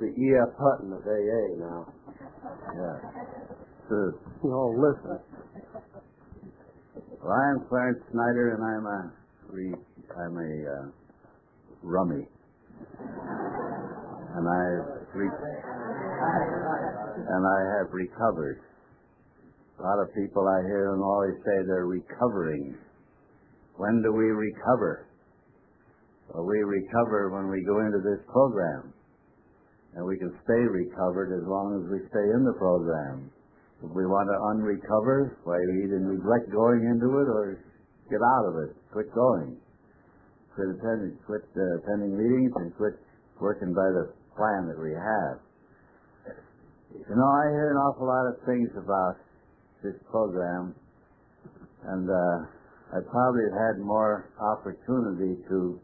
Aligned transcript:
the 0.00 0.14
E.F. 0.14 0.50
Hutton 0.58 0.92
of 0.92 1.02
AA 1.02 1.58
now. 1.58 1.92
Yeah. 2.74 2.98
Oh, 4.44 4.74
listen. 4.76 5.18
Well, 7.22 7.32
I'm 7.32 7.66
Clarence 7.68 8.02
Snyder, 8.12 8.54
and 8.54 8.62
I'm 8.62 8.86
a 8.86 9.12
re, 9.50 9.74
I'm 10.14 10.36
a 10.36 10.52
uh, 10.70 10.86
rummy, 11.82 12.28
and 14.36 14.46
I 14.48 14.64
re- 15.14 15.40
and 17.28 17.46
I 17.46 17.60
have 17.78 17.92
recovered. 17.92 18.60
A 19.78 19.82
lot 19.82 19.98
of 20.02 20.14
people 20.14 20.46
I 20.46 20.62
hear 20.66 20.90
them 20.92 21.02
always 21.02 21.34
say 21.44 21.66
they're 21.66 21.86
recovering. 21.86 22.76
When 23.76 24.02
do 24.02 24.12
we 24.12 24.24
recover? 24.24 25.06
Well, 26.34 26.44
we 26.44 26.58
recover 26.58 27.30
when 27.30 27.48
we 27.50 27.64
go 27.64 27.80
into 27.80 27.98
this 27.98 28.20
program. 28.30 28.92
And 29.96 30.04
we 30.04 30.18
can 30.18 30.32
stay 30.44 30.62
recovered 30.68 31.32
as 31.32 31.44
long 31.48 31.80
as 31.80 31.84
we 31.90 32.04
stay 32.12 32.26
in 32.36 32.44
the 32.44 32.56
program. 32.60 33.30
If 33.82 33.94
we 33.94 34.04
want 34.04 34.26
to 34.26 34.38
unrecover, 34.52 35.38
why 35.46 35.56
we 35.56 35.86
either 35.86 36.02
neglect 36.02 36.50
going 36.50 36.82
into 36.82 37.08
it 37.22 37.28
or 37.30 37.62
get 38.10 38.18
out 38.18 38.44
of 38.50 38.54
it, 38.68 38.76
quit 38.92 39.06
going. 39.14 39.56
Quit 40.54 40.74
attending, 40.74 41.14
quit 41.24 41.46
uh, 41.54 41.78
attending 41.78 42.18
meetings 42.18 42.52
and 42.56 42.74
quit 42.74 42.98
working 43.40 43.70
by 43.70 43.86
the 43.94 44.10
plan 44.34 44.66
that 44.66 44.78
we 44.82 44.90
have. 44.90 45.38
You 46.90 47.14
know, 47.14 47.30
I 47.30 47.44
hear 47.54 47.70
an 47.70 47.78
awful 47.78 48.08
lot 48.08 48.26
of 48.32 48.42
things 48.46 48.70
about 48.74 49.20
this 49.82 49.94
program, 50.10 50.74
and 51.84 52.08
uh, 52.10 52.38
I 52.96 52.98
probably 53.04 53.44
have 53.52 53.76
had 53.76 53.76
more 53.84 54.32
opportunity 54.40 55.38
to 55.48 55.78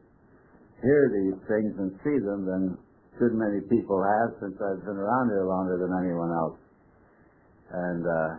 hear 0.82 1.02
these 1.12 1.38
things 1.46 1.72
and 1.78 1.92
see 2.02 2.18
them 2.24 2.42
than 2.42 2.78
good 3.18 3.34
many 3.34 3.60
people 3.70 4.02
have 4.02 4.34
since 4.40 4.56
I've 4.58 4.82
been 4.84 4.98
around 4.98 5.30
here 5.30 5.46
longer 5.46 5.78
than 5.78 5.92
anyone 5.94 6.30
else. 6.34 6.58
And 7.70 8.02
uh, 8.06 8.30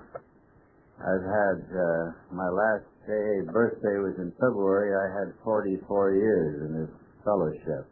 I've 1.00 1.28
had 1.28 1.60
uh, 1.72 2.04
my 2.32 2.50
last 2.50 2.88
AA 3.08 3.52
birthday 3.52 4.00
was 4.00 4.16
in 4.18 4.32
February. 4.40 4.96
I 4.96 5.08
had 5.20 5.34
44 5.44 6.16
years 6.16 6.62
in 6.64 6.72
this 6.82 6.92
fellowship. 7.24 7.88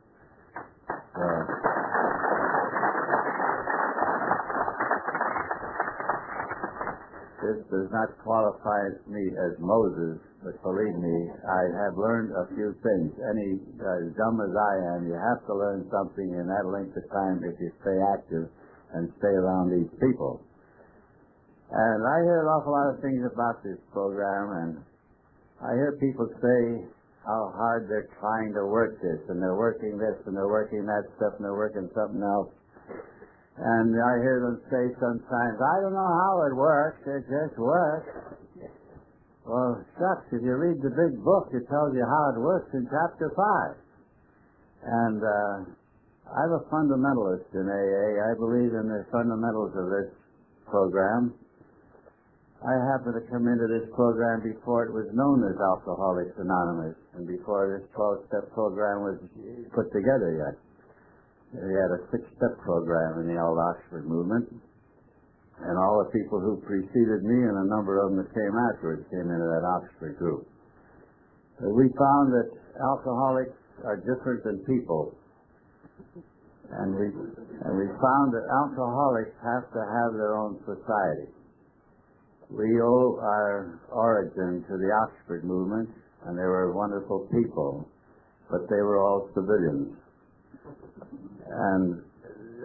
So, 1.16 1.26
this 7.44 7.60
does 7.68 7.92
not 7.92 8.16
qualify 8.24 8.96
me 9.06 9.24
as 9.36 9.60
Moses, 9.60 10.24
but 10.44 10.56
believe 10.64 10.96
me, 10.96 11.18
I 11.44 11.62
have 11.84 12.00
learned 12.00 12.32
a 12.32 12.48
few 12.56 12.72
things. 12.80 13.12
Any 13.20 13.60
as 13.80 14.16
dumb 14.16 14.40
as 14.40 14.54
I 14.56 14.74
am, 14.96 15.08
you 15.08 15.16
have 15.20 15.44
to 15.48 15.54
learn 15.54 15.84
something 15.92 16.30
in 16.32 16.48
that 16.48 16.66
length 16.72 16.96
of 16.96 17.06
time 17.12 17.44
if 17.44 17.60
you 17.60 17.72
stay 17.84 17.98
active 18.16 18.48
and 18.96 19.12
stay 19.20 19.36
around 19.36 19.76
these 19.76 19.92
people. 20.00 20.42
And 21.72 22.00
I 22.06 22.18
hear 22.24 22.46
an 22.46 22.50
awful 22.54 22.72
lot 22.72 22.96
of 22.96 23.02
things 23.02 23.26
about 23.28 23.64
this 23.64 23.82
program, 23.92 24.46
and 24.64 24.72
I 25.60 25.74
hear 25.74 25.98
people 26.00 26.30
say 26.40 26.88
how 27.26 27.52
hard 27.56 27.88
they're 27.90 28.12
trying 28.20 28.54
to 28.54 28.68
work 28.68 29.02
this, 29.02 29.20
and 29.28 29.42
they're 29.42 29.58
working 29.58 29.98
this, 29.98 30.16
and 30.28 30.36
they're 30.36 30.52
working 30.52 30.86
that 30.86 31.04
stuff, 31.18 31.34
and 31.40 31.46
they're 31.46 31.58
working 31.58 31.90
something 31.96 32.22
else. 32.22 32.52
And 33.54 33.94
I 33.94 34.14
hear 34.26 34.42
them 34.42 34.58
say 34.66 34.84
sometimes, 34.98 35.58
I 35.62 35.76
don't 35.86 35.94
know 35.94 36.14
how 36.26 36.42
it 36.50 36.56
works, 36.58 37.06
it 37.06 37.22
just 37.30 37.54
works. 37.62 38.10
Well, 39.46 39.84
shucks, 40.00 40.26
if 40.32 40.42
you 40.42 40.56
read 40.56 40.82
the 40.82 40.90
big 40.90 41.20
book, 41.22 41.52
it 41.54 41.68
tells 41.70 41.94
you 41.94 42.02
how 42.02 42.24
it 42.34 42.40
works 42.40 42.72
in 42.74 42.88
chapter 42.90 43.30
5. 43.30 43.78
And 44.84 45.20
uh, 45.22 45.56
I'm 46.32 46.52
a 46.56 46.64
fundamentalist 46.72 47.52
in 47.54 47.68
AA. 47.68 48.26
I 48.26 48.34
believe 48.40 48.74
in 48.74 48.88
the 48.90 49.06
fundamentals 49.12 49.76
of 49.76 49.86
this 49.92 50.10
program. 50.66 51.36
I 52.64 52.74
happened 52.96 53.20
to 53.20 53.26
come 53.28 53.46
into 53.52 53.68
this 53.68 53.92
program 53.92 54.40
before 54.40 54.88
it 54.88 54.96
was 54.96 55.12
known 55.12 55.44
as 55.44 55.60
Alcoholics 55.60 56.34
Anonymous 56.40 56.96
and 57.14 57.28
before 57.28 57.76
this 57.76 57.86
12-step 57.92 58.56
program 58.56 59.04
was 59.04 59.20
put 59.76 59.92
together 59.92 60.32
yet. 60.40 60.56
We 61.54 61.70
had 61.70 61.94
a 61.94 62.02
six-step 62.10 62.66
program 62.66 63.22
in 63.22 63.30
the 63.30 63.38
old 63.38 63.62
Oxford 63.62 64.10
movement, 64.10 64.50
and 65.62 65.78
all 65.78 66.02
the 66.02 66.10
people 66.10 66.42
who 66.42 66.58
preceded 66.66 67.22
me 67.22 67.40
and 67.46 67.58
a 67.62 67.70
number 67.70 68.02
of 68.02 68.10
them 68.10 68.26
that 68.26 68.34
came 68.34 68.56
afterwards 68.74 69.06
came 69.14 69.30
into 69.30 69.46
that 69.46 69.62
Oxford 69.62 70.18
group. 70.18 70.50
But 71.62 71.70
we 71.70 71.86
found 71.94 72.34
that 72.34 72.50
alcoholics 72.82 73.54
are 73.86 74.02
different 74.02 74.44
than 74.44 74.66
people, 74.66 75.14
and 76.74 76.90
we 76.98 77.06
and 77.06 77.74
we 77.78 77.86
found 78.02 78.34
that 78.34 78.46
alcoholics 78.50 79.38
have 79.46 79.70
to 79.78 79.82
have 79.86 80.18
their 80.18 80.34
own 80.34 80.58
society. 80.66 81.30
We 82.50 82.82
owe 82.82 83.22
our 83.22 83.80
origin 83.94 84.66
to 84.66 84.74
the 84.74 84.90
Oxford 85.06 85.46
movement, 85.46 85.90
and 86.26 86.34
they 86.34 86.50
were 86.50 86.74
wonderful 86.74 87.30
people, 87.30 87.88
but 88.50 88.66
they 88.70 88.82
were 88.82 88.98
all 88.98 89.30
civilians. 89.38 90.02
And 91.54 92.02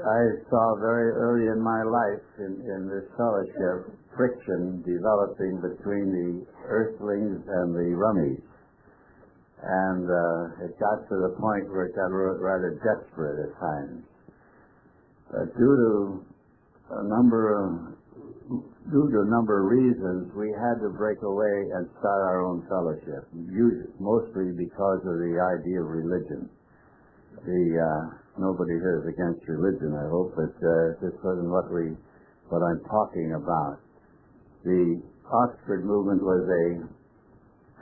I 0.00 0.20
saw 0.48 0.80
very 0.80 1.12
early 1.12 1.46
in 1.52 1.60
my 1.60 1.82
life 1.82 2.24
in, 2.38 2.52
in 2.64 2.80
this 2.88 3.04
fellowship 3.16 3.92
friction 4.16 4.82
developing 4.82 5.60
between 5.60 6.06
the 6.10 6.30
earthlings 6.64 7.42
and 7.46 7.74
the 7.74 7.88
rummies. 7.94 8.42
And 9.58 10.06
uh, 10.06 10.64
it 10.64 10.78
got 10.78 11.02
to 11.08 11.16
the 11.18 11.34
point 11.38 11.66
where 11.68 11.86
it 11.86 11.94
got 11.94 12.14
rather 12.14 12.78
desperate 12.78 13.50
at 13.50 13.52
times. 13.58 14.06
But 15.30 15.50
due 15.58 15.76
to 15.76 16.24
a 16.94 17.04
number 17.04 17.58
of 17.58 17.98
due 18.88 19.08
to 19.12 19.18
a 19.20 19.28
number 19.28 19.60
of 19.60 19.66
reasons, 19.68 20.32
we 20.32 20.48
had 20.56 20.80
to 20.80 20.88
break 20.96 21.20
away 21.20 21.56
and 21.76 21.84
start 22.00 22.20
our 22.32 22.46
own 22.46 22.64
fellowship, 22.70 23.28
mostly 24.00 24.56
because 24.56 25.00
of 25.04 25.20
the 25.20 25.36
idea 25.36 25.82
of 25.82 25.88
religion. 25.92 26.48
The 27.44 27.64
uh, 27.76 28.16
nobody 28.38 28.78
here 28.78 29.02
is 29.02 29.06
against 29.10 29.46
religion, 29.46 29.94
I 29.94 30.06
hope, 30.08 30.34
but 30.34 30.54
uh, 30.54 30.96
this 31.02 31.14
wasn't 31.22 31.50
what 31.50 31.70
we 31.70 31.94
what 32.48 32.62
I'm 32.64 32.80
talking 32.88 33.34
about. 33.36 33.78
The 34.64 35.02
Oxford 35.28 35.84
movement 35.84 36.22
was 36.22 36.42
a 36.48 36.66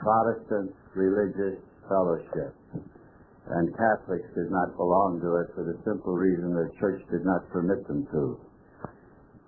Protestant 0.01 0.75
religious 0.93 1.57
fellowship, 1.87 2.53
and 2.73 3.65
Catholics 3.71 4.27
did 4.35 4.51
not 4.51 4.75
belong 4.75 5.21
to 5.23 5.39
it 5.41 5.55
for 5.55 5.63
the 5.63 5.79
simple 5.87 6.13
reason 6.13 6.53
the 6.53 6.69
church 6.79 7.01
did 7.09 7.23
not 7.23 7.47
permit 7.49 7.87
them 7.87 8.05
to. 8.11 8.39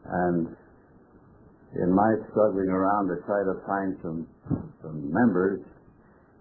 And 0.05 0.47
in 1.83 1.93
my 1.93 2.15
struggling 2.31 2.69
around 2.69 3.09
to 3.09 3.17
try 3.27 3.43
to 3.43 3.55
find 3.67 3.97
some 4.01 4.27
some 4.81 5.11
members, 5.11 5.61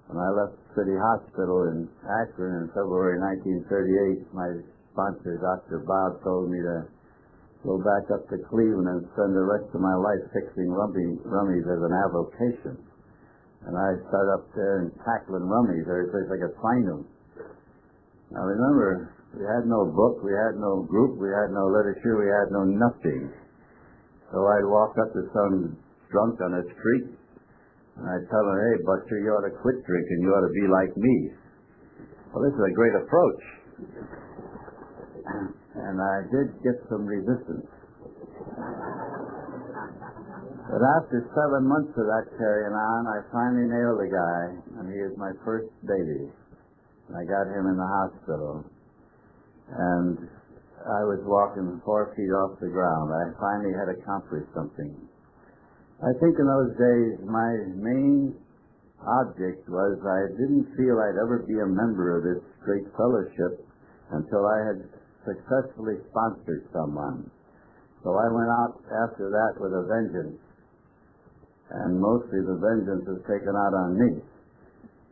when 0.07 0.17
I 0.17 0.31
left 0.31 0.57
City 0.79 0.95
Hospital 0.95 1.75
in 1.75 1.91
Akron 2.07 2.63
in 2.63 2.67
February 2.71 3.19
1938, 3.67 4.31
my 4.31 4.47
sponsor, 4.95 5.35
Dr. 5.43 5.83
Bob, 5.83 6.23
told 6.23 6.55
me 6.55 6.63
to 6.63 6.87
go 7.67 7.83
back 7.83 8.07
up 8.15 8.23
to 8.31 8.39
Cleveland 8.47 8.87
and 8.87 9.03
spend 9.11 9.35
the 9.35 9.43
rest 9.43 9.67
of 9.75 9.83
my 9.83 9.99
life 9.99 10.23
fixing 10.31 10.71
rummy, 10.71 11.19
rummies 11.27 11.67
as 11.67 11.83
an 11.83 11.95
avocation. 12.07 12.79
And 13.67 13.75
I 13.75 13.91
started 14.07 14.31
up 14.39 14.47
there 14.55 14.87
and 14.87 14.95
tackling 15.03 15.51
rummies 15.51 15.83
every 15.91 16.15
place 16.15 16.31
I 16.31 16.39
could 16.47 16.55
find 16.63 16.87
them. 16.87 17.03
Now 18.31 18.47
remember, 18.47 19.19
we 19.35 19.43
had 19.51 19.67
no 19.67 19.83
book, 19.91 20.23
we 20.23 20.31
had 20.31 20.63
no 20.63 20.87
group, 20.87 21.19
we 21.19 21.27
had 21.27 21.51
no 21.51 21.67
literature, 21.75 22.23
we 22.23 22.31
had 22.31 22.55
no 22.55 22.63
nothing. 22.63 23.35
So 24.31 24.47
I'd 24.47 24.71
walk 24.71 24.95
up 24.95 25.11
to 25.11 25.27
some 25.35 25.75
drunk 26.15 26.39
on 26.39 26.55
the 26.55 26.63
street, 26.71 27.18
and 27.99 28.07
I'd 28.07 28.27
tell 28.31 28.47
him, 28.47 28.59
hey, 28.63 28.77
Buster, 28.87 29.19
you 29.19 29.35
ought 29.35 29.43
to 29.43 29.55
quit 29.59 29.83
drinking. 29.83 30.23
You 30.23 30.31
ought 30.31 30.47
to 30.47 30.55
be 30.55 30.67
like 30.71 30.95
me. 30.95 31.35
Well, 32.31 32.47
this 32.47 32.55
is 32.55 32.63
a 32.63 32.75
great 32.79 32.95
approach. 32.95 33.43
And 35.75 35.97
I 35.99 36.17
did 36.31 36.55
get 36.63 36.79
some 36.87 37.03
resistance. 37.03 37.67
But 40.69 40.85
after 41.01 41.25
seven 41.33 41.65
months 41.65 41.97
of 41.97 42.05
that 42.05 42.29
carrying 42.37 42.77
on, 42.77 43.01
I 43.09 43.25
finally 43.33 43.67
nailed 43.67 43.99
the 44.05 44.11
guy, 44.13 44.43
and 44.79 44.93
he 44.93 45.01
was 45.01 45.17
my 45.17 45.33
first 45.43 45.73
baby. 45.83 46.29
And 47.09 47.17
I 47.17 47.25
got 47.25 47.49
him 47.49 47.67
in 47.67 47.77
the 47.81 47.89
hospital. 47.89 48.69
And 49.73 50.29
I 50.85 51.03
was 51.09 51.25
walking 51.25 51.81
four 51.85 52.13
feet 52.15 52.31
off 52.31 52.61
the 52.61 52.69
ground. 52.69 53.11
I 53.11 53.33
finally 53.41 53.73
had 53.75 53.89
accomplished 53.91 54.53
something. 54.55 55.08
I 55.99 56.15
think 56.23 56.39
in 56.39 56.47
those 56.47 56.79
days 56.79 57.27
my 57.27 57.51
main 57.75 58.31
object 59.03 59.67
was 59.67 59.99
I 60.07 60.31
didn't 60.39 60.71
feel 60.79 60.95
I'd 60.95 61.19
ever 61.19 61.43
be 61.43 61.59
a 61.59 61.67
member 61.67 62.15
of 62.15 62.23
this 62.23 62.43
great 62.63 62.87
fellowship 62.95 63.67
until 64.15 64.47
I 64.47 64.59
had 64.63 64.79
successfully 65.27 65.99
sponsored 66.15 66.71
someone. 66.71 67.27
So 68.07 68.15
I 68.15 68.31
went 68.31 68.47
out 68.47 68.79
after 69.11 69.27
that 69.27 69.59
with 69.59 69.75
a 69.75 69.91
vengeance 69.91 70.39
and 71.83 71.99
mostly 71.99 72.47
the 72.47 72.63
vengeance 72.63 73.03
was 73.03 73.19
taken 73.27 73.59
out 73.59 73.75
on 73.75 73.99
me. 73.99 74.23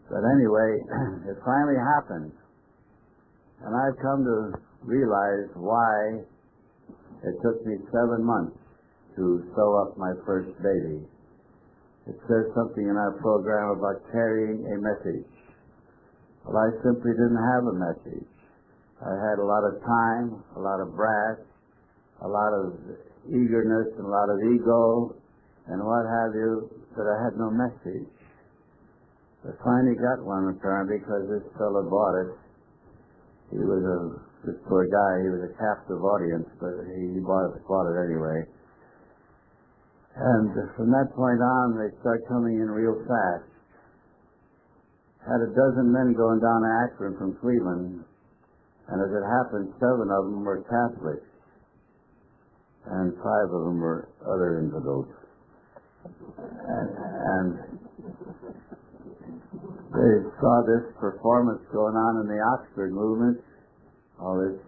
But 0.07 0.23
anyway, 0.23 0.71
it 1.35 1.37
finally 1.43 1.83
happened. 1.99 2.31
And 3.67 3.75
I've 3.75 3.99
come 3.99 4.23
to 4.23 4.39
realize 4.87 5.51
why 5.59 6.23
it 7.27 7.35
took 7.43 7.59
me 7.67 7.75
seven 7.91 8.23
months 8.23 8.57
to 9.17 9.25
sew 9.57 9.71
up 9.83 9.97
my 9.97 10.13
first 10.25 10.53
baby. 10.63 11.03
It 12.07 12.17
says 12.29 12.47
something 12.55 12.87
in 12.87 12.97
our 12.97 13.19
program 13.19 13.75
about 13.75 14.05
carrying 14.13 14.63
a 14.63 14.77
message. 14.79 15.27
Well, 16.45 16.55
I 16.55 16.71
simply 16.85 17.11
didn't 17.11 17.43
have 17.43 17.65
a 17.67 17.77
message. 17.77 18.31
I 19.03 19.13
had 19.13 19.43
a 19.43 19.47
lot 19.47 19.67
of 19.67 19.83
time, 19.83 20.27
a 20.57 20.61
lot 20.61 20.79
of 20.81 20.95
brass, 20.95 21.43
a 22.23 22.29
lot 22.29 22.53
of 22.55 22.79
eagerness, 23.29 23.93
and 23.99 24.07
a 24.07 24.13
lot 24.13 24.31
of 24.31 24.39
ego, 24.55 25.17
and 25.67 25.83
what 25.83 26.07
have 26.07 26.33
you, 26.33 26.71
but 26.95 27.05
I 27.05 27.17
had 27.27 27.35
no 27.37 27.51
message. 27.51 28.09
I 29.45 29.51
finally 29.63 29.99
got 29.99 30.25
one 30.25 30.55
apparently 30.55 30.99
because 30.99 31.27
this 31.29 31.47
fellow 31.59 31.83
bought 31.91 32.15
it. 32.23 32.31
He 33.51 33.59
was 33.59 33.83
a 33.83 33.99
this 34.47 34.59
poor 34.71 34.87
guy. 34.87 35.13
He 35.27 35.31
was 35.35 35.43
a 35.51 35.53
captive 35.59 36.03
audience, 36.03 36.47
but 36.63 36.87
he 36.87 37.19
bought 37.19 37.51
it, 37.51 37.63
bought 37.67 37.91
it 37.91 37.99
anyway. 37.99 38.47
And 40.17 40.49
from 40.77 40.89
that 40.97 41.13
point 41.13 41.45
on, 41.45 41.77
they 41.77 41.93
start 42.01 42.27
coming 42.27 42.57
in 42.57 42.71
real 42.73 42.97
fast. 43.05 43.53
Had 45.21 45.45
a 45.45 45.53
dozen 45.53 45.93
men 45.93 46.15
going 46.17 46.41
down 46.41 46.63
to 46.63 46.71
Akron 46.89 47.19
from 47.19 47.37
Cleveland, 47.37 48.01
and 48.89 48.97
as 49.03 49.13
it 49.13 49.25
happened, 49.29 49.75
seven 49.77 50.09
of 50.09 50.25
them 50.25 50.45
were 50.45 50.65
Catholics, 50.65 51.29
and 52.87 53.13
five 53.21 53.49
of 53.53 53.61
them 53.69 53.79
were 53.79 54.09
other 54.25 54.61
infidels. 54.65 55.07
And, 56.07 56.89
and 56.97 57.49
they 59.93 60.13
saw 60.41 60.63
this 60.65 60.95
performance 60.99 61.61
going 61.73 61.97
on 61.97 62.25
in 62.25 62.29
the 62.29 62.41
Oxford 62.57 62.93
movement, 62.93 63.45
all 64.21 64.39
this 64.39 64.61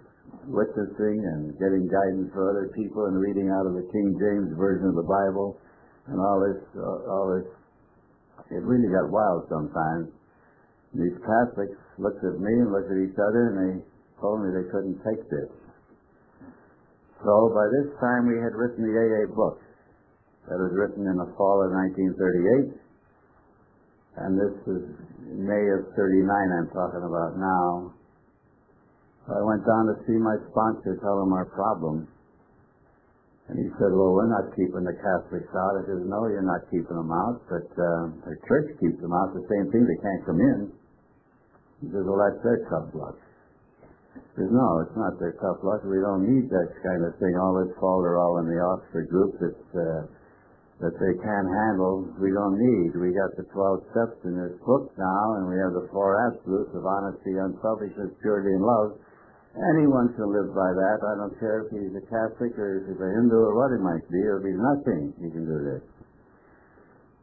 witnessing 0.48 1.18
and 1.20 1.52
getting 1.60 1.84
guidance 1.86 2.32
for 2.32 2.48
other 2.48 2.72
people 2.72 3.06
and 3.06 3.20
reading 3.20 3.52
out 3.52 3.68
of 3.68 3.76
the 3.76 3.86
King 3.92 4.16
James 4.16 4.50
version 4.56 4.88
of 4.88 4.96
the 4.96 5.04
Bible 5.04 5.60
and 6.08 6.16
all 6.16 6.40
this, 6.40 6.60
uh, 6.72 7.12
all 7.12 7.26
this. 7.36 7.48
It 8.50 8.64
really 8.64 8.88
got 8.88 9.12
wild 9.12 9.44
sometimes. 9.52 10.08
These 10.96 11.20
Catholics 11.20 11.76
looked 12.00 12.24
at 12.24 12.40
me 12.40 12.52
and 12.64 12.72
looked 12.72 12.88
at 12.88 12.96
each 12.96 13.18
other 13.20 13.52
and 13.52 13.56
they 13.60 13.72
told 14.24 14.40
me 14.40 14.48
they 14.56 14.66
couldn't 14.72 14.96
take 15.04 15.20
this. 15.28 15.52
So 17.20 17.52
by 17.52 17.66
this 17.68 17.92
time 18.00 18.24
we 18.24 18.40
had 18.40 18.56
written 18.56 18.88
the 18.88 18.94
AA 18.96 19.28
book 19.28 19.60
that 20.48 20.56
was 20.56 20.72
written 20.72 21.04
in 21.04 21.16
the 21.20 21.28
fall 21.36 21.60
of 21.60 21.76
1938 21.76 22.88
and 24.18 24.32
this 24.34 24.56
is 24.64 24.82
May 25.28 25.64
of 25.76 25.92
39 25.92 26.24
I'm 26.24 26.70
talking 26.72 27.04
about 27.04 27.36
now. 27.36 27.97
I 29.28 29.44
went 29.44 29.60
down 29.68 29.92
to 29.92 29.96
see 30.08 30.16
my 30.16 30.40
sponsor, 30.48 30.96
tell 31.04 31.20
him 31.20 31.36
our 31.36 31.44
problem. 31.52 32.08
And 33.48 33.60
he 33.60 33.68
said, 33.76 33.92
well, 33.92 34.16
we're 34.16 34.28
not 34.28 34.52
keeping 34.56 34.84
the 34.84 34.96
Catholics 34.96 35.52
out. 35.52 35.80
I 35.80 35.82
said, 35.84 36.04
no, 36.04 36.28
you're 36.28 36.44
not 36.44 36.64
keeping 36.72 36.96
them 36.96 37.12
out, 37.12 37.44
but 37.48 37.68
uh, 37.76 38.12
the 38.24 38.36
church 38.48 38.72
keeps 38.80 39.00
them 39.00 39.12
out. 39.12 39.32
The 39.36 39.44
same 39.48 39.68
thing, 39.72 39.84
they 39.84 40.00
can't 40.00 40.24
come 40.24 40.40
in. 40.40 40.60
He 41.80 41.86
says, 41.92 42.04
well, 42.08 42.20
that's 42.20 42.40
their 42.40 42.60
tough 42.72 42.88
luck. 42.96 43.16
He 44.16 44.44
says, 44.44 44.52
no, 44.52 44.84
it's 44.84 44.96
not 44.96 45.16
their 45.20 45.36
tough 45.40 45.60
luck. 45.60 45.84
We 45.84 46.00
don't 46.00 46.24
need 46.24 46.48
that 46.48 46.68
kind 46.80 47.04
of 47.04 47.12
thing. 47.20 47.36
All 47.36 47.56
this 47.56 47.72
fault 47.80 48.04
are 48.04 48.20
all 48.20 48.40
in 48.40 48.48
the 48.48 48.60
Oxford 48.60 49.08
group 49.12 49.32
that, 49.44 49.60
uh, 49.76 50.02
that 50.84 50.94
they 50.96 51.14
can't 51.20 51.48
handle. 51.68 52.04
We 52.16 52.32
don't 52.32 52.56
need. 52.56 52.96
We 52.96 53.16
got 53.16 53.32
the 53.36 53.48
12 53.48 53.92
steps 53.92 54.18
in 54.24 54.40
this 54.40 54.56
book 54.64 54.92
now, 54.96 55.40
and 55.40 55.52
we 55.52 55.56
have 55.60 55.72
the 55.72 55.88
four 55.92 56.16
absolutes 56.32 56.72
of 56.76 56.84
honesty, 56.84 57.32
unselfishness, 57.36 58.12
purity, 58.20 58.56
and 58.56 58.64
love 58.64 58.96
Anyone 59.56 60.12
can 60.14 60.28
live 60.28 60.52
by 60.52 60.70
that. 60.70 60.98
I 61.02 61.14
don't 61.16 61.34
care 61.40 61.64
if 61.64 61.72
he's 61.72 61.94
a 61.96 62.04
Catholic 62.04 62.52
or 62.60 62.84
if 62.84 62.92
he's 62.92 63.00
a 63.00 63.10
Hindu 63.16 63.36
or 63.36 63.56
what 63.56 63.72
he 63.72 63.80
might 63.80 64.04
be, 64.12 64.20
or 64.28 64.38
if 64.38 64.44
he's 64.44 64.60
nothing, 64.60 65.16
he 65.18 65.28
can 65.32 65.44
do 65.48 65.58
this. 65.64 65.82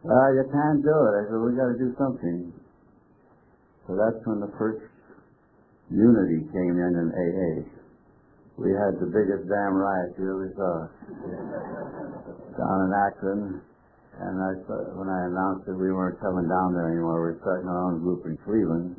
Uh, 0.06 0.30
you 0.38 0.46
can't 0.50 0.82
do 0.82 0.98
it. 1.10 1.14
I 1.18 1.22
said, 1.30 1.40
we 1.42 1.58
got 1.58 1.70
to 1.74 1.80
do 1.82 1.90
something. 1.98 2.54
So 3.88 3.94
that's 3.94 4.22
when 4.26 4.42
the 4.42 4.54
first 4.58 4.82
unity 5.90 6.46
came 6.50 6.76
in 6.78 6.94
in 6.98 7.08
AA. 7.14 7.52
We 8.58 8.72
had 8.74 8.98
the 8.98 9.10
biggest 9.12 9.46
damn 9.46 9.76
riot 9.78 10.16
you 10.18 10.26
ever 10.26 10.50
saw 10.56 10.76
down 12.58 12.78
in 12.88 12.92
Akron. 12.94 13.62
And 14.16 14.36
I, 14.40 14.52
when 14.96 15.10
I 15.12 15.28
announced 15.28 15.68
that 15.68 15.76
we 15.76 15.92
weren't 15.92 16.20
coming 16.24 16.48
down 16.48 16.72
there 16.72 16.88
anymore, 16.88 17.20
we 17.20 17.36
we're 17.36 17.42
starting 17.44 17.68
our 17.68 17.92
own 17.92 18.00
group 18.00 18.24
in 18.26 18.40
Cleveland. 18.48 18.96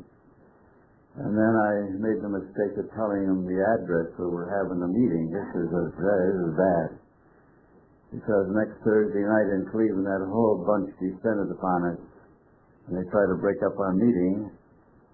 And 1.17 1.33
then 1.33 1.53
I 1.57 1.73
made 1.97 2.21
the 2.21 2.29
mistake 2.29 2.77
of 2.77 2.93
telling 2.93 3.25
them 3.25 3.41
the 3.49 3.57
address 3.57 4.13
where 4.21 4.29
we're 4.29 4.53
having 4.53 4.77
the 4.77 4.91
meeting. 4.93 5.33
This 5.33 5.49
is 5.65 5.69
a, 5.73 5.83
this 5.97 6.37
is 6.45 6.53
bad. 6.53 6.89
Because 8.13 8.45
next 8.53 8.77
Thursday 8.85 9.25
night 9.25 9.49
in 9.57 9.65
Cleveland, 9.73 10.05
that 10.05 10.21
whole 10.29 10.61
bunch 10.61 10.93
descended 11.01 11.49
upon 11.49 11.97
us, 11.97 12.01
and 12.85 12.93
they 12.95 13.05
tried 13.09 13.33
to 13.33 13.37
break 13.41 13.57
up 13.65 13.73
our 13.81 13.97
meeting, 13.97 14.45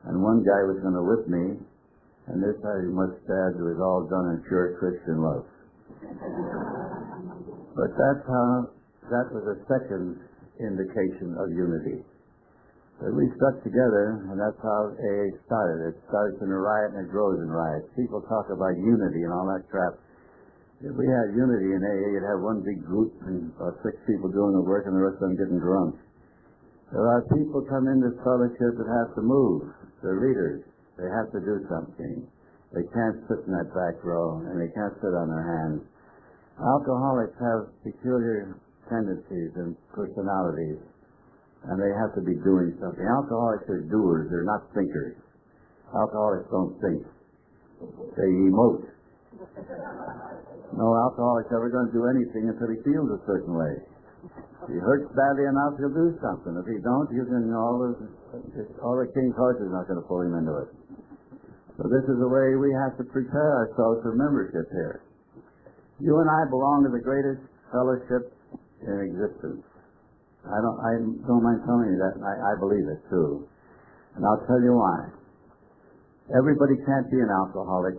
and 0.03 0.19
one 0.19 0.43
guy 0.43 0.61
was 0.67 0.83
going 0.83 0.93
to 0.93 1.07
whip 1.07 1.23
me, 1.31 1.63
and 2.27 2.37
this 2.43 2.59
I 2.59 2.83
must 2.91 3.23
add 3.23 3.55
was 3.63 3.79
all 3.79 4.03
done 4.11 4.35
in 4.35 4.43
pure 4.43 4.75
Christian 4.83 5.23
love. 5.23 5.47
but 7.79 7.91
that's 7.95 8.23
how, 8.27 8.75
that 9.07 9.31
was 9.31 9.55
a 9.55 9.57
second 9.71 10.19
indication 10.59 11.31
of 11.39 11.47
unity. 11.55 12.03
We 13.03 13.27
stuck 13.35 13.59
together, 13.67 14.23
and 14.31 14.39
that's 14.39 14.55
how 14.63 14.95
AA 14.95 15.35
started. 15.43 15.91
It 15.91 15.99
starts 16.07 16.39
in 16.39 16.47
a 16.47 16.55
riot 16.55 16.95
and 16.95 17.03
it 17.03 17.11
grows 17.11 17.35
in 17.35 17.51
riots. 17.51 17.91
People 17.99 18.23
talk 18.31 18.47
about 18.47 18.79
unity 18.79 19.27
and 19.27 19.33
all 19.35 19.43
that 19.51 19.67
crap. 19.67 19.99
If 20.79 20.95
we 20.95 21.03
had 21.11 21.35
unity 21.35 21.75
in 21.75 21.83
AA, 21.83 22.15
you'd 22.15 22.31
have 22.31 22.39
one 22.39 22.63
big 22.63 22.79
group 22.79 23.11
and 23.27 23.51
uh, 23.59 23.75
six 23.83 23.99
people 24.07 24.31
doing 24.31 24.55
the 24.55 24.63
work 24.63 24.87
and 24.87 24.95
the 24.95 25.03
rest 25.03 25.19
of 25.19 25.27
them 25.27 25.35
getting 25.35 25.59
drunk. 25.59 25.99
There 26.95 27.03
are 27.03 27.27
people 27.35 27.67
come 27.67 27.91
into 27.91 28.15
fellowship 28.23 28.71
that 28.79 28.87
have 28.87 29.11
to 29.19 29.23
move. 29.23 29.67
They're 29.99 30.23
leaders. 30.23 30.63
They 30.95 31.11
have 31.11 31.27
to 31.35 31.43
do 31.43 31.59
something. 31.67 32.23
They 32.71 32.87
can't 32.87 33.19
sit 33.27 33.43
in 33.43 33.51
that 33.51 33.67
back 33.75 33.99
row, 33.99 34.47
and 34.47 34.55
they 34.55 34.71
can't 34.71 34.95
sit 35.03 35.11
on 35.11 35.27
their 35.27 35.43
hands. 35.43 35.83
Alcoholics 36.55 37.35
have 37.35 37.67
peculiar 37.83 38.55
tendencies 38.87 39.51
and 39.59 39.75
personalities 39.91 40.79
and 41.69 41.79
they 41.79 41.91
have 41.95 42.11
to 42.15 42.23
be 42.23 42.35
doing 42.43 42.75
something. 42.79 43.03
Alcoholics 43.03 43.67
are 43.71 43.83
doers, 43.87 44.27
they're 44.27 44.47
not 44.47 44.67
thinkers. 44.75 45.15
Alcoholics 45.95 46.49
don't 46.51 46.75
think. 46.81 47.01
They 48.17 48.29
emote. 48.49 48.87
No 50.73 50.87
alcoholic's 51.05 51.53
ever 51.53 51.69
going 51.69 51.87
to 51.87 51.93
do 51.93 52.05
anything 52.09 52.49
until 52.49 52.69
he 52.73 52.79
feels 52.81 53.09
a 53.13 53.21
certain 53.29 53.53
way. 53.53 53.73
If 54.63 54.71
he 54.71 54.79
hurts 54.79 55.11
badly 55.11 55.45
enough, 55.45 55.75
he'll 55.77 55.93
do 55.93 56.15
something. 56.23 56.55
If 56.55 56.67
he 56.71 56.79
don't, 56.79 57.07
you 57.11 57.27
can 57.27 57.51
all 57.51 57.83
the 57.83 57.91
all 58.79 58.95
the 58.95 59.11
king's 59.11 59.35
horses 59.35 59.67
not 59.69 59.85
going 59.91 59.99
to 59.99 60.07
pull 60.07 60.23
him 60.23 60.33
into 60.39 60.55
it. 60.63 60.69
So 61.77 61.89
this 61.91 62.05
is 62.07 62.17
the 62.17 62.31
way 62.31 62.55
we 62.55 62.71
have 62.85 62.95
to 62.97 63.03
prepare 63.03 63.67
ourselves 63.67 64.01
for 64.01 64.15
membership 64.15 64.69
here. 64.71 65.03
You 65.99 66.19
and 66.19 66.29
I 66.29 66.47
belong 66.49 66.87
to 66.87 66.91
the 66.95 67.03
greatest 67.03 67.43
fellowship 67.69 68.33
in 68.87 68.95
existence. 69.03 69.65
I 70.43 70.59
don't, 70.59 70.79
I 70.83 70.91
don't 71.23 71.43
mind 71.43 71.63
telling 71.63 71.87
you 71.95 71.99
that, 72.03 72.19
I, 72.19 72.33
I 72.51 72.53
believe 72.59 72.83
it 72.91 72.99
too. 73.07 73.47
And 74.15 74.25
I'll 74.27 74.43
tell 74.45 74.59
you 74.59 74.75
why. 74.75 75.07
Everybody 76.35 76.75
can't 76.83 77.07
be 77.11 77.19
an 77.19 77.31
alcoholic. 77.31 77.95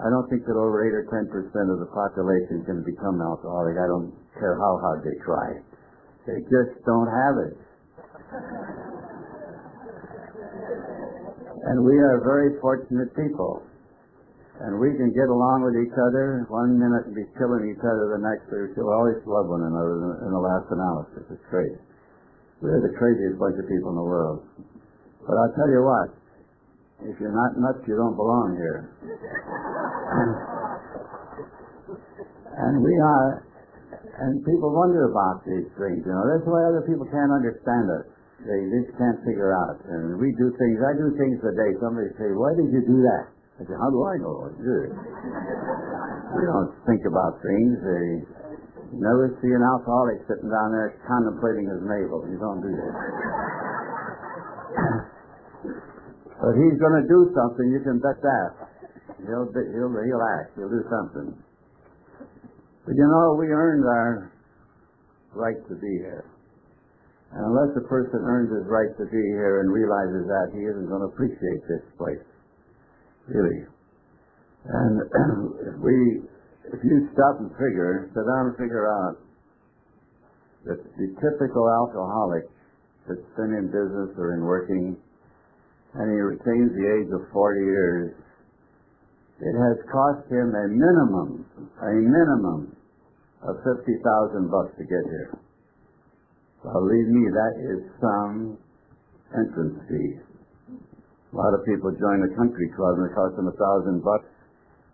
I 0.00 0.10
don't 0.10 0.26
think 0.28 0.44
that 0.48 0.56
over 0.56 0.82
8 0.82 0.90
or 0.90 1.04
10 1.06 1.30
percent 1.30 1.70
of 1.70 1.78
the 1.78 1.90
population 1.92 2.64
can 2.66 2.82
become 2.82 3.20
alcoholic. 3.20 3.76
I 3.78 3.86
don't 3.86 4.10
care 4.40 4.58
how 4.58 4.80
hard 4.80 5.04
they 5.04 5.14
try. 5.22 5.60
They 6.26 6.40
just 6.48 6.80
don't 6.84 7.06
have 7.12 7.36
it. 7.46 7.54
and 11.68 11.84
we 11.84 11.96
are 11.96 12.20
very 12.24 12.58
fortunate 12.60 13.14
people. 13.14 13.62
And 14.54 14.78
we 14.78 14.94
can 14.94 15.10
get 15.10 15.26
along 15.26 15.66
with 15.66 15.74
each 15.74 15.98
other 15.98 16.46
one 16.46 16.78
minute 16.78 17.10
and 17.10 17.14
be 17.18 17.26
killing 17.34 17.74
each 17.74 17.82
other 17.82 18.14
the 18.14 18.22
next, 18.22 18.46
or 18.54 18.70
we'll 18.70 18.94
always 18.94 19.18
love 19.26 19.50
one 19.50 19.66
another 19.66 20.22
in 20.22 20.30
the 20.30 20.38
last 20.38 20.70
analysis. 20.70 21.26
It's 21.26 21.42
great. 21.50 21.74
We're 22.62 22.78
the 22.78 22.94
craziest 22.94 23.34
bunch 23.34 23.58
of 23.58 23.66
people 23.66 23.90
in 23.90 23.98
the 23.98 24.06
world. 24.06 24.46
But 25.26 25.42
I'll 25.42 25.50
tell 25.58 25.66
you 25.66 25.82
what, 25.82 26.14
if 27.02 27.18
you're 27.18 27.34
not 27.34 27.58
nuts, 27.58 27.82
you 27.90 27.98
don't 27.98 28.14
belong 28.14 28.54
here. 28.54 28.94
and 32.62 32.78
we 32.78 32.94
are, 32.94 33.42
and 34.22 34.38
people 34.46 34.70
wonder 34.70 35.10
about 35.10 35.42
these 35.42 35.66
things, 35.74 36.06
you 36.06 36.14
know. 36.14 36.30
That's 36.30 36.46
why 36.46 36.62
other 36.62 36.86
people 36.86 37.10
can't 37.10 37.34
understand 37.34 37.90
us. 37.90 38.06
They 38.38 38.70
just 38.70 38.94
can't 39.02 39.18
figure 39.26 39.50
out. 39.50 39.82
And 39.90 40.14
we 40.22 40.30
do 40.38 40.54
things, 40.54 40.78
I 40.78 40.94
do 40.94 41.10
things 41.18 41.42
today. 41.42 41.74
Somebody 41.82 42.14
say, 42.22 42.30
why 42.38 42.54
did 42.54 42.70
you 42.70 42.86
do 42.86 43.02
that? 43.02 43.33
I 43.54 43.62
said, 43.62 43.78
how 43.78 43.86
do 43.86 44.02
I 44.02 44.18
know 44.18 44.50
do? 44.58 44.78
We 44.90 46.42
don't 46.42 46.74
think 46.90 47.06
about 47.06 47.38
things. 47.38 47.78
They 47.78 48.26
never 48.98 49.38
see 49.38 49.50
an 49.54 49.62
alcoholic 49.62 50.26
sitting 50.26 50.50
down 50.50 50.74
there 50.74 50.98
contemplating 51.06 51.70
his 51.70 51.82
navel. 51.86 52.26
You 52.26 52.38
don't 52.42 52.58
do 52.58 52.74
that. 52.74 52.94
but 56.42 56.52
he's 56.58 56.76
going 56.82 56.98
to 56.98 57.06
do 57.06 57.30
something, 57.30 57.66
you 57.70 57.78
can 57.86 58.02
bet 58.02 58.18
that. 58.18 58.50
He'll 59.22 59.46
he'll 59.46 59.94
he'll 60.02 60.26
act. 60.42 60.58
He'll 60.58 60.68
do 60.68 60.82
something. 60.90 61.38
But 62.84 62.94
you 62.98 63.06
know, 63.06 63.38
we 63.38 63.46
earned 63.48 63.86
our 63.86 64.34
right 65.32 65.62
to 65.70 65.74
be 65.78 65.92
here. 66.02 66.26
And 67.32 67.54
unless 67.54 67.70
a 67.78 67.86
person 67.86 68.18
earns 68.22 68.50
his 68.50 68.66
right 68.66 68.90
to 68.98 69.06
be 69.06 69.22
here 69.38 69.62
and 69.62 69.72
realizes 69.72 70.26
that, 70.26 70.50
he 70.52 70.62
isn't 70.66 70.86
going 70.90 71.02
to 71.02 71.10
appreciate 71.14 71.62
this 71.70 71.86
place. 71.96 72.22
Really. 73.26 73.64
And 74.64 74.94
if 75.68 75.76
we, 75.80 75.96
if 76.72 76.80
you 76.84 77.08
stop 77.12 77.40
and 77.40 77.50
figure, 77.52 78.10
sit 78.14 78.24
down 78.24 78.52
and 78.52 78.56
figure 78.56 78.88
out 78.88 79.16
that 80.64 80.80
the 80.96 81.08
typical 81.20 81.68
alcoholic 81.68 82.48
that's 83.08 83.28
been 83.36 83.52
in 83.52 83.66
business 83.68 84.16
or 84.16 84.34
in 84.34 84.40
working 84.40 84.96
and 85.94 86.10
he 86.10 86.18
retains 86.18 86.74
the 86.74 86.86
age 86.90 87.10
of 87.14 87.22
40 87.30 87.60
years, 87.60 88.10
it 89.40 89.54
has 89.54 89.76
cost 89.92 90.26
him 90.26 90.50
a 90.50 90.66
minimum, 90.66 91.46
a 91.82 91.94
minimum 91.94 92.74
of 93.46 93.56
50,000 93.62 94.50
bucks 94.50 94.74
to 94.78 94.84
get 94.84 95.04
here. 95.06 95.38
Believe 96.64 97.08
me, 97.12 97.28
that 97.30 97.54
is 97.60 97.80
some 98.00 98.58
entrance 99.36 99.78
fee. 99.86 100.18
A 101.34 101.36
lot 101.36 101.50
of 101.50 101.66
people 101.66 101.90
join 101.98 102.22
the 102.22 102.30
country 102.38 102.70
club 102.78 102.94
and 103.02 103.10
it 103.10 103.14
costs 103.18 103.34
them 103.34 103.50
a 103.50 103.56
thousand 103.58 104.06
bucks, 104.06 104.30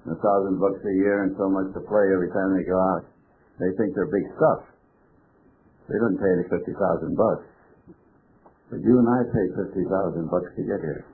a 0.09 0.17
thousand 0.17 0.57
bucks 0.57 0.81
a 0.81 0.95
year 1.05 1.29
and 1.29 1.37
so 1.37 1.53
much 1.53 1.69
to 1.77 1.85
play 1.85 2.07
every 2.17 2.33
time 2.33 2.57
they 2.57 2.65
go 2.65 2.81
out. 2.97 3.05
They 3.61 3.69
think 3.77 3.93
they're 3.93 4.09
big 4.09 4.25
stuff. 4.41 4.65
They 5.93 6.01
don't 6.01 6.17
pay 6.17 6.33
any 6.41 6.49
fifty 6.49 6.73
thousand 6.73 7.13
bucks. 7.13 7.45
But 8.73 8.81
you 8.81 8.95
and 8.97 9.05
I 9.05 9.21
pay 9.29 9.47
fifty 9.53 9.85
thousand 9.85 10.33
bucks 10.33 10.49
to 10.57 10.63
get 10.65 10.81
here. 10.81 11.05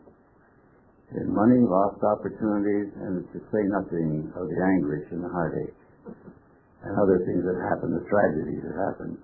In 1.19 1.35
money, 1.35 1.59
lost 1.59 1.99
opportunities, 2.07 2.95
and 2.95 3.27
to 3.35 3.39
say 3.51 3.63
nothing 3.67 4.31
of 4.31 4.47
the 4.47 4.59
anguish 4.63 5.11
and 5.11 5.27
the 5.27 5.31
heartache 5.31 5.75
and 6.87 6.93
other 7.03 7.19
things 7.27 7.43
that 7.43 7.59
happen, 7.67 7.91
the 7.91 8.07
tragedies 8.07 8.63
that 8.63 8.79
happen. 8.79 9.19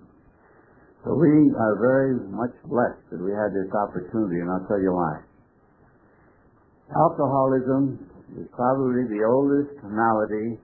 So 1.06 1.14
we 1.14 1.30
are 1.54 1.74
very 1.78 2.18
much 2.26 2.54
blessed 2.66 3.06
that 3.14 3.22
we 3.22 3.30
had 3.30 3.54
this 3.54 3.70
opportunity, 3.70 4.42
and 4.42 4.50
I'll 4.50 4.66
tell 4.66 4.82
you 4.82 4.94
why. 4.94 5.30
Alcoholism 6.92 8.04
is 8.36 8.46
probably 8.52 9.08
the 9.08 9.24
oldest 9.24 9.80
malady 9.84 10.60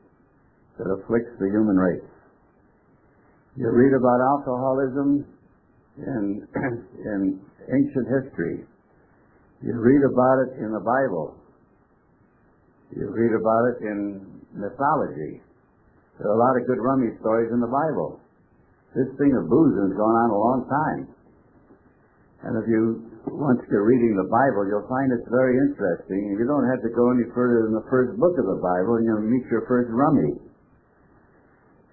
that 0.76 0.84
afflicts 0.84 1.32
the 1.40 1.48
human 1.48 1.76
race. 1.76 2.10
You 3.56 3.70
read 3.72 3.96
about 3.96 4.20
alcoholism 4.20 5.24
in, 5.96 6.46
in 6.54 7.40
ancient 7.72 8.06
history. 8.12 8.64
You 9.64 9.74
read 9.74 10.04
about 10.04 10.36
it 10.46 10.62
in 10.62 10.70
the 10.70 10.84
Bible. 10.84 11.34
You 12.94 13.08
read 13.08 13.32
about 13.32 13.64
it 13.72 13.76
in 13.88 14.20
mythology. 14.52 15.40
There 16.18 16.28
are 16.28 16.36
a 16.36 16.40
lot 16.40 16.60
of 16.60 16.66
good 16.66 16.78
rummy 16.78 17.16
stories 17.20 17.50
in 17.52 17.60
the 17.60 17.72
Bible. 17.72 18.20
This 18.94 19.08
thing 19.16 19.32
of 19.32 19.48
boozing 19.48 19.90
has 19.90 19.96
gone 19.96 20.16
on 20.16 20.30
a 20.30 20.38
long 20.38 20.60
time. 20.68 21.17
And 22.38 22.54
if 22.54 22.70
you, 22.70 23.02
once 23.34 23.58
you're 23.66 23.82
reading 23.82 24.14
the 24.14 24.30
Bible, 24.30 24.62
you'll 24.70 24.86
find 24.86 25.10
it's 25.10 25.26
very 25.26 25.58
interesting. 25.58 26.38
You 26.38 26.46
don't 26.46 26.70
have 26.70 26.78
to 26.86 26.90
go 26.94 27.10
any 27.10 27.26
further 27.34 27.66
than 27.66 27.74
the 27.74 27.86
first 27.90 28.14
book 28.14 28.38
of 28.38 28.46
the 28.46 28.62
Bible, 28.62 29.02
and 29.02 29.04
you'll 29.10 29.26
meet 29.26 29.42
your 29.50 29.66
first 29.66 29.90
rummy. 29.90 30.38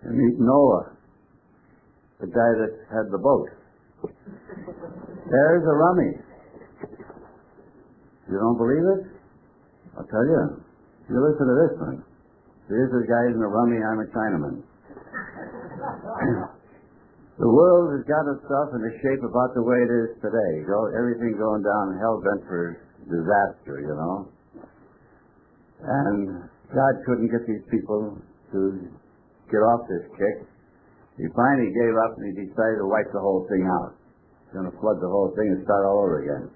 You 0.06 0.12
meet 0.14 0.38
Noah, 0.38 0.94
the 2.22 2.30
guy 2.30 2.52
that 2.62 2.72
had 2.94 3.10
the 3.10 3.18
boat. 3.18 3.50
There's 4.06 5.66
a 5.66 5.76
rummy. 5.82 6.14
You 8.30 8.38
don't 8.38 8.58
believe 8.62 8.86
it? 8.86 9.02
I'll 9.98 10.06
tell 10.06 10.26
you. 10.30 10.62
You 11.10 11.18
listen 11.26 11.46
to 11.50 11.58
this 11.58 11.74
one. 11.82 12.06
Here's 12.70 12.94
a 12.94 13.02
guy 13.10 13.34
in 13.34 13.40
the 13.42 13.50
rummy, 13.50 13.82
I'm 13.82 13.98
a 13.98 14.06
Chinaman. 14.14 14.62
The 17.36 17.52
world 17.52 17.92
has 17.92 18.08
got 18.08 18.24
itself 18.32 18.72
in 18.80 18.82
a 18.88 18.94
shape 19.04 19.20
about 19.20 19.52
the 19.52 19.64
way 19.64 19.76
it 19.84 19.92
is 19.92 20.16
today. 20.24 20.64
Go, 20.64 20.88
everything 20.96 21.36
going 21.36 21.68
down 21.68 22.00
hell 22.00 22.24
bent 22.24 22.48
for 22.48 22.80
disaster, 23.12 23.84
you 23.84 23.92
know. 23.92 24.32
And 25.84 26.48
God 26.72 26.94
couldn't 27.04 27.28
get 27.28 27.44
these 27.44 27.68
people 27.68 28.16
to 28.56 28.88
get 29.52 29.60
off 29.68 29.84
this 29.92 30.08
kick. 30.16 30.48
He 31.20 31.28
finally 31.36 31.76
gave 31.76 31.96
up 32.08 32.16
and 32.16 32.24
he 32.32 32.48
decided 32.48 32.80
to 32.80 32.88
wipe 32.88 33.12
the 33.12 33.20
whole 33.20 33.44
thing 33.52 33.68
out. 33.68 34.00
He's 34.48 34.56
going 34.56 34.72
to 34.72 34.78
flood 34.80 35.04
the 35.04 35.12
whole 35.12 35.36
thing 35.36 35.60
and 35.60 35.64
start 35.68 35.84
all 35.92 36.08
over 36.08 36.24
again. 36.24 36.48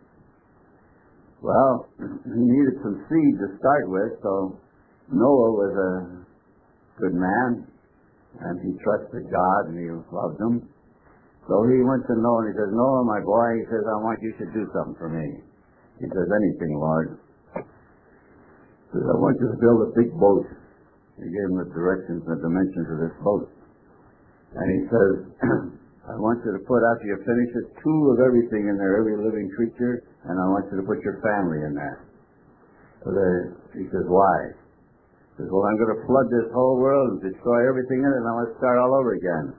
Well, 1.44 1.92
he 2.24 2.40
needed 2.40 2.80
some 2.80 3.04
seed 3.12 3.34
to 3.36 3.48
start 3.60 3.84
with, 3.92 4.16
so 4.24 4.56
Noah 5.12 5.52
was 5.60 5.74
a 5.76 5.92
good 7.04 7.16
man 7.20 7.68
and 8.38 8.56
he 8.62 8.78
trusted 8.86 9.26
God 9.34 9.62
and 9.74 9.78
he 9.80 9.90
loved 10.14 10.38
him. 10.38 10.70
So 11.50 11.66
he 11.66 11.82
went 11.82 12.06
to 12.06 12.14
Noah 12.14 12.46
and 12.46 12.54
he 12.54 12.56
says, 12.62 12.70
Noah, 12.70 13.02
my 13.10 13.22
boy, 13.26 13.58
he 13.58 13.66
says, 13.74 13.82
I 13.90 13.98
want 14.06 14.22
you 14.22 14.32
to 14.38 14.46
do 14.54 14.70
something 14.70 14.98
for 15.02 15.10
me. 15.10 15.42
He 15.98 16.06
says, 16.06 16.28
anything, 16.30 16.78
Lord. 16.78 17.18
He 17.58 18.94
says, 18.94 19.06
I 19.10 19.18
want 19.18 19.36
you 19.42 19.50
to 19.50 19.58
build 19.58 19.80
a 19.82 19.92
big 19.98 20.14
boat. 20.14 20.46
He 21.18 21.26
gave 21.26 21.48
him 21.50 21.58
the 21.58 21.70
directions 21.74 22.22
and 22.24 22.38
the 22.38 22.42
dimensions 22.46 22.88
of 22.94 22.98
this 23.02 23.18
boat. 23.26 23.50
And 24.56 24.68
he 24.70 24.82
says, 24.94 25.14
I 26.14 26.16
want 26.18 26.42
you 26.46 26.54
to 26.54 26.62
put 26.66 26.82
after 26.82 27.06
you 27.06 27.18
finish 27.22 27.52
it 27.54 27.68
two 27.82 28.00
of 28.14 28.18
everything 28.22 28.70
in 28.70 28.78
there, 28.78 28.98
every 28.98 29.18
living 29.18 29.50
creature, 29.54 30.06
and 30.26 30.38
I 30.38 30.46
want 30.50 30.66
you 30.70 30.82
to 30.82 30.86
put 30.86 31.02
your 31.06 31.22
family 31.22 31.66
in 31.66 31.74
there. 31.74 32.06
So 33.04 33.14
there, 33.14 33.58
he 33.74 33.86
says, 33.90 34.06
why? 34.06 34.59
Says, 35.40 35.48
well, 35.48 35.64
I'm 35.64 35.80
going 35.80 35.96
to 35.96 36.04
flood 36.04 36.28
this 36.28 36.52
whole 36.52 36.76
world 36.76 37.16
and 37.16 37.20
destroy 37.24 37.64
everything 37.64 38.04
in 38.04 38.10
it, 38.12 38.20
and 38.20 38.28
I 38.28 38.34
want 38.36 38.52
to 38.52 38.60
start 38.60 38.76
all 38.76 38.92
over 38.92 39.16
again. 39.16 39.56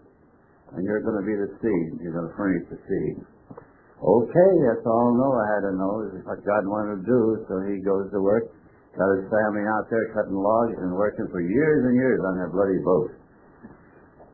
And 0.77 0.85
you're 0.85 1.01
going 1.01 1.17
to 1.17 1.25
be 1.25 1.33
the 1.33 1.49
seed. 1.57 2.05
You're 2.05 2.13
going 2.13 2.29
to 2.29 2.37
furnish 2.37 2.69
the 2.69 2.77
seed. 2.85 3.17
Okay, 4.01 4.53
that's 4.69 4.85
all 4.85 5.17
Noah 5.17 5.45
had 5.57 5.63
to 5.69 5.73
know 5.77 5.93
is 6.09 6.21
what 6.25 6.41
God 6.45 6.69
wanted 6.69 7.01
to 7.01 7.05
do. 7.09 7.21
So 7.49 7.65
he 7.65 7.81
goes 7.81 8.09
to 8.13 8.21
work, 8.21 8.49
got 8.97 9.09
his 9.17 9.29
family 9.29 9.65
out 9.65 9.89
there 9.89 10.09
cutting 10.17 10.37
logs 10.37 10.77
and 10.81 10.93
working 10.93 11.29
for 11.33 11.41
years 11.41 11.81
and 11.89 11.97
years 11.97 12.21
on 12.29 12.41
that 12.41 12.53
bloody 12.53 12.81
boat. 12.81 13.13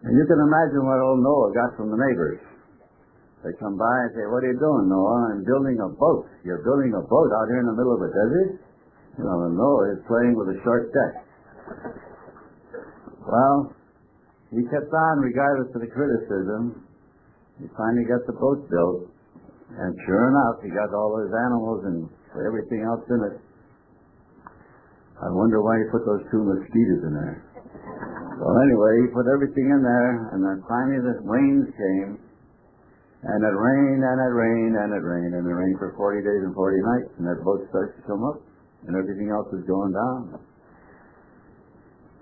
And 0.06 0.14
you 0.14 0.26
can 0.26 0.38
imagine 0.38 0.82
what 0.86 1.02
old 1.02 1.22
Noah 1.22 1.50
got 1.50 1.74
from 1.78 1.90
the 1.90 1.98
neighbors. 1.98 2.38
They 3.42 3.54
come 3.58 3.74
by 3.74 3.96
and 4.06 4.10
say, 4.14 4.22
what 4.30 4.42
are 4.46 4.50
you 4.50 4.58
doing, 4.58 4.86
Noah? 4.86 5.34
I'm 5.34 5.42
building 5.42 5.78
a 5.82 5.90
boat. 5.94 6.30
You're 6.46 6.62
building 6.62 6.94
a 6.94 7.02
boat 7.02 7.30
out 7.34 7.46
here 7.50 7.62
in 7.62 7.66
the 7.70 7.74
middle 7.78 7.94
of 7.94 8.02
a 8.02 8.10
desert? 8.10 8.50
Know, 9.18 9.50
Noah 9.50 9.98
is 9.98 10.00
playing 10.06 10.38
with 10.38 10.54
a 10.54 10.58
short 10.62 10.94
deck. 10.94 11.25
Well, 13.26 13.74
he 14.54 14.62
kept 14.70 14.92
on 14.92 15.14
regardless 15.18 15.74
of 15.74 15.80
the 15.82 15.90
criticism. 15.90 16.86
He 17.58 17.66
finally 17.74 18.06
got 18.06 18.22
the 18.26 18.36
boat 18.38 18.68
built, 18.70 19.10
and 19.74 19.90
sure 20.06 20.24
enough, 20.28 20.62
he 20.62 20.70
got 20.70 20.94
all 20.94 21.16
those 21.18 21.32
animals 21.32 21.80
and 21.88 22.08
everything 22.46 22.84
else 22.84 23.02
in 23.10 23.20
it. 23.32 23.36
I 25.16 25.32
wonder 25.32 25.64
why 25.64 25.80
he 25.80 25.88
put 25.88 26.04
those 26.04 26.22
two 26.30 26.44
mosquitoes 26.44 27.02
in 27.08 27.12
there. 27.16 27.40
Well, 28.36 28.56
anyway, 28.60 28.92
he 29.00 29.16
put 29.16 29.24
everything 29.32 29.64
in 29.72 29.80
there, 29.80 30.28
and 30.36 30.44
then 30.44 30.60
finally 30.68 31.00
the 31.00 31.16
rains 31.24 31.72
came, 31.72 32.20
and 33.24 33.40
it 33.40 33.56
rained, 33.56 34.04
and 34.04 34.18
it 34.20 34.32
rained, 34.36 34.76
and 34.76 34.90
it 34.92 35.00
rained, 35.00 35.32
and 35.32 35.44
it 35.48 35.56
rained 35.56 35.80
for 35.80 35.96
40 35.96 36.20
days 36.20 36.42
and 36.44 36.52
40 36.52 36.76
nights, 36.84 37.10
and 37.16 37.24
that 37.26 37.40
boat 37.40 37.64
starts 37.72 37.96
to 37.96 38.02
come 38.04 38.22
up, 38.28 38.44
and 38.86 38.92
everything 38.92 39.32
else 39.32 39.48
is 39.56 39.64
going 39.64 39.96
down. 39.96 40.36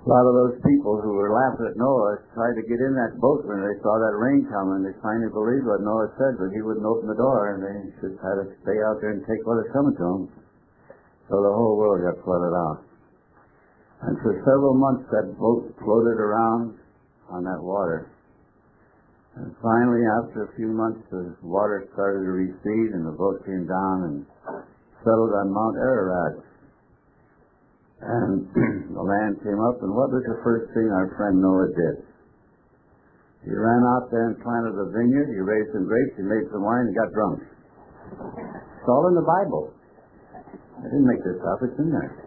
A 0.04 0.08
lot 0.12 0.28
of 0.28 0.36
those 0.36 0.60
people 0.68 1.00
who 1.00 1.16
were 1.16 1.32
laughing 1.32 1.64
at 1.64 1.80
Noah 1.80 2.20
tried 2.36 2.60
to 2.60 2.68
get 2.68 2.76
in 2.76 2.92
that 2.92 3.16
boat 3.24 3.40
when 3.48 3.64
they 3.64 3.72
saw 3.80 3.96
that 3.96 4.20
rain 4.20 4.44
coming. 4.52 4.84
They 4.84 4.92
finally 5.00 5.32
believed 5.32 5.64
what 5.64 5.80
Noah 5.80 6.12
said, 6.20 6.36
but 6.36 6.52
he 6.52 6.60
wouldn't 6.60 6.84
open 6.84 7.08
the 7.08 7.16
door, 7.16 7.56
and 7.56 7.64
they 7.64 7.76
just 8.04 8.20
had 8.20 8.36
to 8.36 8.52
stay 8.60 8.76
out 8.84 9.00
there 9.00 9.16
and 9.16 9.24
take 9.24 9.40
what 9.48 9.64
was 9.64 9.72
coming 9.72 9.96
to 9.96 10.04
them. 10.04 10.22
So 11.32 11.40
the 11.40 11.56
whole 11.56 11.80
world 11.80 12.04
got 12.04 12.20
flooded 12.20 12.52
out. 12.52 12.84
And 14.04 14.20
for 14.20 14.44
several 14.44 14.76
months, 14.76 15.08
that 15.08 15.40
boat 15.40 15.72
floated 15.80 16.20
around 16.20 16.76
on 17.32 17.48
that 17.48 17.64
water. 17.64 18.12
And 19.40 19.56
finally, 19.64 20.04
after 20.20 20.44
a 20.44 20.54
few 20.60 20.68
months, 20.68 21.00
the 21.08 21.32
water 21.40 21.88
started 21.96 22.28
to 22.28 22.32
recede, 22.44 22.92
and 22.92 23.08
the 23.08 23.16
boat 23.16 23.40
came 23.48 23.64
down 23.64 23.96
and 24.04 24.16
settled 25.00 25.32
on 25.32 25.48
Mount 25.48 25.80
Ararat. 25.80 26.44
And 28.04 28.44
the 28.92 29.00
land 29.00 29.40
came 29.40 29.56
up, 29.64 29.80
and 29.80 29.92
what 29.96 30.12
was 30.12 30.24
the 30.28 30.36
first 30.44 30.68
thing 30.76 30.92
our 30.92 31.08
friend 31.16 31.40
Noah 31.40 31.72
did? 31.72 31.96
He 33.48 33.52
ran 33.52 33.80
out 33.96 34.12
there 34.12 34.32
and 34.32 34.36
planted 34.40 34.76
a 34.76 34.88
vineyard, 34.92 35.32
he 35.32 35.40
raised 35.40 35.72
some 35.72 35.88
grapes, 35.88 36.16
he 36.16 36.24
made 36.24 36.44
some 36.52 36.64
wine, 36.64 36.88
and 36.88 36.96
got 36.96 37.12
drunk. 37.12 37.40
It's 37.44 38.88
all 38.88 39.08
in 39.08 39.16
the 39.16 39.24
Bible. 39.24 39.72
I 40.80 40.84
didn't 40.92 41.08
make 41.08 41.24
this 41.24 41.40
up, 41.48 41.64
it's 41.64 41.76
in 41.80 41.88
there. 41.88 42.24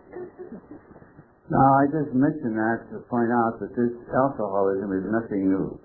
Now, 1.49 1.67
I 1.79 1.85
just 1.93 2.11
mentioned 2.11 2.57
that 2.57 2.89
to 2.91 3.05
point 3.07 3.29
out 3.31 3.61
that 3.61 3.71
this 3.71 3.93
alcoholism 4.13 4.89
is 4.97 5.05
nothing 5.13 5.47
new. 5.47 5.79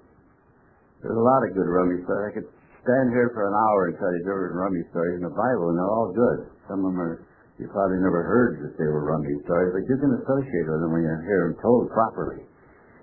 There's 1.05 1.17
a 1.17 1.27
lot 1.27 1.45
of 1.45 1.55
good 1.55 1.69
rummy 1.69 2.01
stories. 2.03 2.33
I 2.33 2.33
could 2.41 2.49
stand 2.83 3.15
here 3.15 3.31
for 3.31 3.47
an 3.47 3.55
hour 3.55 3.81
and 3.89 3.95
tell 4.01 4.11
you 4.11 4.21
different 4.25 4.57
rummy 4.57 4.83
stories 4.91 5.21
in 5.21 5.25
the 5.29 5.37
Bible, 5.37 5.71
and 5.71 5.77
they're 5.79 5.93
all 5.93 6.11
good. 6.11 6.39
Some 6.67 6.83
of 6.83 6.93
them 6.93 7.01
are 7.01 7.17
You 7.63 7.71
probably 7.71 8.03
never 8.03 8.27
heard 8.27 8.59
that 8.67 8.75
they 8.75 8.91
were 8.91 9.07
rummy 9.07 9.39
stories, 9.47 9.71
but 9.71 9.87
you 9.87 9.95
can 9.95 10.19
associate 10.19 10.67
with 10.67 10.83
them 10.83 10.91
when 10.91 11.07
you 11.07 11.15
hear 11.31 11.47
them 11.47 11.55
told 11.63 11.87
properly. 11.95 12.43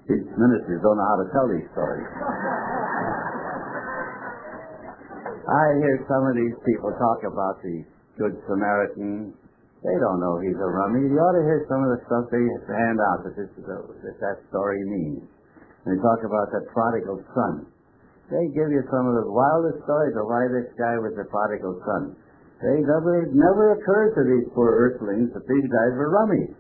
These 0.04 0.28
ministers 0.36 0.84
don't 0.84 1.00
know 1.00 1.08
how 1.08 1.24
to 1.24 1.32
tell 1.32 1.48
these 1.48 1.64
stories. 1.72 2.04
I 5.48 5.80
hear 5.80 6.04
some 6.12 6.28
of 6.28 6.36
these 6.36 6.60
people 6.68 6.92
talk 7.00 7.24
about 7.24 7.64
the 7.64 7.88
Good 8.20 8.36
Samaritan. 8.52 9.32
They 9.80 9.96
don't 9.96 10.20
know 10.20 10.44
he's 10.44 10.60
a 10.60 10.68
rummy. 10.68 11.08
You 11.08 11.16
ought 11.24 11.40
to 11.40 11.46
hear 11.48 11.64
some 11.72 11.80
of 11.88 11.96
the 11.96 12.04
stuff 12.04 12.28
they 12.28 12.44
hand 12.44 13.00
out 13.00 13.24
that, 13.32 13.40
this 13.40 13.48
is 13.56 13.64
a, 13.64 13.78
that 13.80 14.20
that 14.20 14.44
story 14.52 14.84
means. 14.84 15.24
They 15.88 15.96
talk 16.04 16.20
about 16.28 16.52
that 16.52 16.68
prodigal 16.76 17.24
son. 17.32 17.64
They 18.28 18.44
give 18.52 18.76
you 18.76 18.84
some 18.92 19.08
of 19.08 19.16
the 19.24 19.32
wildest 19.32 19.88
stories 19.88 20.20
of 20.20 20.28
why 20.28 20.52
this 20.52 20.68
guy 20.76 21.00
was 21.00 21.16
the 21.16 21.24
prodigal 21.32 21.80
son. 21.88 22.20
They 22.60 22.84
never, 22.84 23.32
never 23.32 23.80
occurred 23.80 24.20
to 24.20 24.24
these 24.28 24.52
poor 24.52 24.68
earthlings 24.68 25.32
that 25.32 25.48
these 25.48 25.68
guys 25.72 25.92
were 25.96 26.12
rummies. 26.12 26.56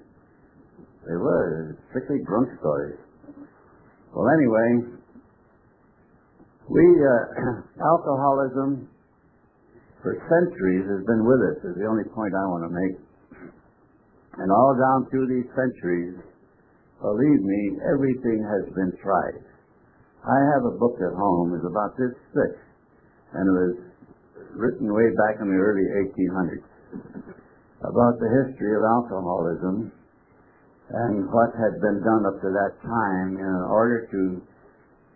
They 1.03 1.17
were 1.19 1.75
strictly 1.89 2.23
drunk 2.23 2.47
stories. 2.59 2.99
Well, 4.15 4.27
anyway, 4.31 4.95
we 6.71 6.85
uh, 7.03 7.63
alcoholism 7.91 8.87
for 9.99 10.15
centuries 10.23 10.87
has 10.87 11.03
been 11.03 11.27
with 11.27 11.41
us. 11.51 11.57
Is 11.67 11.75
the 11.75 11.87
only 11.89 12.07
point 12.15 12.31
I 12.31 12.45
want 12.47 12.63
to 12.63 12.71
make. 12.71 12.95
And 14.39 14.47
all 14.55 14.71
down 14.79 15.09
through 15.11 15.27
these 15.27 15.51
centuries, 15.51 16.15
believe 17.03 17.41
me, 17.43 17.61
everything 17.91 18.39
has 18.39 18.63
been 18.71 18.95
tried. 19.03 19.43
I 20.23 20.39
have 20.55 20.63
a 20.63 20.77
book 20.79 20.95
at 21.03 21.11
home. 21.11 21.59
It's 21.59 21.67
about 21.67 21.91
this 21.99 22.15
thick, 22.31 22.55
and 23.35 23.43
it 23.43 23.55
was 23.55 23.88
written 24.55 24.91
way 24.93 25.09
back 25.15 25.41
in 25.41 25.47
the 25.49 25.59
early 25.59 25.85
1800s 26.09 26.65
about 27.79 28.19
the 28.19 28.29
history 28.43 28.75
of 28.75 28.83
alcoholism 28.83 29.91
and 30.89 31.29
what 31.29 31.53
had 31.55 31.79
been 31.79 32.01
done 32.01 32.25
up 32.25 32.41
to 32.41 32.49
that 32.49 32.73
time 32.83 33.37
in 33.37 33.55
order 33.69 34.09
to 34.11 34.41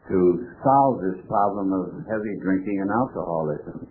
to 0.08 0.20
solve 0.60 1.00
this 1.00 1.20
problem 1.32 1.72
of 1.72 2.04
heavy 2.12 2.36
drinking 2.44 2.84
and 2.84 2.92
alcoholism. 2.92 3.88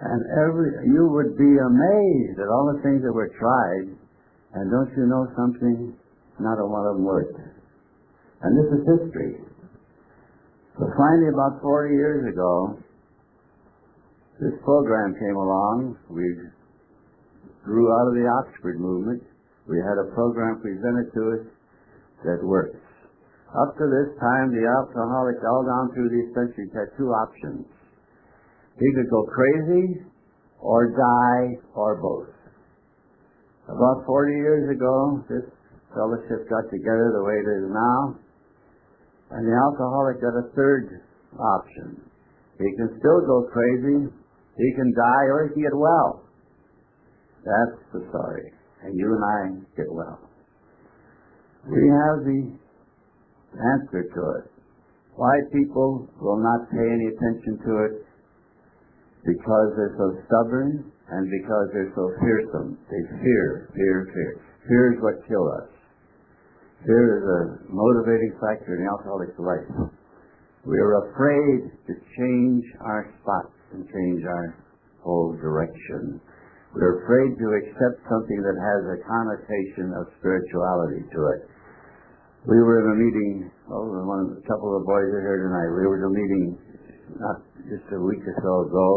And 0.00 0.20
every 0.40 0.88
you 0.88 1.04
would 1.12 1.36
be 1.36 1.52
amazed 1.52 2.40
at 2.40 2.48
all 2.48 2.72
the 2.72 2.80
things 2.80 3.02
that 3.04 3.12
were 3.12 3.28
tried, 3.36 3.92
and 4.54 4.70
don't 4.70 4.88
you 4.96 5.04
know 5.04 5.28
something? 5.36 5.92
Not 6.40 6.56
a 6.56 6.64
one 6.64 6.86
of 6.86 6.96
them 6.96 7.04
worked. 7.04 7.36
And 8.40 8.56
this 8.56 8.70
is 8.72 8.82
history. 8.86 9.36
So 10.78 10.86
finally, 10.96 11.28
about 11.28 11.60
40 11.60 11.94
years 11.94 12.32
ago, 12.32 12.78
this 14.40 14.54
program 14.62 15.14
came 15.18 15.34
along. 15.34 15.98
We 16.10 16.26
grew 17.64 17.90
out 17.90 18.06
of 18.08 18.14
the 18.14 18.26
Oxford 18.42 18.78
movement. 18.78 19.22
We 19.66 19.78
had 19.82 19.98
a 19.98 20.14
program 20.14 20.62
presented 20.62 21.10
to 21.12 21.22
us 21.36 21.44
that 22.24 22.40
works. 22.46 22.78
Up 23.48 23.74
to 23.76 23.86
this 23.88 24.10
time, 24.20 24.52
the 24.52 24.62
alcoholic 24.62 25.40
all 25.42 25.64
down 25.64 25.90
through 25.94 26.10
these 26.12 26.30
centuries 26.36 26.70
had 26.70 26.92
two 26.96 27.08
options. 27.08 27.66
He 28.78 28.88
could 28.94 29.10
go 29.10 29.26
crazy 29.26 30.04
or 30.60 30.92
die 30.92 31.58
or 31.74 31.98
both. 31.98 32.34
About 33.66 34.06
40 34.06 34.32
years 34.32 34.64
ago, 34.70 35.24
this 35.28 35.44
fellowship 35.92 36.48
got 36.48 36.64
together 36.70 37.10
the 37.12 37.24
way 37.24 37.36
it 37.40 37.48
is 37.48 37.64
now, 37.68 38.00
and 39.34 39.42
the 39.44 39.56
alcoholic 39.56 40.20
got 40.20 40.36
a 40.40 40.46
third 40.54 41.02
option. 41.36 42.00
He 42.58 42.68
can 42.76 42.88
still 42.98 43.20
go 43.26 43.48
crazy, 43.52 44.08
he 44.58 44.74
can 44.74 44.90
die 44.92 45.26
or 45.30 45.46
he 45.46 45.54
can 45.54 45.62
get 45.62 45.76
well. 45.78 46.26
That's 47.46 47.78
the 47.94 48.02
story. 48.10 48.52
And 48.82 48.98
you 48.98 49.06
and 49.14 49.24
I 49.24 49.40
get 49.78 49.86
well. 49.90 50.18
We 51.66 51.86
have 51.86 52.26
the 52.26 52.42
answer 53.54 54.02
to 54.02 54.22
it. 54.42 54.46
Why 55.14 55.34
people 55.52 56.06
will 56.20 56.38
not 56.38 56.70
pay 56.70 56.86
any 56.86 57.06
attention 57.10 57.58
to 57.66 57.72
it? 57.86 57.94
Because 59.26 59.68
they're 59.74 59.96
so 59.98 60.14
stubborn 60.26 60.90
and 61.10 61.26
because 61.26 61.66
they're 61.72 61.92
so 61.94 62.06
fearsome. 62.22 62.78
They 62.90 63.02
fear, 63.18 63.70
fear, 63.74 63.96
fear. 64.14 64.30
Fear 64.68 64.84
is 64.94 64.98
what 65.02 65.26
kills 65.26 65.50
us. 65.62 65.70
Fear 66.86 67.04
is 67.18 67.24
a 67.26 67.42
motivating 67.72 68.32
factor 68.38 68.78
in 68.78 68.86
the 68.86 68.90
alcoholic's 68.90 69.38
life. 69.38 69.90
We 70.64 70.78
are 70.78 71.10
afraid 71.10 71.74
to 71.90 71.92
change 72.14 72.64
our 72.80 73.10
spots 73.22 73.57
and 73.72 73.84
change 73.88 74.22
our 74.24 74.46
whole 75.02 75.36
direction. 75.36 76.20
We're 76.74 77.00
afraid 77.04 77.32
to 77.40 77.46
accept 77.64 78.04
something 78.08 78.40
that 78.44 78.58
has 78.60 78.80
a 78.92 78.98
connotation 79.02 79.92
of 79.96 80.12
spirituality 80.20 81.00
to 81.00 81.20
it. 81.32 81.40
We 82.44 82.60
were 82.60 82.84
in 82.84 82.88
a 82.92 82.96
meeting, 82.96 83.32
oh, 83.72 83.88
one 84.04 84.36
a 84.36 84.44
couple 84.46 84.76
of 84.76 84.84
the 84.84 84.86
boys 84.86 85.08
are 85.10 85.24
here 85.24 85.40
tonight. 85.48 85.70
We 85.74 85.84
were 85.88 85.98
in 86.00 86.06
a 86.06 86.14
meeting 86.14 86.44
not 87.16 87.36
just 87.66 87.88
a 87.92 88.00
week 88.00 88.20
or 88.20 88.36
so 88.40 88.52
ago, 88.68 88.88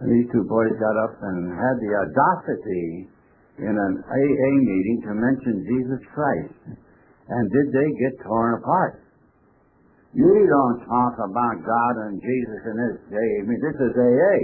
and 0.00 0.08
these 0.08 0.28
two 0.32 0.44
boys 0.48 0.72
got 0.80 0.96
up 1.04 1.14
and 1.20 1.52
had 1.52 1.76
the 1.76 1.92
audacity 1.92 3.12
in 3.60 3.74
an 3.76 3.94
AA 4.00 4.50
meeting 4.64 4.98
to 5.04 5.12
mention 5.12 5.54
Jesus 5.68 6.00
Christ. 6.16 6.56
And 7.28 7.44
did 7.52 7.68
they 7.68 7.88
get 8.00 8.24
torn 8.24 8.56
apart? 8.58 9.04
You 10.10 10.26
don't 10.26 10.82
talk 10.90 11.14
about 11.22 11.62
God 11.62 11.94
and 12.10 12.18
Jesus 12.18 12.60
in 12.66 12.76
this 12.82 12.98
day. 13.14 13.30
I 13.38 13.42
mean, 13.46 13.60
this 13.62 13.78
is 13.78 13.92
AA. 13.94 14.36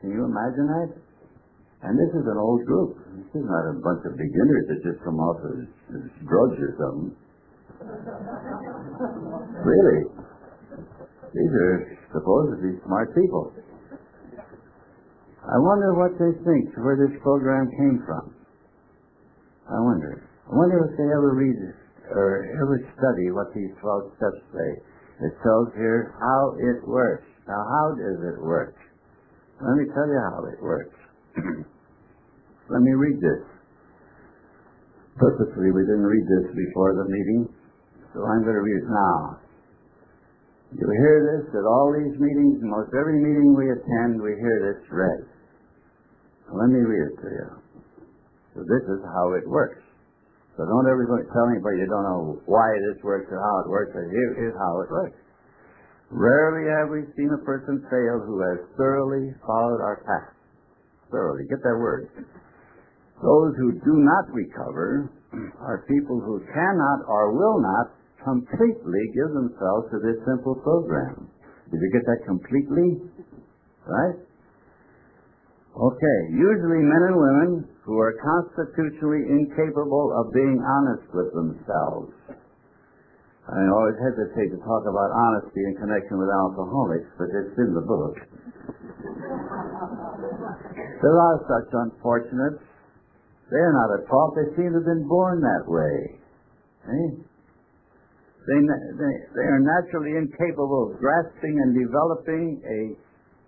Can 0.00 0.14
you 0.14 0.22
imagine 0.22 0.66
that? 0.70 0.90
And 1.82 1.98
this 1.98 2.14
is 2.14 2.22
an 2.30 2.38
old 2.38 2.62
group. 2.62 2.94
This 3.26 3.42
is 3.42 3.46
not 3.46 3.64
a 3.70 3.74
bunch 3.82 4.06
of 4.06 4.14
beginners 4.14 4.64
that 4.70 4.78
just 4.86 5.02
come 5.02 5.18
off 5.18 5.42
as, 5.50 5.66
as 5.98 6.02
drugs 6.30 6.58
or 6.62 6.72
something. 6.78 7.10
really. 9.66 10.00
These 11.34 11.52
are 11.52 11.98
supposed 12.14 12.54
to 12.54 12.58
be 12.62 12.78
smart 12.86 13.14
people. 13.18 13.50
I 15.42 15.58
wonder 15.58 15.94
what 15.94 16.14
they 16.22 16.32
think, 16.46 16.70
where 16.78 16.94
this 16.94 17.18
program 17.22 17.66
came 17.74 18.02
from. 18.06 18.34
I 19.66 19.78
wonder. 19.82 20.22
I 20.46 20.54
wonder 20.54 20.86
if 20.86 20.96
they 20.96 21.10
ever 21.10 21.34
read 21.34 21.54
this 21.58 21.85
or 22.10 22.46
ever 22.62 22.76
study 22.98 23.30
what 23.30 23.50
these 23.54 23.72
12 23.80 24.12
steps 24.16 24.42
say. 24.52 24.70
It 25.26 25.32
tells 25.42 25.72
here 25.74 26.14
how 26.20 26.54
it 26.60 26.84
works. 26.86 27.26
Now, 27.48 27.62
how 27.62 27.86
does 27.96 28.20
it 28.20 28.38
work? 28.42 28.76
Let 29.62 29.74
me 29.80 29.88
tell 29.94 30.04
you 30.04 30.20
how 30.20 30.44
it 30.52 30.60
works. 30.60 30.98
Let 32.70 32.82
me 32.82 32.92
read 32.92 33.16
this. 33.22 33.42
Purposely, 35.16 35.72
we 35.72 35.80
didn't 35.88 36.04
read 36.04 36.26
this 36.28 36.52
before 36.52 36.92
the 36.92 37.08
meeting, 37.08 37.48
so 38.12 38.20
I'm 38.20 38.44
going 38.44 38.58
to 38.58 38.60
read 38.60 38.84
it 38.84 38.90
now. 38.90 39.40
You 40.76 40.84
hear 40.84 41.16
this 41.24 41.54
at 41.56 41.64
all 41.64 41.94
these 41.94 42.20
meetings, 42.20 42.60
most 42.60 42.92
every 42.92 43.16
meeting 43.22 43.56
we 43.56 43.70
attend, 43.70 44.20
we 44.20 44.36
hear 44.36 44.56
this 44.60 44.84
read. 44.92 45.24
Let 46.52 46.68
me 46.68 46.84
read 46.84 47.06
it 47.06 47.16
to 47.22 47.28
you. 47.32 47.48
So 48.52 48.58
this 48.60 48.84
is 48.84 49.00
how 49.08 49.32
it 49.40 49.48
works. 49.48 49.85
So 50.56 50.64
don't 50.64 50.88
everybody 50.88 51.28
tell 51.36 51.52
anybody 51.52 51.84
you 51.84 51.88
don't 51.88 52.08
know 52.08 52.40
why 52.48 52.72
this 52.88 52.96
works 53.04 53.28
or 53.28 53.36
how 53.36 53.60
it 53.60 53.68
works, 53.68 53.92
but 53.92 54.08
here 54.08 54.48
is 54.48 54.56
how 54.56 54.80
it 54.80 54.88
works. 54.88 55.20
Rarely 56.08 56.64
have 56.72 56.88
we 56.88 57.04
seen 57.12 57.28
a 57.28 57.44
person 57.44 57.84
fail 57.92 58.24
who 58.24 58.40
has 58.40 58.64
thoroughly 58.80 59.36
followed 59.44 59.84
our 59.84 60.00
path. 60.06 60.32
Thoroughly. 61.12 61.44
Get 61.50 61.60
that 61.60 61.76
word. 61.76 62.08
Those 63.20 63.52
who 63.60 63.72
do 63.84 63.94
not 64.00 64.32
recover 64.32 65.12
are 65.60 65.84
people 65.88 66.24
who 66.24 66.40
cannot 66.48 67.04
or 67.04 67.36
will 67.36 67.60
not 67.60 67.92
completely 68.24 69.02
give 69.12 69.30
themselves 69.36 69.92
to 69.92 69.98
this 70.00 70.18
simple 70.24 70.56
program. 70.64 71.28
Did 71.70 71.80
you 71.84 71.90
get 71.92 72.04
that 72.06 72.24
completely? 72.24 73.02
Right? 73.86 74.25
Okay, 75.76 76.18
usually 76.32 76.80
men 76.80 77.02
and 77.12 77.16
women 77.20 77.68
who 77.84 78.00
are 78.00 78.16
constitutionally 78.16 79.28
incapable 79.28 80.08
of 80.16 80.32
being 80.32 80.56
honest 80.56 81.04
with 81.12 81.28
themselves. 81.36 82.16
I 83.44 83.60
always 83.68 84.00
hesitate 84.00 84.56
to 84.56 84.60
talk 84.64 84.88
about 84.88 85.12
honesty 85.12 85.60
in 85.68 85.76
connection 85.76 86.16
with 86.16 86.32
alcoholics, 86.32 87.12
but 87.20 87.28
it's 87.28 87.52
in 87.60 87.76
the 87.76 87.84
book. 87.84 88.16
there 91.04 91.18
are 91.20 91.38
such 91.44 91.68
unfortunates. 91.76 92.64
They're 93.52 93.76
not 93.76 94.00
a 94.00 94.08
taught, 94.08 94.32
they 94.32 94.56
seem 94.56 94.72
to 94.72 94.80
have 94.80 94.88
been 94.88 95.06
born 95.06 95.44
that 95.44 95.68
way. 95.68 95.96
Eh? 96.88 97.20
They, 98.48 98.58
they, 98.64 99.14
they 99.28 99.44
are 99.44 99.60
naturally 99.60 100.16
incapable 100.16 100.88
of 100.88 100.98
grasping 100.98 101.60
and 101.60 101.76
developing 101.76 102.64
a 102.64 103.05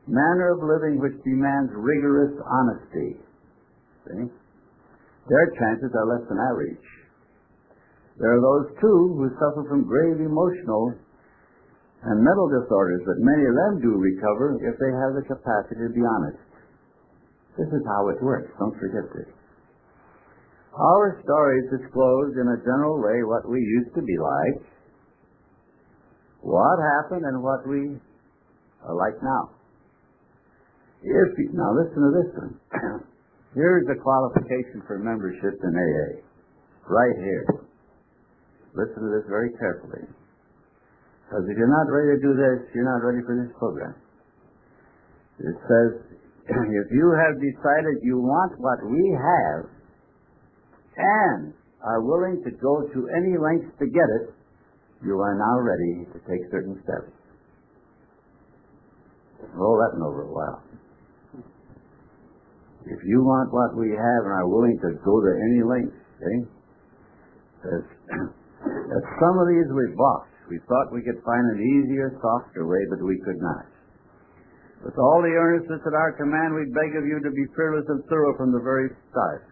manner 0.09 0.57
of 0.57 0.65
living 0.65 0.97
which 0.99 1.17
demands 1.23 1.71
rigorous 1.77 2.33
honesty. 2.41 3.21
See? 4.09 4.27
Their 5.29 5.47
chances 5.61 5.93
are 5.93 6.09
less 6.09 6.25
than 6.29 6.41
average. 6.41 6.89
There 8.17 8.33
are 8.33 8.43
those, 8.43 8.75
too, 8.81 9.01
who 9.15 9.31
suffer 9.37 9.69
from 9.69 9.87
grave 9.87 10.19
emotional 10.19 10.97
and 12.03 12.25
mental 12.25 12.49
disorders, 12.49 13.05
but 13.05 13.21
many 13.21 13.45
of 13.47 13.55
them 13.55 13.73
do 13.85 13.93
recover 13.95 14.57
if 14.65 14.75
they 14.81 14.91
have 14.91 15.13
the 15.15 15.27
capacity 15.29 15.87
to 15.87 15.93
be 15.95 16.03
honest. 16.03 16.43
This 17.59 17.69
is 17.69 17.85
how 17.87 18.09
it 18.09 18.23
works. 18.23 18.51
Don't 18.59 18.75
forget 18.79 19.07
this. 19.15 19.31
Our 20.79 21.21
stories 21.27 21.67
disclose 21.75 22.39
in 22.39 22.47
a 22.47 22.63
general 22.63 23.03
way 23.03 23.27
what 23.27 23.51
we 23.51 23.59
used 23.59 23.95
to 23.99 24.03
be 24.03 24.17
like, 24.17 24.63
what 26.41 26.79
happened, 27.03 27.27
and 27.27 27.43
what 27.43 27.67
we 27.67 27.99
are 28.87 28.95
like 28.95 29.19
now. 29.23 29.58
If 31.03 31.31
you, 31.39 31.51
now 31.55 31.71
listen 31.79 32.01
to 32.03 32.13
this 32.13 32.31
one. 32.35 32.55
Here's 33.55 33.87
the 33.87 33.97
qualification 34.03 34.83
for 34.87 34.99
membership 34.99 35.55
in 35.63 35.73
AA. 35.73 36.23
Right 36.87 37.17
here. 37.17 37.47
Listen 38.75 39.07
to 39.07 39.11
this 39.15 39.27
very 39.29 39.51
carefully. 39.59 40.05
Because 41.25 41.45
if 41.49 41.57
you're 41.57 41.71
not 41.71 41.87
ready 41.93 42.17
to 42.17 42.21
do 42.21 42.33
this, 42.35 42.71
you're 42.75 42.89
not 42.89 43.05
ready 43.05 43.23
for 43.25 43.37
this 43.37 43.53
program. 43.59 43.95
It 45.39 45.57
says, 45.69 45.91
if 46.49 46.89
you 46.91 47.07
have 47.15 47.37
decided 47.39 48.01
you 48.03 48.19
want 48.19 48.59
what 48.59 48.81
we 48.85 49.03
have, 49.15 49.79
and 50.99 51.55
are 51.85 52.03
willing 52.03 52.43
to 52.43 52.51
go 52.59 52.83
to 52.83 53.09
any 53.15 53.39
lengths 53.39 53.71
to 53.79 53.87
get 53.87 54.09
it, 54.23 54.35
you 55.05 55.21
are 55.21 55.39
now 55.39 55.63
ready 55.63 56.11
to 56.11 56.19
take 56.27 56.43
certain 56.51 56.75
steps. 56.83 57.15
Roll 59.55 59.79
that 59.79 59.95
one 59.95 60.03
over 60.11 60.23
a 60.27 60.33
while. 60.33 60.63
If 62.89 63.05
you 63.05 63.21
want 63.21 63.53
what 63.53 63.77
we 63.77 63.93
have 63.93 64.21
and 64.25 64.33
are 64.33 64.49
willing 64.49 64.81
to 64.81 64.91
go 65.05 65.15
to 65.21 65.33
any 65.53 65.61
length, 65.61 65.97
see? 66.25 66.39
As 67.69 67.85
some 69.21 69.37
of 69.37 69.47
these 69.49 69.69
we 69.77 69.93
balked. 69.93 70.33
We 70.49 70.57
thought 70.65 70.97
we 70.97 71.05
could 71.05 71.21
find 71.21 71.45
an 71.53 71.61
easier, 71.61 72.17
softer 72.25 72.65
way, 72.65 72.81
but 72.89 73.05
we 73.05 73.21
could 73.21 73.37
not. 73.37 73.69
With 74.81 74.97
all 74.97 75.21
the 75.21 75.37
earnestness 75.37 75.85
at 75.85 75.93
our 75.93 76.17
command, 76.17 76.57
we 76.57 76.65
beg 76.73 76.97
of 76.97 77.05
you 77.05 77.21
to 77.21 77.31
be 77.31 77.45
fearless 77.53 77.85
and 77.93 78.01
thorough 78.09 78.33
from 78.41 78.57
the 78.57 78.65
very 78.65 78.89
start. 79.13 79.45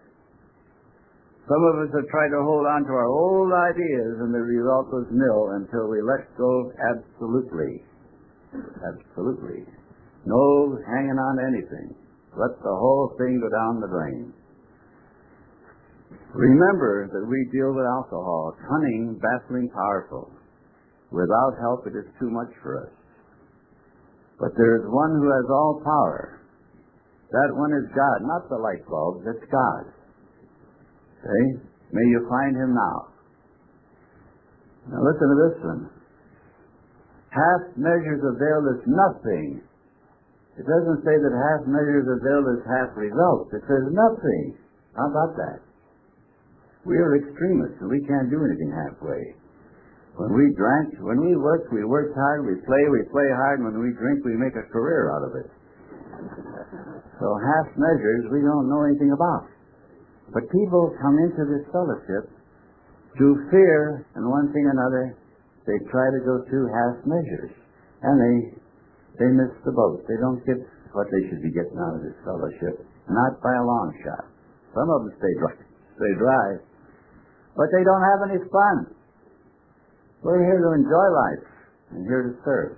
Some 1.45 1.63
of 1.63 1.85
us 1.85 1.93
have 1.93 2.09
tried 2.09 2.33
to 2.33 2.43
hold 2.43 2.65
on 2.65 2.83
to 2.89 2.93
our 2.97 3.07
old 3.07 3.53
ideas, 3.53 4.25
and 4.25 4.33
the 4.33 4.41
result 4.41 4.89
was 4.89 5.07
nil 5.13 5.61
until 5.61 5.93
we 5.93 6.01
let 6.01 6.25
go 6.39 6.73
absolutely. 6.89 7.85
Absolutely. 8.57 9.63
No 10.25 10.79
hanging 10.89 11.21
on 11.21 11.37
to 11.37 11.45
anything. 11.45 12.06
Let 12.37 12.53
the 12.61 12.77
whole 12.77 13.17
thing 13.17 13.41
go 13.41 13.49
down 13.49 13.81
the 13.81 13.89
drain. 13.89 14.33
Remember 16.37 17.09
that 17.09 17.25
we 17.25 17.49
deal 17.49 17.73
with 17.73 17.89
alcohol, 17.89 18.53
cunning, 18.69 19.17
baffling, 19.17 19.71
powerful. 19.73 20.31
Without 21.11 21.57
help, 21.61 21.87
it 21.87 21.97
is 21.97 22.05
too 22.21 22.29
much 22.29 22.53
for 22.63 22.85
us. 22.85 22.93
But 24.39 24.53
there 24.57 24.77
is 24.77 24.85
one 24.85 25.17
who 25.17 25.33
has 25.33 25.49
all 25.49 25.81
power. 25.83 26.43
That 27.33 27.57
one 27.57 27.73
is 27.73 27.89
God, 27.97 28.19
not 28.29 28.49
the 28.49 28.61
light 28.61 28.85
bulbs, 28.85 29.25
it's 29.25 29.51
God. 29.51 29.85
See? 31.25 31.47
May 31.93 32.05
you 32.05 32.27
find 32.29 32.55
him 32.55 32.75
now. 32.75 33.17
Now 34.93 35.01
listen 35.03 35.27
to 35.27 35.39
this 35.49 35.59
one. 35.65 35.91
Half 37.33 37.77
measures 37.77 38.23
avail 38.23 38.61
us 38.77 38.83
nothing. 38.87 39.66
It 40.57 40.65
doesn't 40.65 41.05
say 41.05 41.17
that 41.21 41.35
half 41.37 41.69
measures 41.69 42.09
avail 42.09 42.43
us 42.49 42.65
half 42.65 42.97
results. 42.97 43.53
It 43.53 43.65
says 43.69 43.85
nothing. 43.93 44.57
How 44.97 45.13
about 45.13 45.37
that? 45.37 45.61
We 46.89 46.97
are 46.97 47.21
extremists 47.21 47.77
and 47.85 47.93
we 47.93 48.01
can't 48.09 48.33
do 48.33 48.41
anything 48.41 48.73
halfway. 48.73 49.37
When 50.17 50.33
we 50.33 50.49
drank, 50.57 50.97
when 51.05 51.21
we 51.21 51.37
worked, 51.37 51.69
we 51.77 51.85
worked 51.85 52.17
hard, 52.17 52.49
we 52.49 52.57
play, 52.65 52.89
we 52.89 53.05
play 53.13 53.29
hard, 53.37 53.61
and 53.61 53.69
when 53.69 53.85
we 53.85 53.93
drink, 54.01 54.25
we 54.25 54.33
make 54.41 54.57
a 54.57 54.65
career 54.73 55.13
out 55.13 55.29
of 55.29 55.33
it. 55.37 55.49
So 57.21 57.27
half 57.37 57.69
measures 57.77 58.33
we 58.33 58.41
don't 58.41 58.73
know 58.73 58.81
anything 58.89 59.13
about. 59.13 59.53
But 60.33 60.49
people 60.49 60.97
come 61.05 61.21
into 61.21 61.45
this 61.45 61.69
fellowship 61.69 62.33
through 63.21 63.45
fear 63.53 64.09
and 64.17 64.25
one 64.25 64.49
thing 64.57 64.65
or 64.65 64.73
another. 64.73 65.21
They 65.69 65.77
try 65.93 66.09
to 66.09 66.21
go 66.25 66.49
through 66.49 66.73
half 66.73 66.97
measures, 67.05 67.53
and 68.01 68.15
they 68.17 68.37
they 69.19 69.31
miss 69.33 69.53
the 69.65 69.73
boat. 69.73 70.05
They 70.09 70.19
don't 70.21 70.41
get 70.45 70.61
what 70.93 71.09
they 71.13 71.23
should 71.29 71.45
be 71.45 71.53
getting 71.53 71.77
out 71.77 72.01
of 72.01 72.03
this 72.05 72.17
fellowship, 72.25 72.81
not 73.09 73.41
by 73.45 73.53
a 73.53 73.65
long 73.65 73.93
shot. 74.01 74.25
Some 74.73 74.89
of 74.89 75.05
them 75.05 75.13
stay 75.17 75.35
dry, 75.41 75.55
stay 76.01 76.13
dry, 76.17 76.49
but 77.57 77.69
they 77.73 77.85
don't 77.85 78.05
have 78.05 78.21
any 78.33 78.41
fun. 78.49 78.77
We're 80.25 80.45
here 80.45 80.61
to 80.61 80.71
enjoy 80.77 81.07
life 81.13 81.47
and 81.93 82.01
here 82.09 82.23
to 82.29 82.35
serve. 82.45 82.77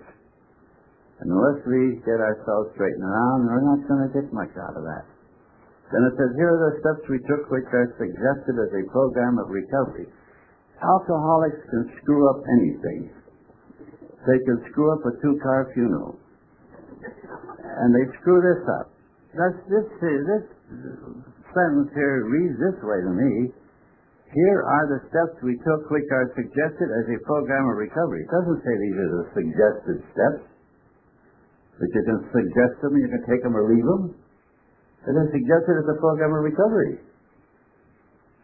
And 1.18 1.35
unless 1.35 1.59
we 1.66 1.98
get 2.07 2.22
ourselves 2.22 2.70
straightened 2.79 3.03
around, 3.03 3.51
we're 3.51 3.66
not 3.66 3.83
going 3.90 4.03
to 4.07 4.11
get 4.14 4.31
much 4.31 4.55
out 4.55 4.79
of 4.79 4.87
that. 4.87 5.07
Then 5.90 6.05
it 6.07 6.14
says, 6.14 6.31
here 6.37 6.53
are 6.53 6.62
the 6.68 6.74
steps 6.79 7.03
we 7.09 7.18
took 7.27 7.48
which 7.51 7.66
are 7.72 7.90
suggested 7.96 8.55
as 8.61 8.70
a 8.77 8.85
program 8.92 9.40
of 9.40 9.48
recovery. 9.48 10.07
Alcoholics 10.79 11.59
can 11.70 11.90
screw 11.98 12.29
up 12.31 12.38
anything. 12.61 13.11
They 14.29 14.38
can 14.44 14.62
screw 14.70 14.92
up 14.92 15.03
a 15.09 15.16
two-car 15.18 15.72
funeral. 15.74 16.20
And 17.29 17.88
they 17.95 18.07
screw 18.21 18.41
this 18.41 18.62
up. 18.81 18.93
That's, 19.37 19.61
this, 19.69 19.87
this 20.01 20.45
sentence 21.53 21.91
here 21.93 22.25
reads 22.29 22.57
this 22.57 22.79
way 22.81 22.99
to 23.05 23.12
me. 23.12 23.33
Here 24.29 24.61
are 24.61 24.87
the 24.93 25.01
steps 25.09 25.41
we 25.41 25.57
took 25.64 25.88
which 25.88 26.05
are 26.12 26.29
suggested 26.37 26.88
as 26.93 27.07
a 27.09 27.19
program 27.25 27.64
of 27.73 27.81
recovery. 27.81 28.29
It 28.29 28.33
doesn't 28.33 28.61
say 28.61 28.73
these 28.77 28.99
are 29.01 29.12
the 29.17 29.27
suggested 29.33 29.99
steps. 30.12 30.45
That 31.81 31.88
you 31.95 32.03
can 32.05 32.21
suggest 32.29 32.75
them 32.83 32.93
you 32.99 33.09
can 33.09 33.25
take 33.25 33.41
them 33.41 33.57
or 33.57 33.64
leave 33.73 33.87
them. 33.87 34.12
It 35.09 35.14
is 35.17 35.29
suggested 35.33 35.75
as 35.81 35.88
a 35.88 35.97
program 35.97 36.35
of 36.37 36.45
recovery. 36.45 37.01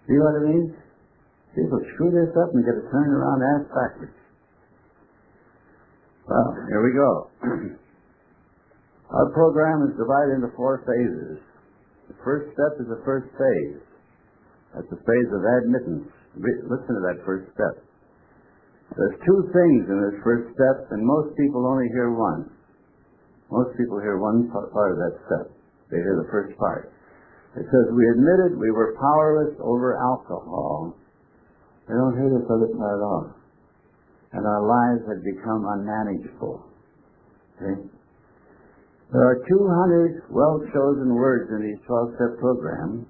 See 0.09 0.16
what 0.16 0.40
it 0.40 0.44
means? 0.49 0.73
People 1.53 1.81
screw 1.94 2.11
this 2.14 2.33
up 2.33 2.49
and 2.55 2.64
get 2.64 2.81
it 2.81 2.87
turned 2.88 3.12
around 3.12 3.38
ass 3.44 3.64
backwards. 3.68 4.18
Well, 6.25 6.49
here 6.73 6.81
we 6.81 6.92
go. 6.97 7.11
Our 9.14 9.31
program 9.31 9.87
is 9.87 9.94
divided 9.94 10.42
into 10.42 10.50
four 10.59 10.83
phases. 10.83 11.38
The 12.11 12.18
first 12.27 12.50
step 12.50 12.83
is 12.83 12.90
the 12.90 13.03
first 13.07 13.31
phase. 13.38 13.79
That's 14.74 14.90
the 14.90 14.98
phase 15.07 15.31
of 15.31 15.38
admittance. 15.38 16.11
Listen 16.35 16.98
to 16.98 17.03
that 17.07 17.22
first 17.22 17.46
step. 17.55 17.79
There's 18.98 19.18
two 19.22 19.40
things 19.55 19.87
in 19.87 19.98
this 20.03 20.18
first 20.27 20.50
step, 20.50 20.90
and 20.90 20.98
most 20.98 21.31
people 21.38 21.62
only 21.62 21.87
hear 21.94 22.11
one. 22.11 22.50
Most 23.55 23.79
people 23.79 24.03
hear 24.03 24.18
one 24.18 24.50
part 24.50 24.90
of 24.92 24.98
that 24.98 25.14
step. 25.31 25.46
They 25.94 26.03
hear 26.03 26.18
the 26.18 26.31
first 26.35 26.59
part. 26.59 26.90
It 27.55 27.62
says, 27.70 27.87
we 27.94 28.03
admitted 28.18 28.59
we 28.59 28.74
were 28.74 28.98
powerless 28.98 29.55
over 29.62 29.94
alcohol. 29.94 30.98
They 31.87 31.94
don't 31.94 32.18
hear 32.18 32.35
this 32.35 32.50
other 32.50 32.66
part 32.74 32.98
at 32.98 33.05
all. 33.07 33.31
And 34.35 34.42
our 34.42 34.62
lives 34.66 35.07
had 35.07 35.22
become 35.22 35.62
unmanageable. 35.62 36.66
Okay? 37.62 37.93
There 39.14 39.22
are 39.22 39.38
200 39.46 40.27
well-chosen 40.35 41.14
words 41.14 41.46
in 41.55 41.62
these 41.62 41.79
12-step 41.87 42.35
programs, 42.42 43.07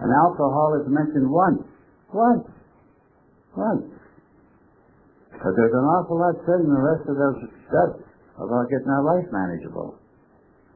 and 0.00 0.08
alcohol 0.08 0.80
is 0.80 0.88
mentioned 0.88 1.28
once. 1.28 1.60
Once. 2.08 2.48
Once. 3.52 3.84
But 5.28 5.52
there's 5.60 5.76
an 5.76 5.86
awful 5.92 6.16
lot 6.16 6.40
said 6.48 6.64
in 6.64 6.72
the 6.72 6.80
rest 6.88 7.04
of 7.04 7.20
those 7.20 7.38
steps 7.68 8.00
about 8.40 8.64
getting 8.72 8.88
our 8.88 9.04
life 9.04 9.28
manageable. 9.28 10.00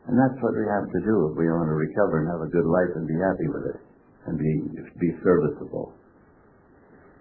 And 0.05 0.21
that's 0.21 0.37
what 0.45 0.61
we 0.61 0.67
have 0.69 0.93
to 0.93 1.01
do 1.09 1.33
if 1.33 1.39
we 1.41 1.49
want 1.49 1.73
to 1.73 1.79
recover 1.79 2.21
and 2.21 2.29
have 2.29 2.45
a 2.45 2.51
good 2.53 2.69
life 2.69 2.93
and 2.99 3.09
be 3.09 3.17
happy 3.17 3.49
with 3.49 3.65
it 3.71 3.81
and 4.29 4.37
be 4.37 4.53
be 4.99 5.11
serviceable. 5.23 5.95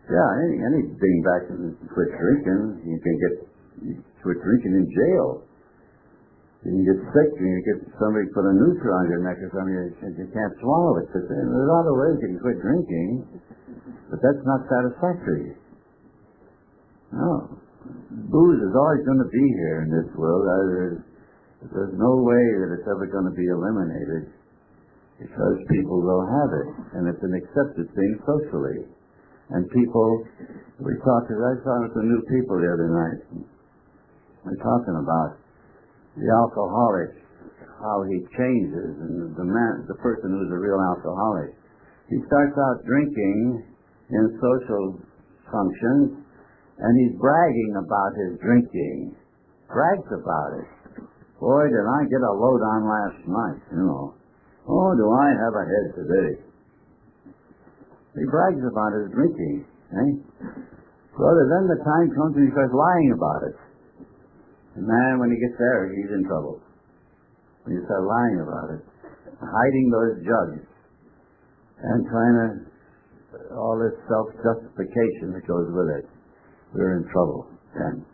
Yeah, 0.10 0.28
any 0.44 0.60
any 0.60 0.82
being 0.92 1.22
back 1.24 1.44
and 1.56 1.78
quit 1.94 2.10
drinking, 2.20 2.84
you 2.84 2.98
can 3.00 3.16
get 3.22 3.34
quit 4.26 4.44
drinking 4.44 4.76
in 4.76 4.86
jail. 4.92 5.46
You 6.62 6.78
can 6.78 6.86
get 6.86 7.00
sick 7.10 7.32
and 7.42 7.50
you 7.50 7.62
get 7.66 7.80
somebody 7.98 8.30
put 8.38 8.46
a 8.46 8.54
noose 8.54 8.78
around 8.86 9.10
your 9.10 9.26
neck 9.26 9.42
or 9.42 9.50
something 9.50 9.74
and 10.06 10.14
you 10.14 10.30
can't 10.30 10.54
swallow 10.62 11.02
it. 11.02 11.10
But 11.10 11.26
there's 11.26 11.50
of 11.90 11.96
ways 11.98 12.22
you 12.22 12.38
can 12.38 12.42
quit 12.42 12.62
drinking, 12.62 13.42
but 14.14 14.22
that's 14.22 14.46
not 14.46 14.62
satisfactory. 14.70 15.58
No. 17.18 17.58
Booze 18.30 18.62
is 18.62 18.78
always 18.78 19.02
going 19.10 19.26
to 19.26 19.32
be 19.34 19.46
here 19.58 19.82
in 19.84 19.90
this 19.90 20.14
world. 20.14 20.46
There's 21.66 21.98
no 21.98 22.14
way 22.22 22.44
that 22.62 22.78
it's 22.78 22.86
ever 22.86 23.10
going 23.10 23.26
to 23.26 23.34
be 23.34 23.50
eliminated 23.50 24.30
because 25.18 25.58
people 25.66 25.98
will 25.98 26.26
have 26.30 26.52
it, 26.62 26.70
and 26.94 27.10
it's 27.10 27.22
an 27.26 27.34
accepted 27.42 27.90
thing 27.90 28.12
socially. 28.22 28.86
And 29.50 29.66
people, 29.74 30.26
we 30.78 30.94
talked, 31.02 31.34
I 31.34 31.58
saw 31.66 31.74
some 31.90 32.06
new 32.06 32.22
people 32.30 32.62
the 32.62 32.70
other 32.70 32.90
night. 32.90 33.50
We're 34.46 34.62
talking 34.62 34.98
about 35.02 35.41
the 36.18 36.28
alcoholic, 36.28 37.16
how 37.80 38.04
he 38.08 38.20
changes, 38.36 38.94
and 39.00 39.36
the 39.36 39.48
man, 39.48 39.86
the 39.88 39.98
person 40.04 40.32
who's 40.32 40.52
a 40.52 40.60
real 40.60 40.80
alcoholic. 40.80 41.56
He 42.10 42.20
starts 42.28 42.56
out 42.58 42.84
drinking 42.84 43.64
in 44.12 44.24
social 44.38 45.00
functions, 45.48 46.20
and 46.80 46.92
he's 47.00 47.16
bragging 47.20 47.74
about 47.80 48.12
his 48.20 48.40
drinking. 48.44 49.16
Brags 49.72 50.10
about 50.12 50.52
it. 50.60 50.68
Boy, 51.40 51.72
did 51.72 51.88
I 51.88 52.04
get 52.12 52.22
a 52.22 52.34
load 52.36 52.62
on 52.62 52.82
last 52.86 53.20
night, 53.26 53.62
you 53.72 53.82
know. 53.88 54.14
Oh, 54.68 54.92
do 54.94 55.08
I 55.10 55.28
have 55.42 55.56
a 55.56 55.66
head 55.66 55.88
today? 55.96 56.32
He 58.14 58.24
brags 58.30 58.62
about 58.62 58.92
his 58.94 59.08
drinking, 59.16 59.66
eh? 59.96 60.12
Brother, 61.16 61.44
then 61.48 61.66
the 61.72 61.80
time 61.84 62.08
comes 62.14 62.36
and 62.36 62.46
he 62.46 62.52
starts 62.52 62.76
lying 62.76 63.12
about 63.16 63.42
it. 63.48 63.56
And 64.76 64.88
man, 64.88 65.20
when 65.20 65.32
he 65.32 65.38
gets 65.40 65.58
there, 65.60 65.92
he's 65.92 66.12
in 66.16 66.24
trouble. 66.24 66.64
When 67.64 67.76
you 67.76 67.84
start 67.86 68.08
lying 68.08 68.40
about 68.40 68.68
it, 68.80 68.82
hiding 69.44 69.86
those 69.92 70.16
jugs, 70.24 70.64
and 71.82 72.00
trying 72.08 72.38
to, 72.40 72.48
all 73.58 73.76
this 73.76 73.98
self-justification 74.08 75.36
that 75.36 75.44
goes 75.44 75.68
with 75.76 75.90
it, 76.00 76.06
we're 76.72 77.04
in 77.04 77.06
trouble 77.12 77.52
then. 77.76 78.06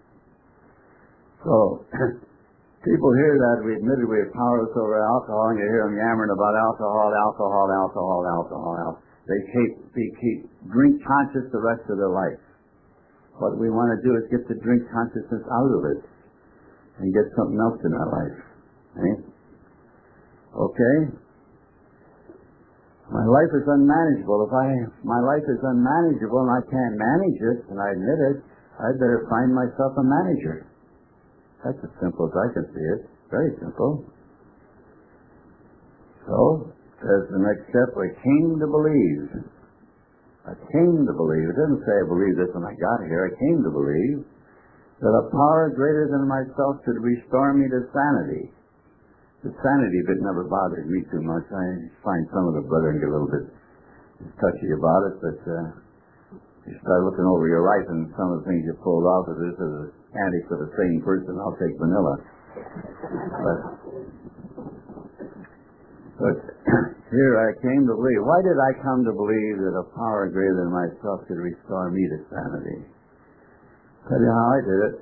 So, 1.46 1.86
people 2.88 3.12
hear 3.22 3.38
that 3.38 3.62
we 3.62 3.78
admitted 3.78 4.10
we 4.10 4.18
are 4.18 4.34
powerless 4.34 4.74
over 4.74 4.98
alcohol, 4.98 5.54
and 5.54 5.62
you 5.62 5.68
hear 5.70 5.86
them 5.86 5.94
yammering 5.94 6.34
about 6.34 6.58
alcohol, 6.58 7.14
alcohol, 7.14 7.66
alcohol, 7.70 8.22
alcohol, 8.26 8.74
alcohol. 8.82 9.04
They 9.30 9.42
keep, 9.54 9.72
they 9.94 10.08
keep 10.18 10.40
drink 10.74 11.04
conscious 11.06 11.46
the 11.54 11.62
rest 11.62 11.86
of 11.92 12.02
their 12.02 12.10
life. 12.10 12.42
What 13.38 13.62
we 13.62 13.70
want 13.70 13.94
to 13.94 14.00
do 14.02 14.18
is 14.18 14.26
get 14.34 14.48
the 14.50 14.58
drink 14.66 14.90
consciousness 14.90 15.46
out 15.46 15.72
of 15.78 15.82
it 15.94 16.02
and 17.00 17.14
get 17.14 17.30
something 17.38 17.60
else 17.60 17.80
in 17.86 17.94
our 17.94 18.10
life. 18.10 18.40
Eh? 18.98 19.16
Okay? 20.58 20.98
My 23.08 23.24
life 23.24 23.52
is 23.56 23.64
unmanageable. 23.64 24.50
If 24.50 24.54
I 24.54 24.68
my 25.08 25.22
life 25.24 25.46
is 25.48 25.62
unmanageable 25.64 26.44
and 26.44 26.52
I 26.52 26.62
can't 26.68 26.96
manage 27.00 27.40
it, 27.40 27.60
and 27.72 27.78
I 27.80 27.88
admit 27.96 28.20
it, 28.36 28.38
I'd 28.84 29.00
better 29.00 29.24
find 29.32 29.56
myself 29.56 29.96
a 29.96 30.04
manager. 30.04 30.68
That's 31.64 31.80
as 31.88 31.94
simple 32.04 32.28
as 32.28 32.36
I 32.36 32.48
can 32.52 32.66
see 32.76 32.88
it. 33.00 33.02
Very 33.32 33.56
simple. 33.64 34.04
So, 36.28 36.74
says 37.00 37.32
the 37.32 37.40
next 37.40 37.72
step, 37.72 37.96
I 37.96 38.12
came 38.12 38.60
to 38.60 38.68
believe. 38.68 39.48
I 40.44 40.56
came 40.76 41.08
to 41.08 41.14
believe. 41.16 41.48
It 41.48 41.58
doesn't 41.60 41.84
say 41.88 41.96
I 41.96 42.06
believed 42.12 42.38
this 42.40 42.52
when 42.52 42.68
I 42.68 42.76
got 42.76 43.08
here. 43.08 43.32
I 43.32 43.34
came 43.40 43.64
to 43.64 43.72
believe 43.72 44.28
that 44.98 45.14
a 45.14 45.30
power 45.30 45.70
greater 45.78 46.10
than 46.10 46.26
myself 46.26 46.82
could 46.82 46.98
restore 46.98 47.54
me 47.54 47.70
to 47.70 47.86
sanity. 47.94 48.50
The 49.46 49.54
sanity 49.62 50.02
bit 50.10 50.18
never 50.26 50.50
bothered 50.50 50.90
me 50.90 51.06
too 51.14 51.22
much. 51.22 51.46
I 51.54 51.66
find 52.02 52.26
some 52.34 52.50
of 52.50 52.58
the 52.58 52.66
brethren 52.66 52.98
get 52.98 53.10
a 53.10 53.14
little 53.14 53.30
bit 53.30 53.46
touchy 54.42 54.74
about 54.74 55.02
it, 55.14 55.16
but 55.22 55.40
uh, 55.46 55.66
you 56.66 56.74
start 56.82 57.06
looking 57.06 57.30
over 57.30 57.46
your 57.46 57.62
life 57.62 57.86
and 57.94 58.10
some 58.18 58.34
of 58.34 58.42
the 58.42 58.46
things 58.50 58.66
you 58.66 58.74
pulled 58.82 59.06
off 59.06 59.30
of 59.30 59.38
this 59.38 59.54
is 59.54 59.74
an 59.86 59.94
anti 60.18 60.42
for 60.50 60.58
the 60.58 60.72
same 60.74 61.06
person, 61.06 61.38
I'll 61.38 61.56
take 61.62 61.78
vanilla. 61.78 62.16
But, 63.38 63.60
but 66.18 66.38
here 67.14 67.34
I 67.38 67.54
came 67.62 67.86
to 67.86 67.94
believe. 67.94 68.26
Why 68.26 68.42
did 68.42 68.58
I 68.58 68.72
come 68.82 69.06
to 69.06 69.14
believe 69.14 69.62
that 69.62 69.78
a 69.78 69.86
power 69.94 70.26
greater 70.34 70.66
than 70.66 70.74
myself 70.74 71.22
could 71.30 71.38
restore 71.38 71.94
me 71.94 72.02
to 72.02 72.18
sanity? 72.34 72.97
Tell 74.08 74.24
you 74.24 74.32
how 74.32 74.48
I 74.56 74.60
did 74.64 74.80
it. 74.88 74.96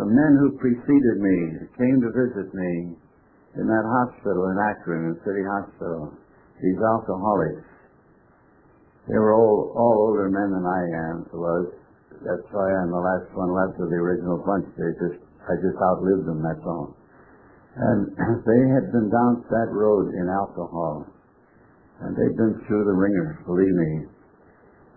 The 0.00 0.08
men 0.08 0.32
who 0.40 0.56
preceded 0.56 1.16
me 1.20 1.36
came 1.76 2.00
to 2.00 2.08
visit 2.08 2.48
me 2.56 2.96
in 3.60 3.66
that 3.68 3.84
hospital 3.84 4.48
in 4.48 4.56
Akron, 4.56 5.12
in 5.12 5.14
City 5.28 5.44
Hospital. 5.44 6.16
These 6.56 6.80
alcoholics. 6.80 7.68
They 9.08 9.18
were 9.20 9.36
all, 9.36 9.72
all 9.76 9.96
older 10.08 10.28
men 10.32 10.56
than 10.56 10.64
I 10.64 10.82
am, 11.10 11.16
was. 11.32 11.72
That's 12.20 12.48
why 12.52 12.68
I'm 12.68 12.92
the 12.92 13.00
last 13.00 13.28
one 13.32 13.52
left 13.52 13.80
of 13.80 13.88
the 13.88 13.96
original 13.96 14.40
bunch. 14.44 14.68
They 14.76 14.92
just, 15.00 15.20
I 15.44 15.56
just 15.60 15.76
outlived 15.80 16.28
them, 16.28 16.44
that's 16.44 16.64
all. 16.64 16.96
And 17.76 18.12
they 18.48 18.62
had 18.76 18.92
been 18.92 19.08
down 19.08 19.44
that 19.48 19.72
road 19.72 20.12
in 20.12 20.28
alcohol. 20.28 21.08
And 22.00 22.16
they'd 22.16 22.36
been 22.36 22.60
through 22.68 22.84
the 22.84 22.96
wringer, 22.96 23.40
believe 23.44 23.72
me. 23.72 24.08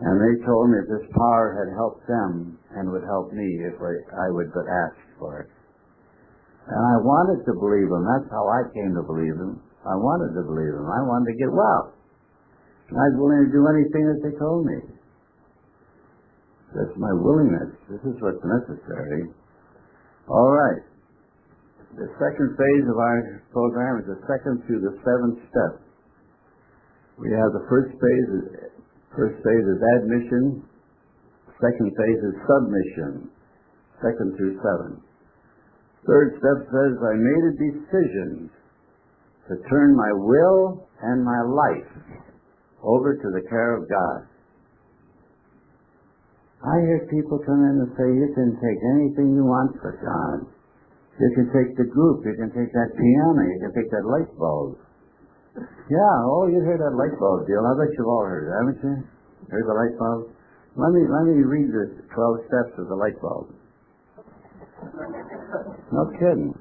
And 0.03 0.19
they 0.19 0.35
told 0.43 0.67
me 0.67 0.83
this 0.83 1.07
power 1.15 1.55
had 1.55 1.71
helped 1.79 2.03
them 2.11 2.59
and 2.75 2.91
would 2.91 3.07
help 3.07 3.31
me 3.31 3.47
if 3.63 3.79
I, 3.79 4.27
I 4.27 4.27
would 4.35 4.51
but 4.51 4.67
ask 4.67 4.99
for 5.15 5.47
it. 5.47 5.49
And 6.67 6.83
I 6.83 6.95
wanted 6.99 7.47
to 7.47 7.53
believe 7.55 7.87
them. 7.87 8.03
That's 8.03 8.27
how 8.27 8.43
I 8.51 8.67
came 8.75 8.91
to 8.99 9.03
believe 9.03 9.39
them. 9.39 9.63
I 9.87 9.95
wanted 9.95 10.35
to 10.35 10.43
believe 10.43 10.75
them. 10.75 10.91
I 10.91 10.99
wanted 11.07 11.31
to 11.31 11.39
get 11.39 11.51
well. 11.51 11.95
And 12.91 12.99
I 12.99 13.05
was 13.11 13.15
willing 13.15 13.47
to 13.47 13.51
do 13.55 13.63
anything 13.63 14.03
that 14.11 14.19
they 14.27 14.35
told 14.35 14.67
me. 14.67 14.79
That's 16.75 16.95
my 16.99 17.13
willingness. 17.15 17.71
This 17.87 18.03
is 18.03 18.19
what's 18.19 18.43
necessary. 18.43 19.31
All 20.27 20.51
right. 20.51 20.83
The 21.95 22.11
second 22.19 22.59
phase 22.59 22.85
of 22.91 22.97
our 22.97 23.43
program 23.55 24.03
is 24.03 24.07
the 24.11 24.19
second 24.27 24.67
through 24.67 24.81
the 24.83 24.99
seventh 25.05 25.39
step. 25.47 25.79
We 27.21 27.29
have 27.31 27.53
the 27.55 27.63
first 27.69 27.93
phase. 27.95 28.72
First 29.15 29.37
phase 29.45 29.67
is 29.69 29.81
admission. 30.01 30.65
Second 31.61 31.89
phase 31.93 32.21
is 32.25 32.35
submission. 32.49 33.29
Second 34.01 34.35
through 34.37 34.57
seven. 34.57 35.01
Third 36.05 36.35
step 36.41 36.59
says, 36.67 36.93
I 36.99 37.15
made 37.15 37.43
a 37.47 37.55
decision 37.55 38.49
to 39.47 39.53
turn 39.69 39.95
my 39.95 40.11
will 40.11 40.87
and 41.01 41.23
my 41.23 41.41
life 41.45 41.93
over 42.83 43.15
to 43.15 43.27
the 43.31 43.47
care 43.47 43.77
of 43.77 43.87
God. 43.87 44.27
I 46.63 46.79
hear 46.79 47.07
people 47.11 47.39
come 47.43 47.59
in 47.59 47.75
and 47.83 47.91
say, 47.95 48.07
you 48.07 48.31
can 48.35 48.55
take 48.55 48.79
anything 48.95 49.35
you 49.35 49.43
want 49.43 49.75
for 49.83 49.95
God. 49.99 50.47
You 51.19 51.29
can 51.35 51.47
take 51.53 51.77
the 51.77 51.87
group, 51.87 52.25
you 52.25 52.35
can 52.39 52.49
take 52.49 52.71
that 52.71 52.91
piano, 52.95 53.41
you 53.45 53.59
can 53.61 53.73
take 53.75 53.91
that 53.91 54.07
light 54.07 54.31
bulb. 54.39 54.79
Yeah, 55.91 56.15
oh, 56.23 56.47
you 56.47 56.63
heard 56.63 56.79
that 56.79 56.95
light 56.95 57.11
bulb 57.19 57.43
deal. 57.43 57.59
I 57.59 57.75
bet 57.75 57.91
you've 57.97 58.07
all 58.07 58.23
heard 58.23 58.47
it, 58.47 58.53
haven't 58.55 58.79
you? 58.79 58.95
Heard 59.51 59.67
the 59.67 59.75
light 59.75 59.95
bulb? 59.99 60.31
Let 60.79 60.95
me, 60.95 61.03
let 61.03 61.23
me 61.27 61.43
read 61.43 61.69
the 61.69 61.85
12 62.07 62.47
steps 62.47 62.73
of 62.79 62.87
the 62.87 62.95
light 62.95 63.19
bulb. 63.19 63.51
No 65.91 66.03
kidding. 66.17 66.55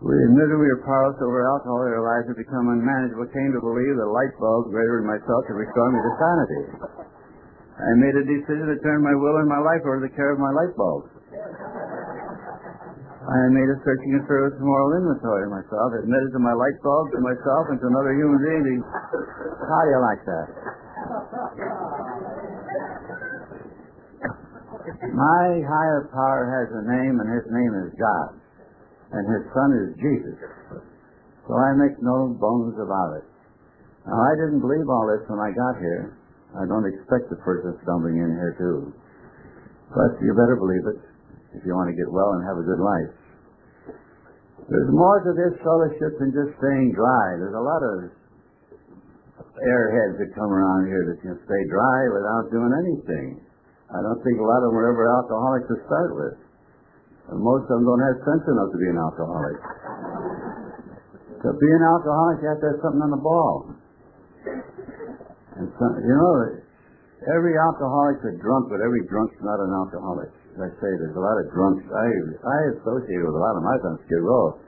We 0.00 0.16
admitted 0.32 0.56
we 0.56 0.70
were 0.70 0.80
powerless 0.80 1.20
over 1.20 1.44
alcohol, 1.44 1.84
our 1.84 2.00
lives 2.00 2.32
had 2.32 2.38
become 2.40 2.72
unmanageable, 2.72 3.28
came 3.36 3.52
to 3.52 3.60
believe 3.60 4.00
that 4.00 4.08
light 4.08 4.32
bulbs 4.40 4.72
greater 4.72 5.04
than 5.04 5.12
myself 5.12 5.44
could 5.44 5.60
restore 5.60 5.92
me 5.92 6.00
to 6.00 6.12
sanity. 6.16 6.62
I 7.76 7.90
made 8.00 8.16
a 8.16 8.24
decision 8.24 8.64
to 8.70 8.78
turn 8.80 9.04
my 9.04 9.12
will 9.12 9.44
and 9.44 9.48
my 9.48 9.60
life 9.60 9.84
over 9.84 10.00
to 10.00 10.08
the 10.08 10.14
care 10.16 10.32
of 10.32 10.40
my 10.40 10.52
light 10.56 10.72
bulbs. 10.72 11.12
I 13.30 13.46
made 13.54 13.70
a 13.70 13.78
searching 13.86 14.18
and 14.18 14.26
service 14.26 14.58
moral 14.58 14.90
inventory 14.98 15.46
of 15.46 15.54
myself, 15.54 15.94
admitted 16.02 16.34
to 16.34 16.42
my 16.42 16.50
light 16.50 16.74
bulb, 16.82 17.14
to 17.14 17.22
myself, 17.22 17.70
and 17.70 17.78
to 17.78 17.86
another 17.86 18.10
human 18.18 18.42
being. 18.42 18.82
How 18.82 19.80
do 19.86 19.90
you 19.94 20.02
like 20.02 20.22
that? 20.26 20.46
My 25.14 25.62
higher 25.62 26.10
power 26.10 26.42
has 26.58 26.74
a 26.74 26.82
name, 26.90 27.22
and 27.22 27.28
his 27.30 27.46
name 27.54 27.72
is 27.86 27.94
God. 28.02 28.34
And 29.14 29.22
his 29.30 29.46
son 29.54 29.70
is 29.78 29.88
Jesus. 30.02 30.38
So 31.46 31.54
I 31.54 31.70
make 31.78 32.02
no 32.02 32.34
bones 32.34 32.74
about 32.82 33.14
it. 33.22 33.26
Now, 34.10 34.18
I 34.18 34.34
didn't 34.42 34.58
believe 34.58 34.90
all 34.90 35.06
this 35.06 35.22
when 35.30 35.38
I 35.38 35.54
got 35.54 35.78
here. 35.78 36.18
I 36.58 36.66
don't 36.66 36.82
expect 36.82 37.30
the 37.30 37.38
person 37.46 37.78
stumbling 37.86 38.18
in 38.18 38.34
here, 38.34 38.58
too. 38.58 38.90
But 39.94 40.18
you 40.18 40.34
better 40.34 40.58
believe 40.58 40.82
it 40.82 40.98
if 41.54 41.66
you 41.66 41.74
want 41.74 41.90
to 41.90 41.96
get 41.98 42.10
well 42.10 42.34
and 42.34 42.42
have 42.46 42.58
a 42.58 42.66
good 42.66 42.82
life. 42.82 43.19
There's 44.68 44.90
more 44.92 45.22
to 45.24 45.32
this 45.32 45.54
fellowship 45.64 46.18
than 46.20 46.30
just 46.34 46.58
staying 46.60 46.92
dry. 46.92 47.26
There's 47.40 47.56
a 47.56 47.64
lot 47.64 47.80
of 47.80 47.94
airheads 49.60 50.16
that 50.20 50.30
come 50.36 50.50
around 50.52 50.88
here 50.88 51.04
that 51.10 51.18
can 51.20 51.36
stay 51.44 51.62
dry 51.68 51.98
without 52.12 52.44
doing 52.52 52.72
anything. 52.72 53.44
I 53.90 53.98
don't 54.00 54.20
think 54.22 54.38
a 54.38 54.46
lot 54.46 54.62
of 54.62 54.70
them 54.70 54.76
were 54.78 54.88
ever 54.88 55.04
alcoholics 55.10 55.66
to 55.68 55.76
start 55.84 56.10
with. 56.14 56.36
And 57.30 57.38
most 57.42 57.66
of 57.70 57.78
them 57.78 57.84
don't 57.86 58.02
have 58.02 58.18
sense 58.26 58.44
enough 58.46 58.70
to 58.72 58.78
be 58.78 58.88
an 58.90 58.98
alcoholic. 58.98 59.58
To 61.44 61.50
be 61.54 61.70
an 61.70 61.84
alcoholic, 61.84 62.36
you 62.42 62.48
have 62.48 62.60
to 62.60 62.68
have 62.74 62.80
something 62.82 63.04
on 63.04 63.12
the 63.12 63.22
ball. 63.22 63.54
And 65.60 65.66
some, 65.76 65.92
you 66.00 66.14
know, 66.16 66.34
every 67.34 67.54
alcoholic's 67.58 68.24
a 68.24 68.34
drunk, 68.40 68.72
but 68.72 68.80
every 68.80 69.04
drunk's 69.10 69.36
not 69.44 69.60
an 69.60 69.72
alcoholic. 69.74 70.32
As 70.56 70.66
I 70.66 70.70
say, 70.82 70.90
there's 70.98 71.14
a 71.14 71.22
lot 71.22 71.36
of 71.38 71.46
drunks. 71.54 71.86
I 71.86 72.06
I 72.42 72.58
associate 72.74 73.22
with 73.22 73.36
a 73.36 73.42
lot 73.42 73.54
of. 73.54 73.62
I 73.62 73.76
on 73.86 73.96
Skid 74.06 74.22
Row. 74.22 74.58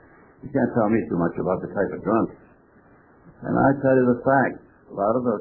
You 0.43 0.49
can't 0.51 0.71
tell 0.75 0.87
me 0.87 0.99
too 1.07 1.19
much 1.19 1.35
about 1.39 1.59
the 1.59 1.71
type 1.71 1.91
of 1.91 1.99
drunks. 2.03 2.35
And 3.43 3.55
I 3.55 3.69
tell 3.83 3.95
you 3.95 4.05
the 4.15 4.21
fact, 4.23 4.55
a 4.91 4.95
lot 4.95 5.15
of 5.19 5.23
the 5.27 5.37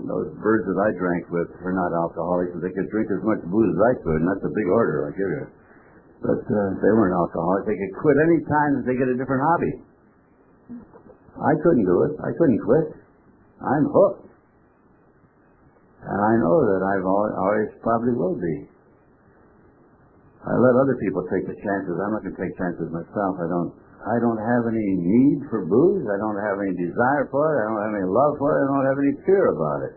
those 0.00 0.32
birds 0.40 0.64
that 0.64 0.80
I 0.80 0.88
drank 0.96 1.28
with 1.28 1.52
were 1.60 1.76
not 1.76 1.92
alcoholics. 1.92 2.56
They 2.64 2.72
could 2.72 2.88
drink 2.88 3.12
as 3.12 3.20
much 3.28 3.44
booze 3.52 3.68
as 3.76 3.80
I 3.80 3.92
could, 4.00 4.18
and 4.24 4.28
that's 4.28 4.44
a 4.44 4.52
big 4.56 4.68
order, 4.72 5.04
I 5.04 5.10
give 5.12 5.28
you. 5.28 5.44
But 6.24 6.42
uh, 6.48 6.56
they 6.80 6.92
weren't 6.96 7.12
alcoholics. 7.12 7.68
They 7.68 7.76
could 7.76 7.94
quit 8.00 8.16
any 8.16 8.40
time 8.48 8.70
they 8.88 8.96
get 8.96 9.12
a 9.12 9.16
different 9.20 9.44
hobby. 9.44 9.74
I 11.36 11.52
couldn't 11.60 11.84
do 11.84 11.96
it. 12.08 12.12
I 12.24 12.30
couldn't 12.40 12.60
quit. 12.64 12.86
I'm 13.60 13.84
hooked. 13.92 14.32
And 16.02 16.18
I 16.18 16.32
know 16.40 16.56
that 16.72 16.82
I've 16.82 17.06
always 17.06 17.70
probably 17.84 18.16
will 18.16 18.36
be. 18.40 18.71
I 20.42 20.58
let 20.58 20.74
other 20.74 20.98
people 20.98 21.22
take 21.30 21.46
the 21.46 21.54
chances. 21.54 21.94
I'm 22.02 22.18
not 22.18 22.26
going 22.26 22.34
to 22.34 22.42
take 22.42 22.54
chances 22.58 22.90
myself. 22.90 23.38
I 23.38 23.46
don't. 23.46 23.70
I 24.02 24.18
don't 24.18 24.42
have 24.42 24.66
any 24.66 24.88
need 24.98 25.46
for 25.46 25.62
booze. 25.62 26.02
I 26.10 26.18
don't 26.18 26.40
have 26.42 26.58
any 26.58 26.74
desire 26.74 27.30
for 27.30 27.46
it. 27.46 27.56
I 27.62 27.64
don't 27.70 27.82
have 27.86 27.94
any 28.02 28.10
love 28.10 28.34
for 28.34 28.50
it. 28.50 28.58
I 28.58 28.66
don't 28.66 28.88
have 28.90 28.98
any 28.98 29.14
fear 29.22 29.54
about 29.54 29.80
it. 29.86 29.94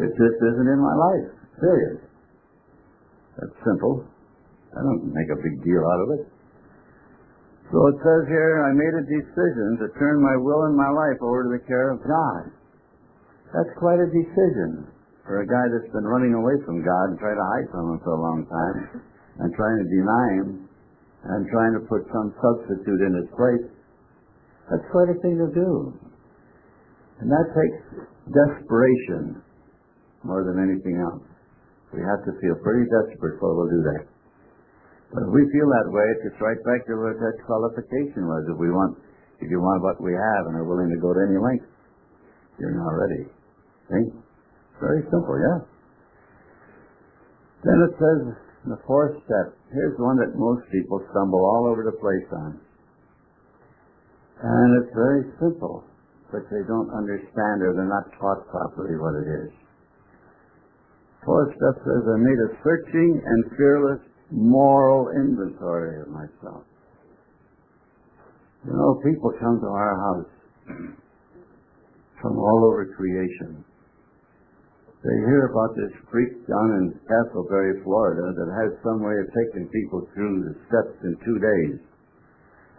It 0.00 0.10
just 0.16 0.40
isn't 0.40 0.68
in 0.72 0.80
my 0.80 0.96
life. 0.96 1.28
Period. 1.60 2.00
That's 3.36 3.52
simple. 3.60 4.08
I 4.72 4.80
don't 4.80 5.12
make 5.12 5.28
a 5.28 5.36
big 5.36 5.60
deal 5.60 5.84
out 5.84 6.00
of 6.00 6.08
it. 6.16 6.22
So 7.68 7.76
it 7.92 8.00
says 8.00 8.24
here, 8.32 8.64
I 8.64 8.72
made 8.72 8.94
a 8.96 9.04
decision 9.04 9.84
to 9.84 9.92
turn 10.00 10.16
my 10.24 10.40
will 10.40 10.72
and 10.72 10.74
my 10.74 10.88
life 10.88 11.20
over 11.20 11.44
to 11.44 11.50
the 11.52 11.62
care 11.68 11.92
of 11.92 12.00
God. 12.00 12.56
That's 13.52 13.76
quite 13.76 14.00
a 14.00 14.08
decision 14.08 14.88
for 15.28 15.44
a 15.44 15.46
guy 15.46 15.68
that's 15.68 15.92
been 15.92 16.08
running 16.08 16.32
away 16.32 16.56
from 16.64 16.80
God 16.80 17.12
and 17.12 17.18
trying 17.20 17.36
to 17.36 17.48
hide 17.52 17.68
from 17.68 17.84
Him 17.92 17.98
for 18.00 18.16
a 18.16 18.22
long 18.24 18.48
time 18.48 19.09
and 19.38 19.48
trying 19.54 19.78
to 19.78 19.86
deny 19.86 20.26
Him 20.42 20.48
and 21.30 21.40
trying 21.52 21.74
to 21.78 21.82
put 21.86 22.02
some 22.10 22.34
substitute 22.40 23.00
in 23.06 23.12
His 23.14 23.28
place. 23.36 23.66
That's 24.70 24.86
quite 24.90 25.10
a 25.10 25.18
thing 25.22 25.38
to 25.38 25.50
do. 25.54 25.94
And 27.20 27.28
that 27.28 27.46
takes 27.52 28.08
desperation 28.32 29.42
more 30.24 30.42
than 30.42 30.56
anything 30.62 30.98
else. 30.98 31.22
We 31.92 32.00
have 32.00 32.22
to 32.24 32.32
feel 32.40 32.56
pretty 32.62 32.86
desperate 32.86 33.36
before 33.36 33.54
we'll 33.54 33.68
do 33.70 33.82
that. 33.92 34.04
But 35.10 35.26
if 35.26 35.30
we 35.34 35.42
feel 35.50 35.66
that 35.66 35.90
way, 35.90 36.06
it 36.06 36.18
gets 36.30 36.38
right 36.38 36.60
back 36.62 36.86
to 36.86 36.94
what 36.94 37.18
that 37.18 37.36
qualification 37.42 38.30
was. 38.30 38.46
If 38.46 38.58
we 38.62 38.70
want, 38.70 38.94
if 39.42 39.50
you 39.50 39.58
want 39.58 39.82
what 39.82 39.98
we 39.98 40.14
have 40.14 40.42
and 40.46 40.54
are 40.54 40.64
willing 40.64 40.86
to 40.86 41.00
go 41.02 41.10
to 41.10 41.20
any 41.26 41.34
length, 41.34 41.66
you're 42.62 42.78
not 42.78 42.94
ready. 42.94 43.26
See? 43.90 44.06
Very 44.78 45.02
simple, 45.10 45.34
yeah. 45.34 45.58
Then 47.66 47.78
it 47.90 47.92
says 47.98 48.20
the 48.66 48.80
fourth 48.86 49.16
step. 49.24 49.56
Here's 49.72 49.96
one 49.98 50.16
that 50.20 50.36
most 50.36 50.68
people 50.70 51.00
stumble 51.10 51.40
all 51.40 51.70
over 51.70 51.84
the 51.84 51.96
place 51.96 52.28
on. 52.32 52.60
And 54.42 54.68
it's 54.82 54.92
very 54.94 55.24
simple, 55.40 55.84
but 56.32 56.44
they 56.50 56.64
don't 56.68 56.90
understand 56.92 57.64
or 57.64 57.72
they're 57.72 57.88
not 57.88 58.12
taught 58.20 58.44
properly 58.48 58.96
what 58.96 59.16
it 59.16 59.28
is. 59.28 59.52
Fourth 61.24 61.52
step 61.56 61.76
says, 61.84 62.02
I 62.08 62.16
made 62.16 62.40
a 62.48 62.50
searching 62.64 63.20
and 63.24 63.56
fearless 63.56 64.00
moral 64.30 65.10
inventory 65.12 66.00
of 66.00 66.08
myself. 66.08 66.64
You 68.64 68.72
know, 68.72 69.00
people 69.04 69.32
come 69.40 69.60
to 69.60 69.66
our 69.68 69.96
house 69.96 70.32
from 72.22 72.38
all 72.38 72.64
over 72.68 72.92
creation. 72.96 73.64
They 75.00 75.16
hear 75.24 75.48
about 75.48 75.72
this 75.80 75.96
freak 76.12 76.44
down 76.44 76.68
in 76.76 76.84
Casselberry, 77.08 77.80
Florida, 77.84 78.36
that 78.36 78.50
has 78.52 78.76
some 78.84 79.00
way 79.00 79.16
of 79.16 79.32
taking 79.32 79.64
people 79.72 80.04
through 80.12 80.44
the 80.44 80.54
steps 80.68 80.96
in 81.08 81.16
two 81.24 81.38
days. 81.40 81.80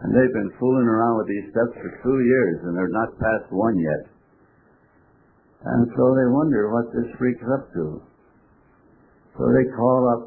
And 0.02 0.14
they've 0.14 0.34
been 0.34 0.54
fooling 0.58 0.86
around 0.86 1.18
with 1.18 1.26
these 1.26 1.50
steps 1.50 1.74
for 1.82 1.90
two 2.02 2.18
years, 2.22 2.62
and 2.62 2.78
they're 2.78 2.94
not 2.94 3.18
past 3.18 3.50
one 3.50 3.74
yet. 3.74 4.02
And 5.66 5.86
so 5.94 6.02
they 6.14 6.26
wonder 6.30 6.70
what 6.70 6.90
this 6.94 7.10
freak's 7.18 7.46
up 7.58 7.70
to. 7.74 8.02
So 9.38 9.42
they 9.50 9.66
call 9.74 10.00
up 10.14 10.22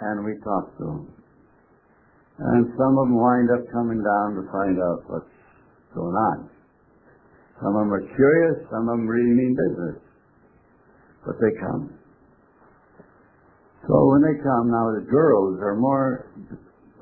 and 0.00 0.24
we 0.24 0.32
talk 0.44 0.76
to 0.76 0.84
them. 0.84 1.04
And 2.38 2.68
some 2.76 2.92
of 2.96 3.08
them 3.08 3.16
wind 3.16 3.48
up 3.52 3.64
coming 3.72 4.00
down 4.04 4.36
to 4.36 4.42
find 4.52 4.76
out 4.76 5.00
what's 5.08 5.36
going 5.94 6.16
on. 6.16 6.50
Some 7.60 7.72
of 7.72 7.88
them 7.88 7.92
are 7.92 8.06
curious, 8.16 8.68
some 8.68 8.88
of 8.88 8.96
them 8.96 9.08
really 9.08 9.32
mean 9.32 9.56
business. 9.56 10.05
But 11.26 11.36
they 11.42 11.52
come. 11.58 11.90
So 13.82 13.94
when 14.14 14.22
they 14.22 14.38
come, 14.38 14.70
now 14.70 14.94
the 14.94 15.06
girls 15.10 15.58
are 15.60 15.74
more 15.74 16.30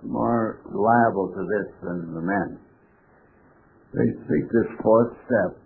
more 0.02 0.60
liable 0.68 1.32
to 1.32 1.42
this 1.44 1.68
than 1.80 2.12
the 2.12 2.20
men. 2.20 2.58
They 3.94 4.08
think 4.28 4.44
this 4.52 4.70
fourth 4.82 5.12
step 5.24 5.56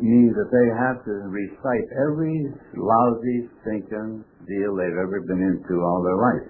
means 0.00 0.32
that 0.32 0.48
they 0.48 0.68
have 0.72 1.04
to 1.04 1.14
recite 1.28 1.86
every 2.08 2.48
lousy, 2.76 3.48
stinking 3.60 4.24
deal 4.48 4.70
they've 4.76 5.02
ever 5.04 5.20
been 5.28 5.42
into 5.42 5.82
all 5.84 6.00
their 6.00 6.16
life. 6.16 6.48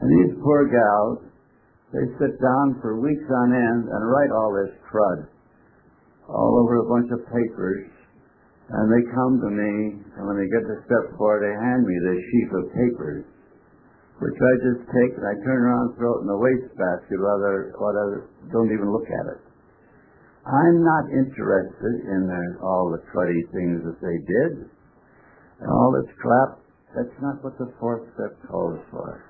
And 0.00 0.08
these 0.14 0.38
poor 0.42 0.70
gals, 0.70 1.26
they 1.92 2.06
sit 2.22 2.38
down 2.38 2.78
for 2.80 3.00
weeks 3.00 3.26
on 3.26 3.52
end 3.52 3.90
and 3.90 4.10
write 4.10 4.30
all 4.30 4.54
this 4.54 4.74
crud 4.86 5.26
all 6.28 6.62
over 6.62 6.78
a 6.78 6.88
bunch 6.88 7.10
of 7.10 7.26
papers. 7.26 7.90
And 8.80 8.88
they 8.88 9.04
come 9.12 9.36
to 9.44 9.50
me, 9.52 10.00
and 10.16 10.22
when 10.24 10.40
they 10.40 10.48
get 10.48 10.64
to 10.64 10.80
step 10.88 11.12
four, 11.20 11.36
they 11.36 11.52
hand 11.52 11.84
me 11.84 11.92
this 12.00 12.16
sheaf 12.32 12.48
of 12.56 12.64
papers, 12.72 13.28
which 14.24 14.38
I 14.40 14.52
just 14.64 14.88
take 14.88 15.12
and 15.20 15.26
I 15.28 15.36
turn 15.44 15.60
around 15.68 15.92
and 15.92 15.94
throw 16.00 16.16
it 16.16 16.24
in 16.24 16.28
the 16.32 16.40
wastebasket, 16.40 17.20
rather, 17.20 17.76
rather 17.76 18.08
don't 18.48 18.72
even 18.72 18.88
look 18.88 19.04
at 19.04 19.26
it. 19.36 19.40
I'm 20.48 20.80
not 20.80 21.12
interested 21.12 21.94
in 22.08 22.24
all 22.64 22.88
the 22.88 23.04
cruddy 23.12 23.44
things 23.52 23.84
that 23.84 24.00
they 24.00 24.18
did 24.24 24.52
and 25.60 25.68
all 25.68 25.92
this 26.00 26.08
crap. 26.16 26.64
That's 26.96 27.16
not 27.20 27.44
what 27.44 27.60
the 27.60 27.68
fourth 27.76 28.08
step 28.16 28.32
calls 28.48 28.80
for. 28.88 29.28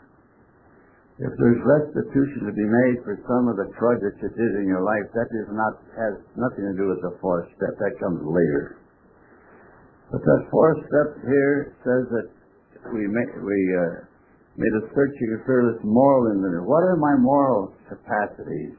If 1.18 1.34
there's 1.36 1.60
restitution 1.60 2.46
to 2.46 2.54
be 2.54 2.64
made 2.64 3.02
for 3.02 3.18
some 3.26 3.50
of 3.50 3.58
the 3.58 3.68
crud 3.74 3.98
that 3.98 4.16
you 4.22 4.30
did 4.30 4.52
in 4.62 4.70
your 4.70 4.80
life, 4.86 5.10
that 5.12 5.28
is 5.28 5.50
not 5.52 5.74
has 5.98 6.14
nothing 6.38 6.64
to 6.70 6.74
do 6.78 6.88
with 6.88 7.02
the 7.02 7.18
fourth 7.20 7.50
step. 7.58 7.74
That 7.76 7.98
comes 7.98 8.22
later. 8.22 8.78
But 10.10 10.26
that 10.26 10.42
fourth 10.50 10.78
step 10.90 11.22
here 11.22 11.78
says 11.86 12.04
that 12.10 12.28
we 12.90 13.06
we 13.06 13.58
uh, 13.78 14.10
made 14.58 14.74
a 14.74 14.82
search. 14.90 15.14
searching 15.14 15.30
and 15.38 15.42
fearless 15.46 15.78
moral 15.86 16.34
inventory. 16.34 16.66
What 16.66 16.82
are 16.82 16.98
my 16.98 17.14
moral 17.22 17.74
capacities? 17.86 18.74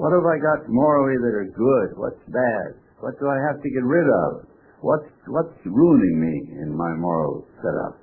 What 0.00 0.14
have 0.16 0.24
I 0.24 0.38
got 0.40 0.64
morally 0.70 1.20
that 1.20 1.34
are 1.36 1.50
good? 1.52 1.88
What's 2.00 2.22
bad? 2.32 2.80
What 3.04 3.18
do 3.20 3.28
I 3.28 3.38
have 3.50 3.60
to 3.60 3.68
get 3.68 3.84
rid 3.84 4.08
of? 4.08 4.46
What's, 4.80 5.10
what's 5.26 5.58
ruining 5.66 6.16
me 6.22 6.34
in 6.62 6.70
my 6.70 6.94
moral 6.96 7.44
setup? 7.58 7.98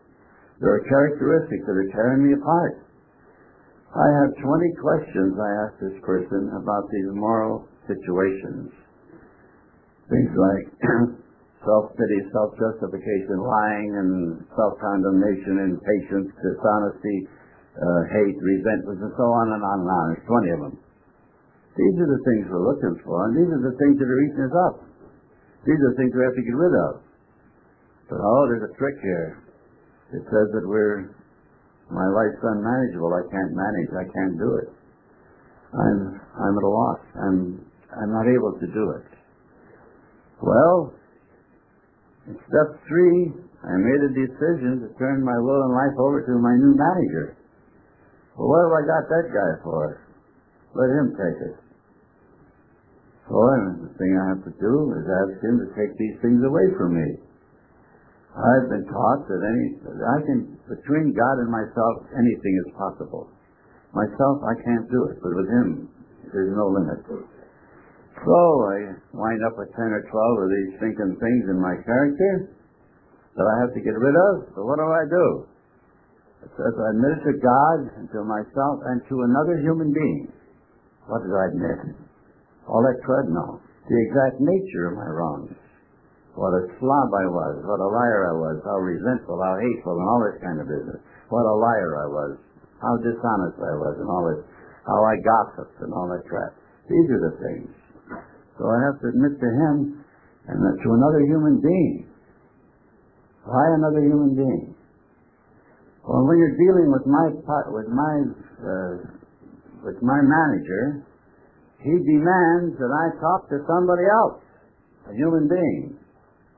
There 0.59 0.69
are 0.75 0.83
characteristics 0.87 1.63
that 1.65 1.75
are 1.75 1.89
tearing 1.95 2.27
me 2.27 2.35
apart. 2.35 2.85
I 3.95 4.07
have 4.21 4.43
20 4.43 4.83
questions 4.83 5.39
I 5.39 5.51
ask 5.65 5.73
this 5.79 5.99
person 6.03 6.51
about 6.51 6.83
these 6.91 7.11
moral 7.15 7.67
situations. 7.87 8.75
Things 10.11 10.31
like 10.35 10.67
self-pity, 11.65 12.19
self-justification, 12.31 13.37
lying, 13.41 13.91
and 13.97 14.09
self-condemnation, 14.53 15.75
impatience, 15.75 16.29
dishonesty, 16.39 17.17
uh, 17.75 18.01
hate, 18.13 18.37
resentment, 18.39 19.01
and 19.01 19.13
so 19.17 19.25
on 19.25 19.51
and 19.51 19.63
on 19.65 19.77
and 19.83 19.91
on. 19.91 20.05
There's 20.13 20.29
20 20.29 20.55
of 20.55 20.59
them. 20.69 20.75
These 21.75 21.97
are 21.99 22.07
the 22.07 22.23
things 22.23 22.43
we're 22.47 22.63
looking 22.63 22.95
for, 23.03 23.17
and 23.27 23.33
these 23.35 23.51
are 23.51 23.63
the 23.67 23.75
things 23.75 23.99
that 23.99 24.07
are 24.07 24.21
eating 24.23 24.43
us 24.47 24.55
up. 24.71 24.75
These 25.67 25.75
are 25.75 25.89
the 25.91 25.97
things 25.99 26.11
we 26.15 26.23
have 26.23 26.37
to 26.37 26.45
get 26.45 26.55
rid 26.55 26.75
of. 26.87 26.91
But 28.07 28.21
oh, 28.21 28.43
there's 28.47 28.69
a 28.69 28.73
trick 28.79 28.95
here. 29.01 29.43
It 30.13 30.23
says 30.29 30.47
that 30.53 30.63
we're, 30.63 31.17
my 31.91 32.07
life's 32.13 32.39
unmanageable. 32.39 33.11
I 33.11 33.25
can't 33.27 33.51
manage. 33.57 33.91
I 33.91 34.05
can't 34.07 34.35
do 34.37 34.49
it. 34.61 34.69
I'm, 35.73 35.99
I'm 36.15 36.53
at 36.55 36.63
a 36.63 36.71
loss. 36.71 37.01
I'm, 37.19 37.37
I'm 37.91 38.11
not 38.13 38.29
able 38.29 38.53
to 38.61 38.67
do 38.71 38.85
it. 39.01 39.07
Well, 40.39 40.93
in 42.27 42.35
step 42.49 42.69
three, 42.89 43.33
I 43.65 43.73
made 43.77 44.01
a 44.05 44.13
decision 44.13 44.81
to 44.81 44.89
turn 44.97 45.25
my 45.25 45.37
will 45.41 45.61
and 45.65 45.73
life 45.73 45.97
over 45.97 46.21
to 46.25 46.33
my 46.41 46.53
new 46.57 46.73
manager. 46.73 47.37
Well, 48.37 48.49
what 48.49 48.61
have 48.65 48.75
I 48.77 48.83
got 48.85 49.03
that 49.09 49.27
guy 49.29 49.51
for? 49.63 50.01
Let 50.75 50.89
him 50.91 51.07
take 51.15 51.39
it. 51.49 51.55
So 53.25 53.41
the 53.81 53.89
thing 53.97 54.11
I 54.21 54.37
have 54.37 54.43
to 54.45 54.53
do 54.61 54.73
is 54.93 55.03
ask 55.09 55.33
him 55.41 55.55
to 55.65 55.67
take 55.73 55.97
these 55.97 56.17
things 56.21 56.45
away 56.45 56.67
from 56.77 56.93
me. 56.93 57.09
I've 58.35 58.67
been 58.69 58.85
taught 58.85 59.25
that 59.31 59.41
any, 59.41 59.65
I 59.87 60.17
can, 60.27 60.39
between 60.67 61.15
God 61.15 61.35
and 61.41 61.49
myself, 61.49 62.05
anything 62.13 62.55
is 62.67 62.69
possible. 62.75 63.31
Myself, 63.95 64.43
I 64.43 64.53
can't 64.61 64.85
do 64.91 65.07
it, 65.09 65.17
but 65.23 65.31
with 65.33 65.47
him, 65.47 65.89
there's 66.35 66.53
no 66.53 66.67
limit. 66.67 66.99
So 68.23 68.39
I 68.71 68.77
wind 69.11 69.41
up 69.43 69.59
with 69.59 69.75
10 69.75 69.91
or 69.91 70.03
12 70.07 70.43
of 70.43 70.49
these 70.49 70.71
thinking 70.79 71.13
things 71.19 71.43
in 71.51 71.59
my 71.59 71.75
character 71.83 72.55
that 73.35 73.47
I 73.47 73.55
have 73.59 73.75
to 73.75 73.81
get 73.83 73.95
rid 73.99 74.15
of. 74.15 74.55
So 74.55 74.63
what 74.63 74.79
do 74.79 74.87
I 74.87 75.03
do? 75.03 75.27
It 76.47 76.51
says 76.55 76.73
I 76.77 76.87
admit 76.95 77.19
it 77.19 77.23
to 77.27 77.35
God 77.41 77.79
and 77.99 78.07
to 78.15 78.23
myself 78.23 78.75
and 78.87 79.03
to 79.11 79.15
another 79.27 79.59
human 79.59 79.91
being. 79.91 80.31
What 81.11 81.21
did 81.21 81.35
I 81.35 81.45
admit? 81.51 81.79
All 82.65 82.81
that? 82.81 82.97
No. 83.29 83.61
The 83.85 83.97
exact 84.09 84.41
nature 84.41 84.89
of 84.89 84.97
my 84.97 85.05
wrongs. 85.05 85.53
What 86.33 86.51
a 86.51 86.67
slob 86.81 87.09
I 87.13 87.27
was. 87.29 87.55
What 87.63 87.79
a 87.79 87.89
liar 87.89 88.21
I 88.31 88.35
was. 88.35 88.57
How 88.65 88.81
resentful, 88.81 89.37
how 89.37 89.55
hateful, 89.61 89.95
and 89.95 90.07
all 90.09 90.21
this 90.25 90.41
kind 90.41 90.57
of 90.59 90.67
business. 90.67 90.99
What 91.29 91.45
a 91.45 91.55
liar 91.55 91.91
I 92.01 92.07
was. 92.09 92.31
How 92.81 92.97
dishonest 92.99 93.57
I 93.61 93.73
was, 93.77 93.95
and 94.01 94.09
all 94.09 94.25
this. 94.27 94.41
How 94.83 94.99
I 95.05 95.15
gossiped, 95.21 95.79
and 95.79 95.93
all 95.93 96.09
that 96.11 96.25
crap. 96.27 96.57
These 96.89 97.07
are 97.13 97.23
the 97.29 97.35
things. 97.39 97.71
So 98.57 98.67
I 98.67 98.77
have 98.87 98.97
to 99.03 99.07
admit 99.11 99.35
to 99.39 99.49
him 99.49 100.05
and 100.47 100.57
to 100.61 100.87
another 100.93 101.21
human 101.27 101.59
being. 101.59 102.07
Why 103.43 103.63
another 103.75 104.01
human 104.01 104.35
being? 104.35 104.75
Well, 106.07 106.25
when 106.25 106.37
you're 106.37 106.57
dealing 106.57 106.89
with 106.93 107.05
my 107.05 107.25
with 107.73 107.89
my 107.89 108.13
uh, 108.61 108.93
with 109.83 110.01
my 110.01 110.19
manager, 110.21 111.05
he 111.81 111.93
demands 111.93 112.77
that 112.77 112.89
I 112.89 113.05
talk 113.21 113.49
to 113.49 113.57
somebody 113.65 114.05
else, 114.09 114.41
a 115.09 115.13
human 115.13 115.49
being. 115.49 115.97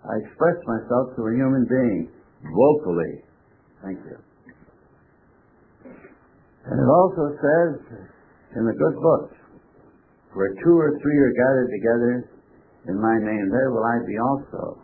I 0.04 0.16
express 0.24 0.56
myself 0.68 1.16
to 1.16 1.22
a 1.28 1.34
human 1.36 1.68
being 1.68 2.12
vocally. 2.44 3.24
Thank 3.84 4.00
you. 4.08 4.18
And 6.68 6.76
it 6.80 6.90
also 6.92 7.36
says 7.40 7.72
in 8.56 8.64
the 8.68 8.76
good 8.76 8.96
book, 9.00 9.32
where 10.38 10.54
two 10.62 10.78
or 10.78 10.94
three 11.02 11.18
are 11.18 11.34
gathered 11.34 11.70
together 11.74 12.14
in 12.94 12.96
my 13.02 13.18
name, 13.18 13.50
there 13.50 13.74
will 13.74 13.82
I 13.82 13.98
be 14.06 14.14
also. 14.22 14.78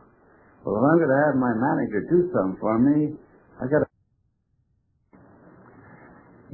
Well, 0.65 0.81
if 0.81 0.83
I'm 0.83 0.97
going 0.97 1.13
to 1.13 1.21
have 1.29 1.35
my 1.37 1.53
manager 1.53 2.01
do 2.09 2.19
something 2.33 2.57
for 2.57 2.75
me, 2.81 3.13
I 3.61 3.69
got 3.69 3.85
to. 3.85 3.87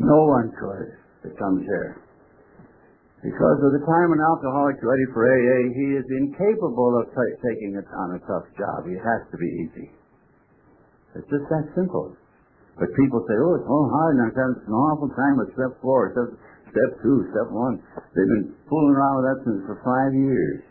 No 0.04 0.20
one 0.28 0.52
could 0.52 0.88
that 1.24 1.34
comes 1.40 1.64
here. 1.64 2.04
Because 3.24 3.60
of 3.64 3.72
the 3.76 3.84
time 3.84 4.12
an 4.16 4.20
alcoholic's 4.20 4.84
ready 4.84 5.08
for 5.12 5.28
AA, 5.28 5.60
he 5.76 5.88
is 5.96 6.08
incapable 6.24 7.00
of 7.00 7.12
t- 7.12 7.40
taking 7.44 7.76
it 7.76 7.88
on 7.92 8.16
a 8.16 8.20
tough 8.28 8.48
job. 8.56 8.88
He 8.88 8.96
has 8.96 9.22
to 9.32 9.38
be 9.40 9.50
easy. 9.64 9.88
It's 11.16 11.28
just 11.28 11.48
that 11.52 11.68
simple. 11.76 12.16
But 12.80 12.88
people 12.96 13.20
say, 13.28 13.36
oh, 13.36 13.60
it's 13.60 13.68
so 13.68 13.80
hard, 13.92 14.12
and 14.16 14.24
I've 14.24 14.40
had 14.40 14.56
an 14.56 14.72
awful 14.72 15.12
time 15.12 15.36
with 15.36 15.52
step 15.52 15.76
four, 15.84 16.16
step 16.72 16.92
two, 17.02 17.18
step 17.34 17.50
one. 17.52 17.82
They've 18.14 18.32
been 18.40 18.56
fooling 18.70 18.96
around 18.96 19.16
with 19.22 19.26
that 19.30 19.40
since 19.46 19.62
for 19.66 19.78
five 19.82 20.14
years. 20.14 20.62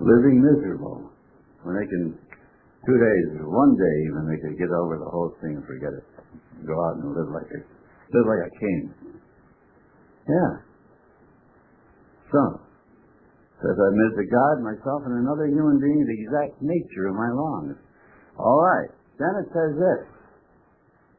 Living 0.00 0.44
miserable. 0.44 1.08
When 1.64 1.74
they 1.74 1.88
can, 1.88 2.14
two 2.84 2.98
days, 3.00 3.26
one 3.42 3.72
day 3.74 3.94
even, 4.06 4.28
they 4.28 4.38
could 4.38 4.56
get 4.60 4.70
over 4.70 5.00
the 5.00 5.10
whole 5.10 5.34
thing 5.42 5.58
and 5.58 5.66
forget 5.66 5.90
it. 5.90 6.06
Go 6.62 6.76
out 6.86 7.00
and 7.00 7.10
live 7.10 7.32
like 7.32 7.48
a, 7.48 7.60
live 8.14 8.26
like 8.28 8.44
a 8.46 8.52
king. 8.60 8.80
Yeah. 10.28 10.52
So, 12.30 12.42
says 13.62 13.76
I 13.76 13.86
admit 13.88 14.12
to 14.20 14.26
God, 14.28 14.54
myself, 14.62 15.00
and 15.08 15.16
another 15.26 15.48
human 15.48 15.80
being 15.80 16.00
the 16.04 16.18
exact 16.22 16.60
nature 16.60 17.08
of 17.08 17.14
my 17.16 17.30
wrongs. 17.32 17.76
All 18.38 18.60
right. 18.60 18.90
Then 19.18 19.32
it 19.40 19.48
says 19.50 19.72
this. 19.80 20.02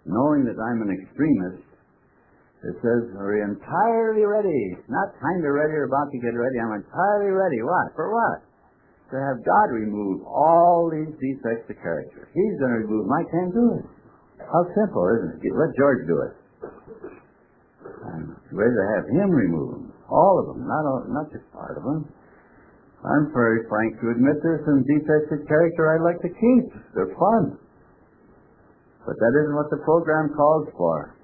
Knowing 0.06 0.46
that 0.48 0.56
I'm 0.56 0.80
an 0.86 0.94
extremist, 0.96 1.67
it 2.68 2.76
says 2.84 3.16
we're 3.16 3.48
entirely 3.48 4.28
ready. 4.28 4.76
Not 4.92 5.16
kind 5.24 5.40
of 5.40 5.56
ready 5.56 5.72
or 5.72 5.88
about 5.88 6.12
to 6.12 6.20
get 6.20 6.36
ready. 6.36 6.60
I'm 6.60 6.76
entirely 6.76 7.32
ready. 7.32 7.64
What? 7.64 7.96
For 7.96 8.12
what? 8.12 8.44
To 9.12 9.16
have 9.16 9.40
God 9.40 9.72
remove 9.72 10.28
all 10.28 10.92
these 10.92 11.16
defects 11.16 11.72
of 11.72 11.80
character. 11.80 12.28
He's 12.36 12.60
going 12.60 12.76
to 12.76 12.84
remove. 12.84 13.08
I 13.08 13.24
can't 13.32 13.54
do 13.56 13.68
it. 13.80 13.86
How 14.44 14.68
simple, 14.76 15.08
isn't 15.16 15.40
it? 15.40 15.56
Let 15.56 15.72
George 15.80 16.04
do 16.12 16.18
it. 16.28 16.34
I'm 18.04 18.36
ready 18.52 18.76
to 18.76 18.86
have 19.00 19.06
him 19.16 19.32
remove 19.32 19.70
them. 19.72 19.86
All 20.12 20.36
of 20.44 20.52
them, 20.52 20.68
not 20.68 20.84
all, 20.84 21.04
not 21.08 21.32
just 21.32 21.48
part 21.56 21.80
of 21.80 21.84
them. 21.88 22.04
I'm 23.00 23.32
very 23.32 23.64
frank 23.72 23.96
to 24.04 24.12
admit 24.12 24.44
there's 24.44 24.68
some 24.68 24.84
defects 24.84 25.32
of 25.32 25.48
character 25.48 25.96
I'd 25.96 26.04
like 26.04 26.20
to 26.20 26.32
keep. 26.32 26.66
They're 26.96 27.16
fun. 27.16 27.56
But 29.08 29.16
that 29.16 29.34
isn't 29.40 29.56
what 29.56 29.72
the 29.72 29.80
program 29.88 30.36
calls 30.36 30.68
for. 30.76 31.17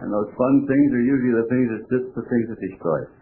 And 0.00 0.12
those 0.12 0.28
fun 0.36 0.54
things 0.68 0.88
are 0.92 1.04
usually 1.04 1.34
the 1.40 1.48
things 1.48 1.66
that 1.72 1.82
just 1.88 2.08
the 2.12 2.26
things 2.28 2.46
that 2.52 2.60
destroy 2.60 3.08
us. 3.08 3.14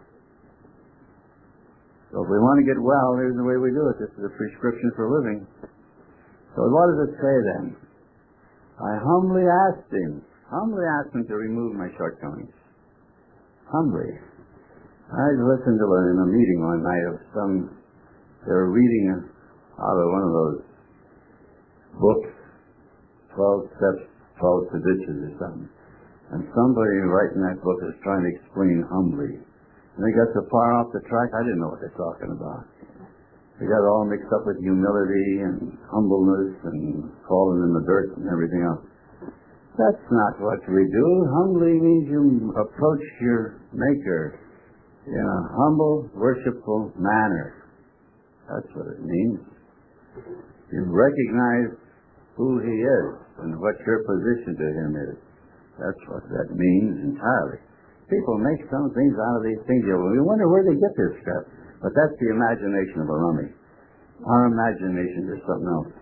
So 2.11 2.23
if 2.23 2.29
we 2.31 2.39
want 2.39 2.63
to 2.63 2.67
get 2.67 2.79
well, 2.79 3.19
here's 3.19 3.35
the 3.35 3.47
way 3.47 3.59
we 3.59 3.75
do 3.75 3.91
it. 3.91 3.99
This 3.99 4.11
is 4.15 4.23
a 4.23 4.33
prescription 4.39 4.91
for 4.95 5.11
living. 5.11 5.47
So 6.55 6.63
what 6.71 6.87
does 6.95 7.11
it 7.11 7.15
say 7.19 7.37
then? 7.55 7.65
I 8.79 8.93
humbly 9.03 9.47
asked 9.47 9.91
him, 9.91 10.23
humbly 10.47 10.87
asked 10.99 11.15
him 11.15 11.27
to 11.27 11.35
remove 11.35 11.75
my 11.75 11.91
shortcomings. 11.99 12.55
Humbly. 13.71 14.11
I 15.11 15.27
listened 15.43 15.79
to 15.79 15.87
in 16.11 16.19
a 16.23 16.29
meeting 16.31 16.59
one 16.63 16.83
night 16.83 17.05
of 17.11 17.17
some, 17.35 17.53
they 18.47 18.55
were 18.55 18.71
reading 18.71 19.31
out 19.75 19.99
of 19.99 20.07
one 20.11 20.23
of 20.23 20.33
those 20.35 20.61
books 21.99 22.31
12 23.35 23.75
steps, 23.75 24.03
12 24.39 24.71
traditions 24.71 25.21
or 25.27 25.33
something. 25.43 25.74
And 26.35 26.43
somebody 26.51 26.99
writing 27.07 27.47
that 27.47 27.63
book 27.63 27.79
is 27.87 27.95
trying 28.03 28.27
to 28.27 28.31
explain 28.35 28.83
humbly. 28.91 29.39
And 29.39 30.01
they 30.03 30.11
got 30.19 30.35
so 30.35 30.43
far 30.51 30.75
off 30.83 30.91
the 30.91 30.99
track, 31.07 31.31
I 31.31 31.47
didn't 31.47 31.63
know 31.63 31.71
what 31.71 31.79
they're 31.79 31.95
talking 31.95 32.35
about. 32.35 32.67
They 33.63 33.71
got 33.71 33.87
all 33.87 34.03
mixed 34.03 34.27
up 34.35 34.43
with 34.43 34.59
humility 34.59 35.47
and 35.47 35.79
humbleness 35.87 36.59
and 36.67 37.07
falling 37.31 37.63
in 37.63 37.71
the 37.79 37.87
dirt 37.87 38.19
and 38.19 38.27
everything 38.27 38.67
else. 38.67 38.83
That's 39.79 40.07
not 40.11 40.43
what 40.43 40.59
we 40.67 40.83
do. 40.91 41.07
Humbly 41.39 41.79
means 41.79 42.11
you 42.11 42.51
approach 42.59 43.05
your 43.23 43.63
Maker 43.71 44.43
in 45.07 45.23
a 45.23 45.41
humble, 45.55 46.11
worshipful 46.15 46.99
manner. 46.99 47.71
That's 48.51 48.71
what 48.75 48.87
it 48.91 49.03
means. 49.07 49.39
You 50.75 50.83
recognize 50.91 51.79
who 52.35 52.59
He 52.59 52.75
is 52.75 53.07
and 53.39 53.55
what 53.63 53.79
your 53.87 54.03
position 54.03 54.59
to 54.59 54.67
Him 54.67 54.91
is. 55.15 55.19
That's 55.79 56.03
what 56.07 56.23
that 56.31 56.55
means 56.55 57.15
entirely. 57.15 57.59
People 58.07 58.39
make 58.39 58.63
some 58.71 58.93
things 58.95 59.17
out 59.17 59.37
of 59.41 59.45
these 59.49 59.63
things. 59.67 59.83
You 59.89 60.23
wonder 60.23 60.47
where 60.47 60.63
they 60.63 60.77
get 60.77 60.95
this 60.95 61.19
stuff. 61.25 61.51
But 61.83 61.93
that's 61.97 62.17
the 62.21 62.31
imagination 62.31 63.01
of 63.03 63.09
a 63.11 63.17
rummy. 63.17 63.51
Our 64.25 64.47
imagination 64.49 65.35
is 65.35 65.41
something 65.45 65.69
else. 65.69 65.93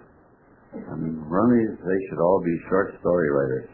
I 0.73 0.95
mean, 0.97 1.25
rummies, 1.27 1.75
they 1.81 2.01
should 2.09 2.20
all 2.20 2.41
be 2.45 2.57
short 2.68 2.95
story 3.01 3.29
writers. 3.31 3.68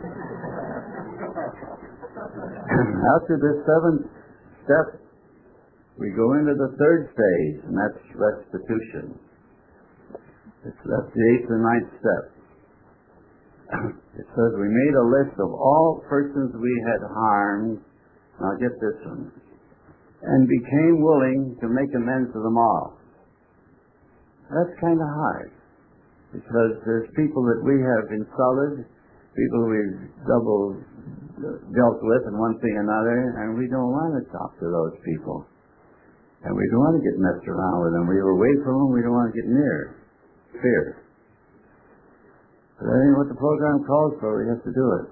After 3.16 3.34
this 3.40 3.56
seventh 3.66 4.08
step, 4.64 5.00
we 5.98 6.10
go 6.16 6.32
into 6.38 6.54
the 6.54 6.72
third 6.78 7.12
phase, 7.12 7.60
and 7.68 7.76
that's 7.76 8.00
restitution. 8.16 9.18
It's, 10.64 10.80
that's 10.84 11.10
the 11.12 11.24
eighth 11.34 11.48
and 11.50 11.62
ninth 11.62 11.90
step. 12.00 12.39
It 13.70 14.26
says 14.26 14.50
we 14.58 14.66
made 14.66 14.94
a 14.98 15.06
list 15.06 15.38
of 15.38 15.54
all 15.54 16.02
persons 16.10 16.50
we 16.58 16.74
had 16.90 17.00
harmed. 17.06 17.78
Now 18.42 18.52
get 18.58 18.74
this 18.82 18.98
one. 19.06 19.30
And 20.22 20.48
became 20.48 21.00
willing 21.00 21.56
to 21.62 21.66
make 21.70 21.88
amends 21.94 22.34
to 22.34 22.40
them 22.42 22.58
all. 22.58 22.98
That's 24.50 24.74
kind 24.82 24.98
of 24.98 25.06
hard. 25.06 25.50
Because 26.34 26.82
there's 26.84 27.08
people 27.14 27.42
that 27.46 27.62
we 27.62 27.78
have 27.78 28.06
insulted, 28.10 28.86
people 29.34 29.60
we've 29.66 29.98
double 30.26 30.78
uh, 30.78 31.58
dealt 31.72 31.98
with 32.02 32.22
in 32.26 32.34
one 32.38 32.58
thing 32.58 32.74
or 32.74 32.84
another, 32.86 33.18
and 33.42 33.58
we 33.58 33.66
don't 33.70 33.90
want 33.90 34.18
to 34.18 34.22
talk 34.30 34.54
to 34.58 34.66
those 34.66 34.94
people. 35.06 35.46
And 36.42 36.52
we 36.54 36.64
don't 36.70 36.82
want 36.82 36.96
to 36.98 37.04
get 37.04 37.16
messed 37.18 37.46
around 37.46 37.78
with 37.82 37.92
them. 37.94 38.04
We 38.08 38.18
are 38.18 38.32
away 38.34 38.52
from 38.62 38.74
them, 38.78 38.90
we 38.92 39.02
don't 39.02 39.16
want 39.16 39.30
to 39.32 39.36
get 39.38 39.48
near. 39.48 39.78
Fear. 40.58 40.99
But 42.80 42.88
that 42.88 43.12
what 43.20 43.28
the 43.28 43.36
program 43.36 43.84
calls 43.84 44.16
for. 44.24 44.40
We 44.40 44.48
have 44.48 44.64
to 44.64 44.72
do 44.72 44.86
it. 45.04 45.06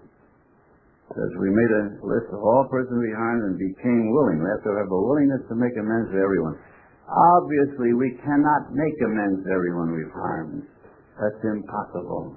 Says 1.12 1.32
we 1.36 1.52
made 1.52 1.72
a 1.72 1.84
list 2.00 2.32
of 2.32 2.40
all 2.40 2.64
persons 2.68 2.96
harmed 3.12 3.44
and 3.44 3.60
became 3.60 4.08
willing. 4.08 4.40
We 4.40 4.48
have 4.48 4.64
to 4.64 4.72
have 4.72 4.88
a 4.88 5.00
willingness 5.04 5.44
to 5.52 5.56
make 5.56 5.76
amends 5.76 6.08
to 6.12 6.20
everyone. 6.20 6.56
Obviously, 7.08 7.92
we 7.92 8.16
cannot 8.24 8.72
make 8.72 8.96
amends 9.04 9.44
to 9.44 9.52
everyone 9.52 9.92
we've 9.92 10.16
harmed. 10.16 10.64
That's 11.20 11.40
impossible. 11.44 12.36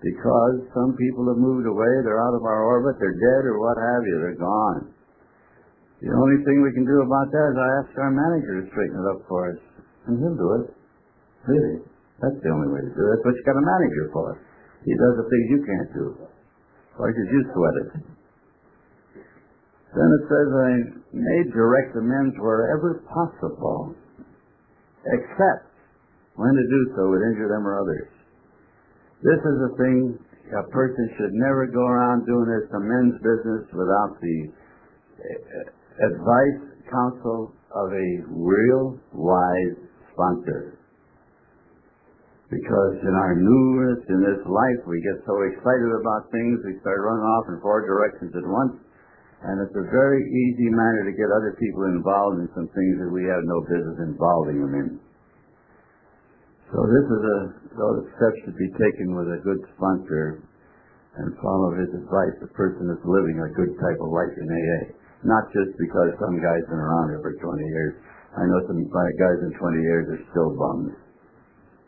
Because 0.00 0.64
some 0.72 0.96
people 0.96 1.28
have 1.28 1.40
moved 1.40 1.68
away, 1.68 1.92
they're 2.04 2.24
out 2.24 2.36
of 2.36 2.44
our 2.44 2.64
orbit, 2.64 2.96
they're 3.00 3.20
dead 3.20 3.42
or 3.52 3.60
what 3.60 3.76
have 3.76 4.02
you, 4.04 4.16
they're 4.16 4.40
gone. 4.40 4.96
The 6.00 6.08
only 6.08 6.40
thing 6.48 6.64
we 6.64 6.72
can 6.72 6.88
do 6.88 7.04
about 7.04 7.28
that 7.28 7.46
is 7.52 7.56
I 7.60 7.70
ask 7.84 7.90
our 8.00 8.12
manager 8.12 8.52
to 8.60 8.68
straighten 8.72 8.96
it 8.96 9.06
up 9.12 9.20
for 9.28 9.52
us. 9.52 9.60
And 10.08 10.16
he'll 10.16 10.40
do 10.40 10.50
it. 10.64 10.72
Really. 11.44 11.84
That's 12.24 12.40
the 12.40 12.48
only 12.48 12.72
way 12.72 12.80
to 12.80 12.92
do 12.96 13.02
it. 13.04 13.08
That's 13.12 13.24
what 13.28 13.36
you 13.36 13.44
got 13.44 13.60
a 13.60 13.64
manager 13.64 14.08
for. 14.12 14.28
He 14.84 14.92
does 14.96 15.14
the 15.20 15.28
things 15.28 15.46
you 15.52 15.60
can't 15.66 15.90
do. 15.92 16.06
Why 16.96 17.08
should 17.12 17.30
you 17.32 17.42
sweat 17.52 17.76
it? 17.80 17.90
Then 19.90 20.08
it 20.08 20.24
says, 20.30 20.48
I 20.54 20.70
made 21.12 21.52
direct 21.52 21.96
amends 21.96 22.36
wherever 22.38 23.02
possible, 23.10 23.94
except 25.04 25.66
when 26.36 26.54
to 26.54 26.64
do 26.64 26.80
so 26.94 27.10
would 27.10 27.24
injure 27.34 27.50
them 27.50 27.66
or 27.66 27.82
others. 27.82 28.08
This 29.20 29.40
is 29.42 29.58
a 29.68 29.72
thing 29.76 30.18
a 30.50 30.66
person 30.70 31.10
should 31.16 31.34
never 31.34 31.66
go 31.66 31.84
around 31.84 32.26
doing 32.26 32.48
this 32.48 32.70
amends 32.74 33.16
business 33.22 33.68
without 33.70 34.18
the 34.20 34.36
eh, 34.48 35.30
eh, 35.30 36.06
advice, 36.10 36.62
counsel 36.90 37.54
of 37.70 37.92
a 37.92 38.08
real 38.26 38.98
wise 39.12 39.78
sponsor. 40.12 40.79
Because 42.50 42.98
in 43.06 43.14
our 43.14 43.38
newness 43.38 44.02
in 44.10 44.20
this 44.26 44.42
life, 44.42 44.82
we 44.90 44.98
get 44.98 45.22
so 45.22 45.38
excited 45.46 45.90
about 46.02 46.34
things, 46.34 46.58
we 46.66 46.82
start 46.82 46.98
running 46.98 47.22
off 47.22 47.46
in 47.46 47.62
four 47.62 47.86
directions 47.86 48.34
at 48.34 48.42
once, 48.42 48.74
and 49.46 49.62
it's 49.62 49.78
a 49.78 49.86
very 49.86 50.18
easy 50.18 50.66
manner 50.66 51.06
to 51.06 51.14
get 51.14 51.30
other 51.30 51.54
people 51.62 51.86
involved 51.94 52.42
in 52.42 52.50
some 52.58 52.66
things 52.74 52.94
that 52.98 53.10
we 53.14 53.22
have 53.30 53.46
no 53.46 53.62
business 53.70 53.98
involving 54.02 54.58
them 54.66 54.74
in. 54.74 54.88
So 56.74 56.78
this 56.90 57.06
is 57.06 57.22
a, 57.22 57.38
those 57.78 58.02
steps 58.18 58.38
should 58.42 58.58
be 58.58 58.70
taken 58.78 59.14
with 59.14 59.30
a 59.30 59.42
good 59.46 59.62
sponsor 59.78 60.42
and 61.22 61.34
follow 61.42 61.74
his 61.78 61.90
advice. 62.02 62.34
The 62.42 62.50
person 62.54 62.86
is 62.90 63.00
living 63.06 63.38
a 63.42 63.50
good 63.54 63.74
type 63.78 63.98
of 64.02 64.10
life 64.10 64.34
in 64.38 64.46
AA. 64.46 64.80
Not 65.22 65.50
just 65.50 65.74
because 65.78 66.14
some 66.18 66.38
guy's 66.38 66.66
been 66.66 66.82
around 66.82 67.14
here 67.14 67.22
for 67.22 67.34
20 67.34 67.62
years. 67.62 67.94
I 68.38 68.46
know 68.46 68.58
some 68.66 68.82
guys 68.90 69.38
in 69.42 69.54
20 69.54 69.82
years 69.82 70.06
are 70.14 70.22
still 70.30 70.50
bums. 70.54 70.94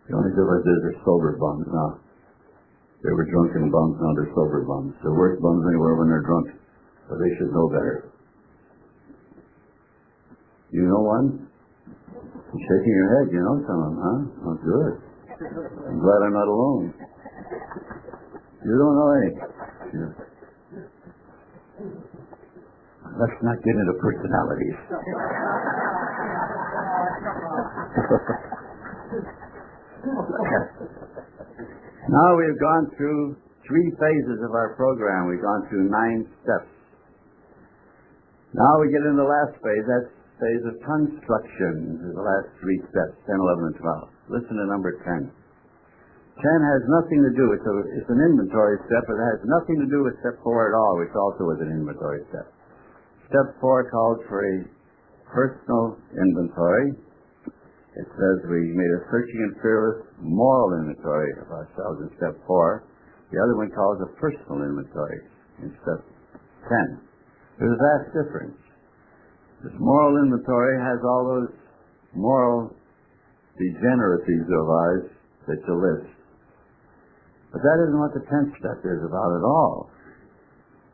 The 0.09 0.17
only 0.19 0.31
difference 0.35 0.67
is 0.67 0.79
they're 0.83 1.03
sober 1.07 1.37
bums 1.39 1.67
now. 1.71 1.99
They 3.03 3.11
were 3.11 3.27
drunken 3.27 3.71
bums, 3.71 3.99
now 3.99 4.15
they're 4.15 4.31
sober 4.35 4.63
bums. 4.63 4.95
They're 5.03 5.15
worse 5.15 5.39
bums 5.43 5.63
anywhere 5.67 5.95
when 5.99 6.09
they're 6.09 6.23
drunk, 6.27 6.55
but 7.09 7.19
they 7.19 7.31
should 7.39 7.51
know 7.51 7.69
better. 7.71 8.11
You 10.71 10.89
know 10.89 11.03
one? 11.03 11.49
You're 12.17 12.65
shaking 12.65 12.95
your 12.97 13.11
head. 13.13 13.29
You 13.33 13.41
know 13.45 13.61
some 13.67 13.77
of 13.77 13.93
them, 13.93 13.99
huh? 14.01 14.21
Oh, 14.49 14.57
good. 14.63 14.93
I'm 15.89 15.99
glad 16.01 16.19
I'm 16.25 16.33
not 16.33 16.49
alone. 16.49 16.95
You 18.65 18.75
don't 18.79 18.95
know 18.97 19.11
any. 19.19 19.31
Let's 23.19 23.39
not 23.43 23.57
get 23.61 23.75
into 23.77 23.95
personalities. 24.01 24.79
now 32.11 32.29
we've 32.35 32.59
gone 32.59 32.91
through 32.99 33.37
three 33.67 33.89
phases 33.99 34.43
of 34.43 34.51
our 34.51 34.75
program. 34.75 35.31
We've 35.31 35.43
gone 35.43 35.69
through 35.71 35.87
nine 35.91 36.27
steps. 36.43 36.71
Now 38.53 38.81
we 38.83 38.91
get 38.91 39.07
into 39.07 39.23
the 39.23 39.31
last 39.31 39.55
phase. 39.63 39.87
That's 39.87 40.11
phase 40.43 40.67
of 40.67 40.75
construction. 40.83 42.03
The 42.03 42.19
last 42.19 42.51
three 42.59 42.83
steps, 42.91 43.15
10, 43.31 43.39
11, 43.39 43.71
and 43.71 43.79
12. 43.79 44.43
Listen 44.43 44.59
to 44.59 44.67
number 44.67 44.99
10. 45.07 45.31
10 45.31 46.43
has 46.43 46.83
nothing 46.91 47.23
to 47.23 47.33
do, 47.39 47.55
it's, 47.55 47.63
a, 47.63 47.77
it's 48.03 48.11
an 48.11 48.19
inventory 48.19 48.81
step, 48.91 49.05
but 49.07 49.15
it 49.15 49.27
has 49.37 49.41
nothing 49.47 49.79
to 49.79 49.87
do 49.87 50.03
with 50.03 50.19
step 50.19 50.35
4 50.43 50.73
at 50.73 50.75
all, 50.75 50.99
which 50.99 51.15
also 51.15 51.55
is 51.55 51.61
an 51.63 51.71
inventory 51.71 52.27
step. 52.35 52.51
Step 53.31 53.55
4 53.63 53.87
calls 53.93 54.19
for 54.27 54.43
a 54.43 54.57
personal 55.31 55.95
inventory. 56.19 56.99
It 57.93 58.09
says 58.09 58.37
we 58.49 58.73
made 58.73 58.93
a 58.97 59.05
searching 59.13 59.41
and 59.53 59.55
fearless 59.61 60.09
moral 60.17 60.81
inventory 60.81 61.29
of 61.45 61.53
ourselves 61.53 62.01
in 62.01 62.09
step 62.17 62.41
4. 62.49 62.89
The 63.29 63.37
other 63.37 63.57
one 63.57 63.69
calls 63.69 64.01
a 64.01 64.09
personal 64.17 64.65
inventory 64.65 65.21
in 65.61 65.77
step 65.85 66.01
10. 66.69 67.05
There's 67.61 67.77
a 67.77 67.83
vast 67.85 68.09
difference. 68.17 68.57
This 69.61 69.77
moral 69.77 70.25
inventory 70.25 70.81
has 70.81 71.05
all 71.05 71.25
those 71.37 71.53
moral 72.17 72.73
degeneracies 73.61 74.49
of 74.49 74.65
ours 74.69 75.05
that 75.49 75.61
you 75.61 75.75
list. 75.77 76.13
But 77.53 77.61
that 77.61 77.79
isn't 77.85 78.01
what 78.01 78.17
the 78.17 78.25
tenth 78.25 78.57
step 78.57 78.81
is 78.81 79.01
about 79.05 79.31
at 79.37 79.45
all. 79.45 79.93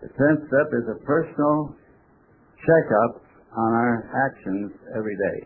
The 0.02 0.10
tenth 0.10 0.42
step 0.50 0.68
is 0.74 0.86
a 0.90 0.98
personal 1.06 1.78
checkup 2.58 3.22
on 3.54 3.70
our 3.70 4.10
actions 4.26 4.74
every 4.98 5.14
day, 5.14 5.38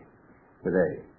today. 0.65 1.12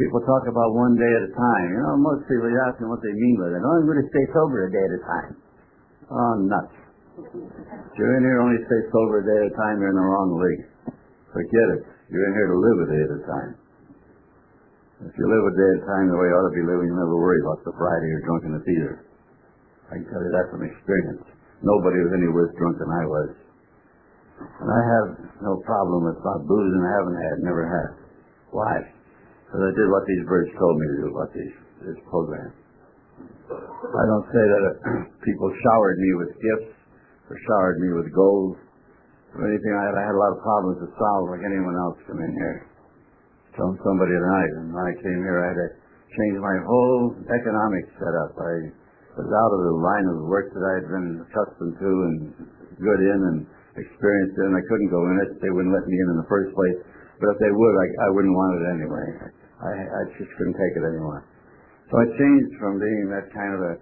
People 0.00 0.24
talk 0.24 0.48
about 0.48 0.72
one 0.72 0.96
day 0.96 1.12
at 1.12 1.28
a 1.28 1.32
time. 1.36 1.68
You 1.68 1.80
know, 1.84 1.92
most 2.00 2.24
people 2.24 2.48
ask 2.64 2.80
them 2.80 2.88
what 2.88 3.04
they 3.04 3.12
mean 3.12 3.36
by 3.36 3.52
that. 3.52 3.60
Oh, 3.60 3.76
I'm 3.76 3.84
going 3.84 4.00
to 4.00 4.08
stay 4.08 4.24
sober 4.32 4.64
a 4.64 4.70
day 4.72 4.80
at 4.80 4.96
a 4.96 5.02
time. 5.04 5.32
Oh, 6.08 6.32
nuts. 6.48 6.76
If 7.20 7.92
you're 8.00 8.16
in 8.16 8.24
here 8.24 8.40
only 8.40 8.64
stay 8.64 8.80
sober 8.88 9.20
a 9.20 9.24
day 9.28 9.38
at 9.44 9.52
a 9.52 9.54
time, 9.60 9.76
you're 9.76 9.92
in 9.92 10.00
the 10.00 10.08
wrong 10.08 10.40
league. 10.40 10.64
Forget 11.36 11.66
it. 11.76 11.82
You're 12.08 12.26
in 12.26 12.32
here 12.32 12.48
to 12.48 12.58
live 12.64 12.78
a 12.80 12.88
day 12.88 13.02
at 13.04 13.12
a 13.12 13.22
time. 13.28 13.50
If 15.04 15.12
you 15.20 15.26
live 15.28 15.44
a 15.44 15.54
day 15.54 15.68
at 15.68 15.78
a 15.84 15.86
time 15.92 16.04
the 16.08 16.16
way 16.16 16.32
you 16.32 16.36
ought 16.36 16.48
to 16.48 16.56
be 16.56 16.64
living, 16.64 16.88
you 16.88 16.96
never 16.96 17.20
worry 17.20 17.40
about 17.44 17.60
the 17.68 17.76
Friday 17.76 18.08
you're 18.08 18.24
drunk 18.24 18.42
in 18.48 18.52
the 18.56 18.64
theater. 18.64 19.04
I 19.92 20.00
can 20.00 20.08
tell 20.08 20.24
you 20.24 20.32
that 20.32 20.48
from 20.48 20.64
experience. 20.64 21.28
Nobody 21.60 22.00
was 22.00 22.12
any 22.16 22.28
worse 22.32 22.52
drunk 22.56 22.80
than 22.80 22.88
I 22.88 23.04
was. 23.04 23.30
And 24.64 24.70
I 24.72 24.82
have 24.96 25.08
no 25.44 25.60
problem 25.68 26.08
with 26.08 26.16
about 26.16 26.48
booze, 26.48 26.72
and 26.72 26.84
I 26.88 26.92
haven't 27.04 27.18
had, 27.20 27.36
never 27.44 27.64
had. 27.68 27.88
Why? 28.48 28.99
Because 29.50 29.66
I 29.66 29.72
did 29.74 29.90
what 29.90 30.06
these 30.06 30.22
birds 30.30 30.54
told 30.54 30.78
me 30.78 30.86
to 30.86 30.96
do 31.02 31.06
about 31.10 31.30
these, 31.34 31.56
this 31.82 31.98
program. 32.06 32.54
I 33.50 34.04
don't 34.06 34.28
say 34.30 34.44
that 34.46 34.62
uh, 34.62 34.72
people 35.26 35.50
showered 35.50 35.98
me 35.98 36.10
with 36.22 36.30
gifts 36.38 36.70
or 37.26 37.34
showered 37.50 37.82
me 37.82 37.90
with 37.98 38.14
gold 38.14 38.54
or 39.34 39.50
anything 39.50 39.74
I 39.74 39.90
had. 39.90 39.98
I 39.98 40.06
had 40.06 40.14
a 40.14 40.22
lot 40.22 40.38
of 40.38 40.40
problems 40.46 40.78
to 40.86 40.88
solve 40.94 41.34
like 41.34 41.42
anyone 41.42 41.74
else 41.74 41.98
come 42.06 42.22
in 42.22 42.30
here. 42.30 42.70
Telling 43.58 43.74
somebody 43.82 44.14
tonight, 44.14 44.52
and 44.62 44.70
when 44.70 44.86
I 44.86 44.94
came 45.02 45.18
here, 45.18 45.42
I 45.42 45.46
had 45.50 45.58
to 45.58 45.68
change 46.14 46.38
my 46.38 46.56
whole 46.62 47.18
economic 47.26 47.90
setup. 47.98 48.38
I 48.38 48.54
was 49.18 49.26
out 49.34 49.50
of 49.50 49.60
the 49.66 49.74
line 49.82 50.06
of 50.14 50.30
work 50.30 50.54
that 50.54 50.62
I 50.62 50.72
had 50.78 50.86
been 50.94 51.26
accustomed 51.26 51.74
to 51.74 51.90
and 52.06 52.14
good 52.78 53.00
in 53.02 53.18
and 53.34 53.38
experienced 53.74 54.38
in. 54.46 54.54
I 54.54 54.62
couldn't 54.70 54.94
go 54.94 55.02
in 55.10 55.16
it. 55.26 55.42
They 55.42 55.50
wouldn't 55.50 55.74
let 55.74 55.82
me 55.90 55.98
in 55.98 56.08
in 56.14 56.18
the 56.22 56.30
first 56.30 56.54
place. 56.54 56.78
But 57.18 57.34
if 57.34 57.38
they 57.42 57.50
would, 57.50 57.74
I, 57.74 57.86
I 58.06 58.08
wouldn't 58.14 58.38
want 58.38 58.52
it 58.54 58.64
anyway. 58.78 59.06
I, 59.60 59.72
I 59.76 60.00
just 60.16 60.32
couldn't 60.40 60.56
take 60.56 60.74
it 60.80 60.84
anymore. 60.88 61.24
So 61.92 62.00
I 62.00 62.06
changed 62.16 62.52
from 62.56 62.80
being 62.80 63.12
that 63.12 63.28
kind 63.34 63.52
of 63.52 63.60
a 63.60 63.72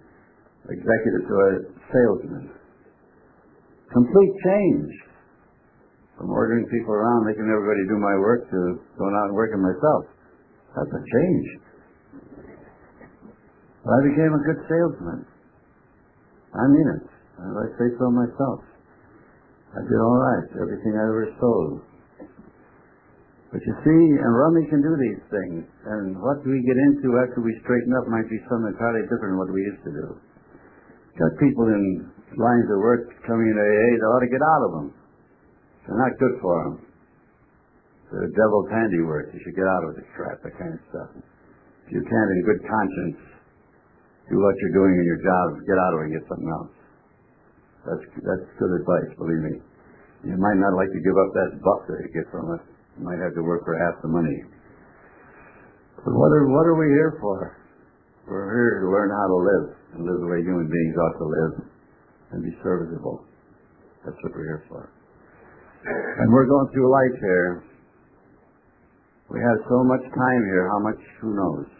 executive 0.67 1.23
to 1.23 1.35
a 1.39 1.51
salesman. 1.87 2.45
Complete 3.89 4.33
change 4.43 4.91
from 6.19 6.29
ordering 6.29 6.67
people 6.67 6.93
around, 6.93 7.25
making 7.25 7.47
everybody 7.47 7.81
do 7.87 7.97
my 7.97 8.15
work, 8.19 8.43
to 8.51 8.59
going 8.99 9.15
out 9.15 9.31
and 9.31 9.35
working 9.39 9.61
myself. 9.63 10.03
That's 10.75 10.91
a 10.91 11.01
change. 11.01 11.47
But 13.81 13.91
I 13.95 13.99
became 14.03 14.33
a 14.35 14.41
good 14.43 14.59
salesman. 14.67 15.25
I 16.53 16.65
mean 16.67 16.87
it. 16.99 17.05
I 17.39 17.65
say 17.79 17.87
so 17.95 18.11
myself. 18.11 18.67
I 19.71 19.79
did 19.85 19.99
all 20.01 20.19
right, 20.19 20.49
everything 20.59 20.97
I 20.97 21.05
ever 21.07 21.29
sold. 21.39 21.88
But 23.49 23.65
you 23.65 23.73
see, 23.81 24.03
and 24.21 24.29
Rummy 24.29 24.69
can 24.69 24.77
do 24.77 24.93
these 24.93 25.21
things, 25.33 25.65
and 25.89 26.13
what 26.21 26.37
we 26.45 26.61
get 26.61 26.77
into 26.77 27.17
after 27.17 27.41
we 27.41 27.57
straighten 27.65 27.89
up 27.97 28.05
might 28.05 28.29
be 28.29 28.37
something 28.45 28.77
entirely 28.77 29.09
different 29.09 29.33
than 29.33 29.41
what 29.41 29.49
we 29.49 29.65
used 29.65 29.83
to 29.89 29.93
do. 29.93 30.07
Got 31.17 31.33
people 31.41 31.65
in 31.65 32.13
lines 32.37 32.69
of 32.69 32.77
work 32.77 33.09
coming 33.25 33.49
into 33.49 33.65
AA, 33.65 33.89
they 33.97 34.05
ought 34.05 34.21
to 34.21 34.29
get 34.29 34.43
out 34.45 34.61
of 34.69 34.71
them. 34.77 34.87
They're 35.81 35.97
not 35.97 36.13
good 36.21 36.35
for 36.45 36.55
them. 36.61 36.75
They're 38.13 38.29
devil's 38.37 38.69
handiwork. 38.69 39.33
You 39.33 39.41
should 39.41 39.57
get 39.57 39.65
out 39.65 39.83
of 39.89 39.97
this 39.97 40.05
crap, 40.13 40.37
that 40.45 40.53
kind 40.53 40.73
of 40.77 40.81
stuff. 40.93 41.09
If 41.89 41.97
you 41.97 42.05
can't, 42.05 42.29
in 42.29 42.39
good 42.45 42.61
conscience, 42.61 43.17
do 44.29 44.37
what 44.37 44.53
you're 44.61 44.77
doing 44.77 44.93
in 44.93 45.05
your 45.09 45.21
job, 45.25 45.45
get 45.65 45.77
out 45.81 45.93
of 45.97 45.97
it 45.97 46.03
and 46.05 46.13
get 46.13 46.25
something 46.29 46.51
else. 46.53 46.73
That's 47.81 48.05
that's 48.21 48.47
good 48.61 48.73
advice, 48.77 49.09
believe 49.17 49.41
me. 49.41 49.55
You 50.29 50.37
might 50.37 50.61
not 50.61 50.77
like 50.77 50.93
to 50.93 51.01
give 51.01 51.17
up 51.17 51.31
that 51.33 51.51
buck 51.65 51.81
that 51.89 51.97
you 52.05 52.11
get 52.13 52.29
from 52.29 52.45
it. 52.53 52.63
Might 52.99 53.23
have 53.23 53.31
to 53.35 53.43
work 53.43 53.63
for 53.63 53.79
half 53.79 53.95
the 54.03 54.11
money. 54.11 54.43
But 56.03 56.11
what 56.11 56.31
are 56.35 56.45
what 56.51 56.67
are 56.67 56.75
we 56.75 56.91
here 56.91 57.15
for? 57.23 57.55
We're 58.27 58.51
here 58.51 58.83
to 58.83 58.87
learn 58.91 59.09
how 59.09 59.27
to 59.31 59.39
live 59.39 59.65
and 59.95 59.99
live 60.03 60.19
the 60.19 60.27
way 60.27 60.43
human 60.43 60.67
beings 60.67 60.95
ought 60.99 61.17
to 61.17 61.27
live 61.31 61.53
and 62.31 62.43
be 62.43 62.51
serviceable. 62.61 63.23
That's 64.03 64.19
what 64.19 64.35
we're 64.35 64.51
here 64.51 64.63
for. 64.67 64.91
And 65.87 66.27
we're 66.27 66.45
going 66.45 66.67
through 66.75 66.91
life 66.91 67.17
here. 67.23 67.63
We 69.31 69.39
have 69.39 69.59
so 69.71 69.79
much 69.87 70.03
time 70.03 70.41
here. 70.51 70.67
How 70.67 70.79
much? 70.83 70.99
Who 71.23 71.31
knows? 71.39 71.71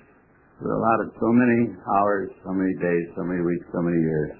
We're 0.64 0.76
allotted 0.76 1.12
so 1.20 1.30
many 1.36 1.76
hours, 2.00 2.32
so 2.48 2.52
many 2.56 2.74
days, 2.80 3.06
so 3.16 3.24
many 3.24 3.44
weeks, 3.44 3.66
so 3.76 3.82
many 3.84 4.00
years. 4.00 4.32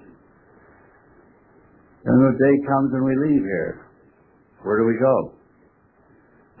And 2.04 2.16
the 2.24 2.32
day 2.40 2.54
comes 2.64 2.92
and 2.96 3.04
we 3.04 3.16
leave 3.16 3.44
here. 3.44 3.84
Where 4.64 4.80
do 4.80 4.88
we 4.88 4.96
go? 4.96 5.39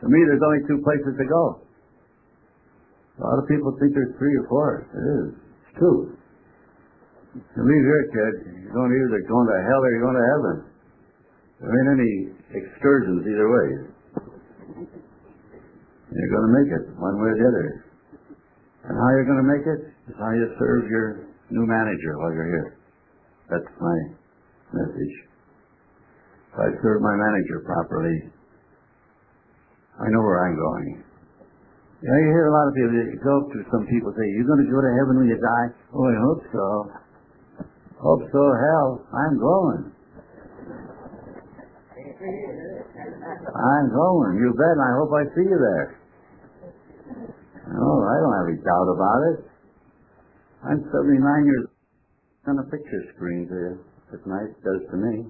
To 0.00 0.06
me, 0.08 0.18
there's 0.24 0.40
only 0.40 0.62
two 0.64 0.80
places 0.80 1.12
to 1.16 1.26
go. 1.28 1.60
A 3.20 3.24
lot 3.24 3.36
of 3.36 3.44
people 3.52 3.76
think 3.76 3.92
there's 3.92 4.16
three 4.16 4.32
or 4.40 4.48
four. 4.48 4.88
It 4.88 5.04
is. 5.04 5.28
It's 5.36 5.72
two. 5.76 6.16
You 7.36 7.62
leave 7.62 7.84
here, 7.84 8.04
kid, 8.10 8.34
you're 8.64 8.74
going 8.74 8.90
either 8.90 9.22
going 9.28 9.46
to 9.46 9.58
hell 9.68 9.82
or 9.84 9.90
you're 9.92 10.06
going 10.08 10.18
to 10.18 10.28
heaven. 10.34 10.56
There 11.60 11.68
ain't 11.68 11.92
any 12.00 12.14
excursions 12.56 13.22
either 13.28 13.48
way. 13.52 13.68
You're 16.10 16.32
going 16.32 16.46
to 16.48 16.54
make 16.58 16.70
it 16.74 16.84
one 16.96 17.16
way 17.20 17.30
or 17.30 17.36
the 17.36 17.46
other. 17.46 17.66
And 18.88 18.96
how 18.96 19.08
you're 19.14 19.28
going 19.28 19.44
to 19.44 19.50
make 19.52 19.64
it 19.68 19.80
is 20.10 20.16
how 20.16 20.32
you 20.32 20.48
serve 20.58 20.88
your 20.88 21.28
new 21.52 21.68
manager 21.68 22.18
while 22.18 22.32
you're 22.32 22.50
here. 22.50 22.70
That's 23.52 23.70
my 23.78 23.96
message. 24.72 25.14
If 26.50 26.56
I 26.58 26.66
serve 26.82 26.98
my 27.04 27.14
manager 27.14 27.62
properly, 27.62 28.32
I 30.00 30.08
know 30.08 30.24
where 30.24 30.48
I'm 30.48 30.56
going. 30.56 31.04
You 32.00 32.08
know, 32.08 32.16
you 32.16 32.30
hear 32.32 32.48
a 32.48 32.54
lot 32.56 32.64
of 32.64 32.72
people, 32.72 32.96
go 33.20 33.44
to 33.52 33.58
some 33.68 33.84
people 33.84 34.08
say, 34.16 34.24
you're 34.32 34.48
going 34.48 34.64
to 34.64 34.72
go 34.72 34.80
to 34.80 34.92
heaven 34.96 35.20
when 35.20 35.28
you 35.28 35.36
die? 35.36 35.68
Oh, 35.92 36.08
I 36.08 36.16
hope 36.16 36.42
so. 36.48 36.66
Hope 38.00 38.24
so, 38.32 38.40
hell, 38.40 39.04
I'm 39.12 39.36
going. 39.36 39.92
I'm 43.52 43.86
going. 43.92 44.32
You 44.40 44.56
bet, 44.56 44.72
and 44.72 44.84
I 44.88 44.92
hope 44.96 45.12
I 45.12 45.24
see 45.36 45.44
you 45.44 45.58
there. 45.60 46.00
Oh, 47.76 48.00
I 48.00 48.16
don't 48.24 48.34
have 48.40 48.48
any 48.48 48.56
doubt 48.64 48.88
about 48.88 49.20
it. 49.36 49.38
I'm 50.64 50.80
79 50.80 51.44
years 51.44 51.68
on 52.48 52.58
a 52.58 52.64
picture 52.72 53.04
screen 53.16 53.44
you. 53.48 53.84
It's 54.12 54.26
nice, 54.26 54.52
does 54.64 54.82
to 54.90 54.96
me. 54.96 55.28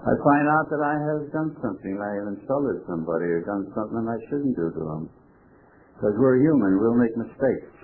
I 0.00 0.16
find 0.24 0.48
out 0.48 0.66
that 0.72 0.80
I 0.80 0.96
have 0.96 1.28
done 1.28 1.52
something, 1.60 2.00
I 2.00 2.24
have 2.24 2.32
insulted 2.32 2.80
somebody 2.88 3.28
or 3.28 3.44
done 3.44 3.68
something 3.76 4.00
I 4.08 4.16
shouldn't 4.32 4.56
do 4.56 4.72
to 4.72 4.80
them. 4.80 5.12
Because 5.92 6.16
we're 6.16 6.40
human, 6.40 6.80
we'll 6.80 6.96
make 6.96 7.12
mistakes. 7.20 7.76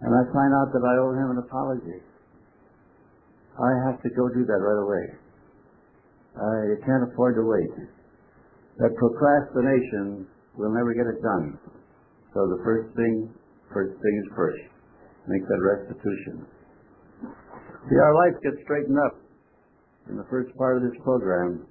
And 0.00 0.08
I 0.08 0.24
find 0.32 0.52
out 0.56 0.72
that 0.72 0.80
I 0.80 0.94
owe 1.04 1.12
him 1.12 1.36
an 1.36 1.44
apology. 1.44 2.00
I 3.60 3.70
have 3.84 4.00
to 4.00 4.08
go 4.16 4.32
do 4.32 4.48
that 4.48 4.56
right 4.64 4.80
away. 4.80 5.04
I 6.40 6.80
can't 6.80 7.12
afford 7.12 7.36
to 7.36 7.44
wait. 7.44 7.76
That 8.80 8.96
procrastination 8.96 10.24
will 10.56 10.72
never 10.72 10.96
get 10.96 11.04
it 11.04 11.20
done. 11.20 11.60
So 12.32 12.48
the 12.56 12.64
first 12.64 12.96
thing, 12.96 13.28
first 13.68 14.00
thing 14.00 14.14
is 14.24 14.32
first. 14.32 14.64
Make 15.28 15.44
that 15.44 15.60
restitution. 15.60 16.48
See, 17.20 18.00
our 18.00 18.14
life 18.16 18.40
gets 18.40 18.56
straightened 18.64 18.96
up 19.04 19.20
in 20.10 20.18
the 20.18 20.26
first 20.26 20.50
part 20.58 20.76
of 20.76 20.82
this 20.82 20.98
program. 21.06 21.62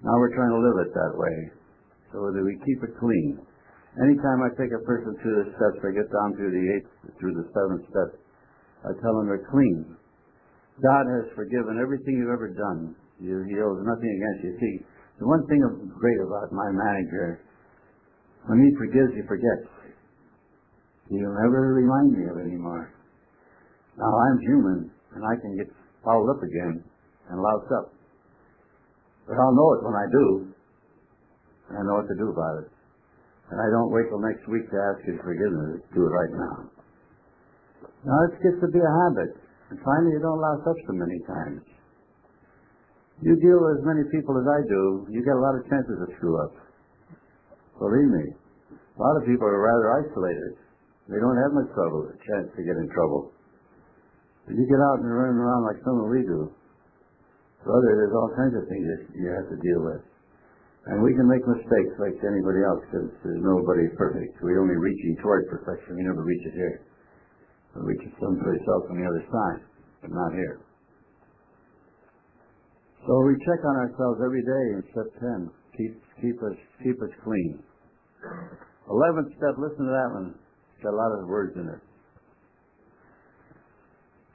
Now 0.00 0.16
we're 0.16 0.32
trying 0.32 0.56
to 0.56 0.64
live 0.64 0.88
it 0.88 0.90
that 0.96 1.14
way 1.14 1.36
so 2.10 2.32
that 2.32 2.40
we 2.40 2.56
keep 2.64 2.80
it 2.80 2.96
clean. 2.96 3.36
Anytime 4.00 4.40
I 4.40 4.48
take 4.56 4.72
a 4.72 4.80
person 4.88 5.12
through 5.20 5.44
the 5.44 5.48
steps, 5.52 5.84
I 5.84 5.92
get 5.92 6.08
down 6.08 6.32
through 6.34 6.54
the 6.54 6.66
eighth, 6.72 6.90
through 7.20 7.36
the 7.36 7.46
seventh 7.52 7.84
step, 7.92 8.10
I 8.88 8.94
tell 9.02 9.20
them 9.20 9.28
they're 9.28 9.48
clean. 9.52 9.96
God 10.80 11.04
has 11.04 11.34
forgiven 11.34 11.82
everything 11.82 12.16
you've 12.16 12.32
ever 12.32 12.54
done. 12.54 12.94
He 13.18 13.28
owes 13.34 13.82
nothing 13.82 14.10
against 14.14 14.40
you. 14.46 14.52
See, 14.62 14.74
the 15.18 15.26
one 15.26 15.42
thing 15.50 15.58
great 15.98 16.20
about 16.22 16.54
my 16.54 16.70
manager, 16.70 17.42
when 18.46 18.62
he 18.62 18.70
forgives, 18.78 19.10
he 19.18 19.26
forgets. 19.26 19.66
He'll 21.10 21.34
never 21.42 21.74
remind 21.74 22.14
me 22.14 22.22
of 22.30 22.38
it 22.38 22.46
anymore. 22.46 22.94
Now 23.98 24.06
I'm 24.06 24.38
human, 24.46 24.78
and 25.18 25.26
I 25.26 25.34
can 25.42 25.58
get 25.58 25.66
fouled 26.06 26.30
up 26.30 26.40
again 26.46 26.86
and 27.30 27.36
loused 27.40 27.70
up. 27.72 27.92
But 29.28 29.36
I'll 29.36 29.52
know 29.52 29.70
it 29.76 29.84
when 29.84 29.96
I 29.96 30.06
do. 30.08 30.26
And 31.68 31.74
I 31.76 31.82
know 31.84 32.00
what 32.00 32.08
to 32.08 32.16
do 32.16 32.32
about 32.32 32.64
it. 32.64 32.68
And 33.52 33.60
I 33.60 33.68
don't 33.72 33.92
wait 33.92 34.08
till 34.08 34.20
next 34.20 34.44
week 34.48 34.64
to 34.68 34.76
ask 34.92 35.04
his 35.04 35.20
forgiveness. 35.20 35.84
Do 35.92 36.04
it 36.08 36.12
right 36.12 36.32
now. 36.32 36.56
Now 38.04 38.18
it 38.28 38.40
gets 38.40 38.60
to 38.60 38.68
be 38.72 38.80
a 38.80 38.94
habit. 39.04 39.36
And 39.68 39.76
finally 39.84 40.16
you 40.16 40.20
don't 40.24 40.40
louse 40.40 40.64
up 40.64 40.76
so 40.88 40.92
many 40.96 41.20
times. 41.28 41.64
You 43.20 43.34
deal 43.36 43.58
with 43.58 43.82
as 43.82 43.84
many 43.84 44.04
people 44.14 44.38
as 44.38 44.46
I 44.46 44.60
do, 44.64 45.10
you 45.10 45.20
get 45.26 45.34
a 45.34 45.42
lot 45.42 45.58
of 45.58 45.66
chances 45.66 45.96
to 45.98 46.06
screw 46.16 46.38
up. 46.38 46.54
Believe 47.82 48.10
me. 48.14 48.26
A 48.70 49.00
lot 49.02 49.18
of 49.18 49.26
people 49.26 49.44
are 49.44 49.58
rather 49.58 50.06
isolated. 50.06 50.54
They 51.10 51.18
don't 51.18 51.36
have 51.36 51.52
much 51.52 51.68
trouble, 51.74 52.06
a 52.06 52.14
chance 52.14 52.48
to 52.54 52.62
get 52.62 52.78
in 52.78 52.86
trouble. 52.94 53.32
But 54.46 54.54
you 54.54 54.64
get 54.70 54.78
out 54.78 55.02
and 55.02 55.10
run 55.10 55.34
around 55.34 55.66
like 55.66 55.82
some 55.82 55.98
of 55.98 56.06
we 56.08 56.22
do, 56.22 56.52
Brother, 57.64 57.90
there's 57.98 58.14
all 58.14 58.30
kinds 58.38 58.54
of 58.54 58.64
things 58.70 58.86
that 58.86 59.02
you 59.18 59.26
have 59.34 59.48
to 59.50 59.58
deal 59.58 59.82
with. 59.82 60.02
And 60.88 61.02
we 61.04 61.12
can 61.12 61.28
make 61.28 61.44
mistakes 61.44 61.94
like 62.00 62.16
anybody 62.22 62.62
else 62.64 62.80
because 62.88 63.10
there's 63.20 63.44
nobody 63.44 63.90
perfect. 63.98 64.40
We're 64.40 64.62
only 64.62 64.78
reaching 64.78 65.18
toward 65.20 65.50
perfection. 65.50 65.98
We 65.98 66.06
never 66.06 66.24
reach 66.24 66.44
it 66.48 66.54
here. 66.54 66.80
We 67.76 67.92
reach 67.92 68.04
it 68.08 68.14
someplace 68.22 68.64
else 68.64 68.86
on 68.88 68.96
the 68.96 69.04
other 69.04 69.24
side, 69.28 69.60
but 70.00 70.10
not 70.14 70.32
here. 70.32 70.64
So 73.04 73.12
we 73.26 73.36
check 73.44 73.60
on 73.64 73.76
ourselves 73.84 74.18
every 74.24 74.42
day 74.42 74.64
in 74.76 74.80
step 74.94 75.08
10. 75.20 75.50
Keep, 75.76 75.92
keep 76.22 76.38
us, 76.40 76.58
keep 76.80 76.96
us 77.02 77.12
clean. 77.20 77.60
Eleventh 78.88 79.34
step, 79.36 79.60
listen 79.60 79.84
to 79.84 79.92
that 79.92 80.10
one. 80.14 80.28
It's 80.72 80.82
got 80.82 80.94
a 80.94 81.00
lot 81.00 81.12
of 81.20 81.28
words 81.28 81.52
in 81.56 81.68
it 81.68 81.82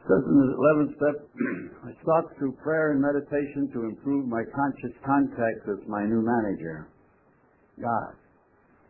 the 0.07 0.19
11th 0.19 0.95
step, 0.99 1.17
I 1.87 1.91
sought 2.03 2.35
through 2.37 2.53
prayer 2.63 2.91
and 2.91 3.01
meditation 3.01 3.71
to 3.73 3.87
improve 3.87 4.27
my 4.27 4.43
conscious 4.51 4.95
contact 5.05 5.63
with 5.67 5.87
my 5.87 6.03
new 6.03 6.19
manager, 6.19 6.89
God, 7.79 8.13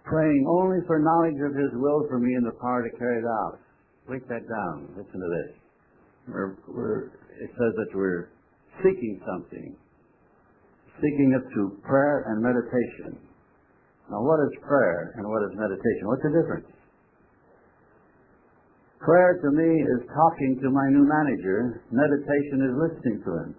praying 0.06 0.46
only 0.50 0.82
for 0.88 0.98
knowledge 1.00 1.38
of 1.46 1.54
His 1.54 1.72
will 1.78 2.06
for 2.10 2.20
me 2.20 2.34
and 2.34 2.46
the 2.46 2.58
power 2.60 2.82
to 2.82 2.98
carry 2.98 3.20
it 3.20 3.26
out. 3.26 3.60
Break 4.08 4.28
that 4.28 4.42
down. 4.50 4.90
Listen 4.98 5.20
to 5.22 5.30
this. 5.30 5.52
We're, 6.28 6.58
we're, 6.68 7.06
it 7.40 7.52
says 7.52 7.74
that 7.78 7.92
we're 7.94 8.30
seeking 8.82 9.22
something, 9.28 9.76
seeking 10.98 11.30
it 11.38 11.44
through 11.54 11.78
prayer 11.86 12.26
and 12.28 12.42
meditation. 12.42 13.22
Now, 14.10 14.22
what 14.22 14.40
is 14.50 14.52
prayer 14.66 15.14
and 15.16 15.28
what 15.30 15.44
is 15.46 15.56
meditation? 15.56 16.04
What's 16.10 16.24
the 16.24 16.34
difference? 16.42 16.68
Prayer 19.04 19.36
to 19.36 19.52
me 19.52 19.68
is 19.68 20.08
talking 20.08 20.64
to 20.64 20.72
my 20.72 20.88
new 20.88 21.04
manager. 21.04 21.84
Meditation 21.92 22.64
is 22.64 22.74
listening 22.80 23.20
to 23.28 23.32
him. 23.36 23.52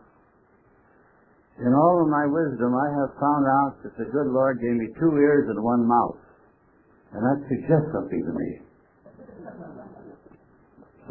In 1.61 1.72
all 1.76 2.01
of 2.01 2.09
my 2.09 2.24
wisdom, 2.24 2.72
I 2.72 2.88
have 2.97 3.12
found 3.20 3.45
out 3.45 3.72
that 3.84 3.95
the 4.01 4.09
good 4.09 4.32
Lord 4.32 4.57
gave 4.64 4.72
me 4.72 4.88
two 4.97 5.12
ears 5.20 5.45
and 5.53 5.61
one 5.61 5.84
mouth. 5.84 6.16
And 7.12 7.20
that 7.20 7.38
suggests 7.45 7.92
something 7.92 8.24
to 8.24 8.32
me. 8.32 8.49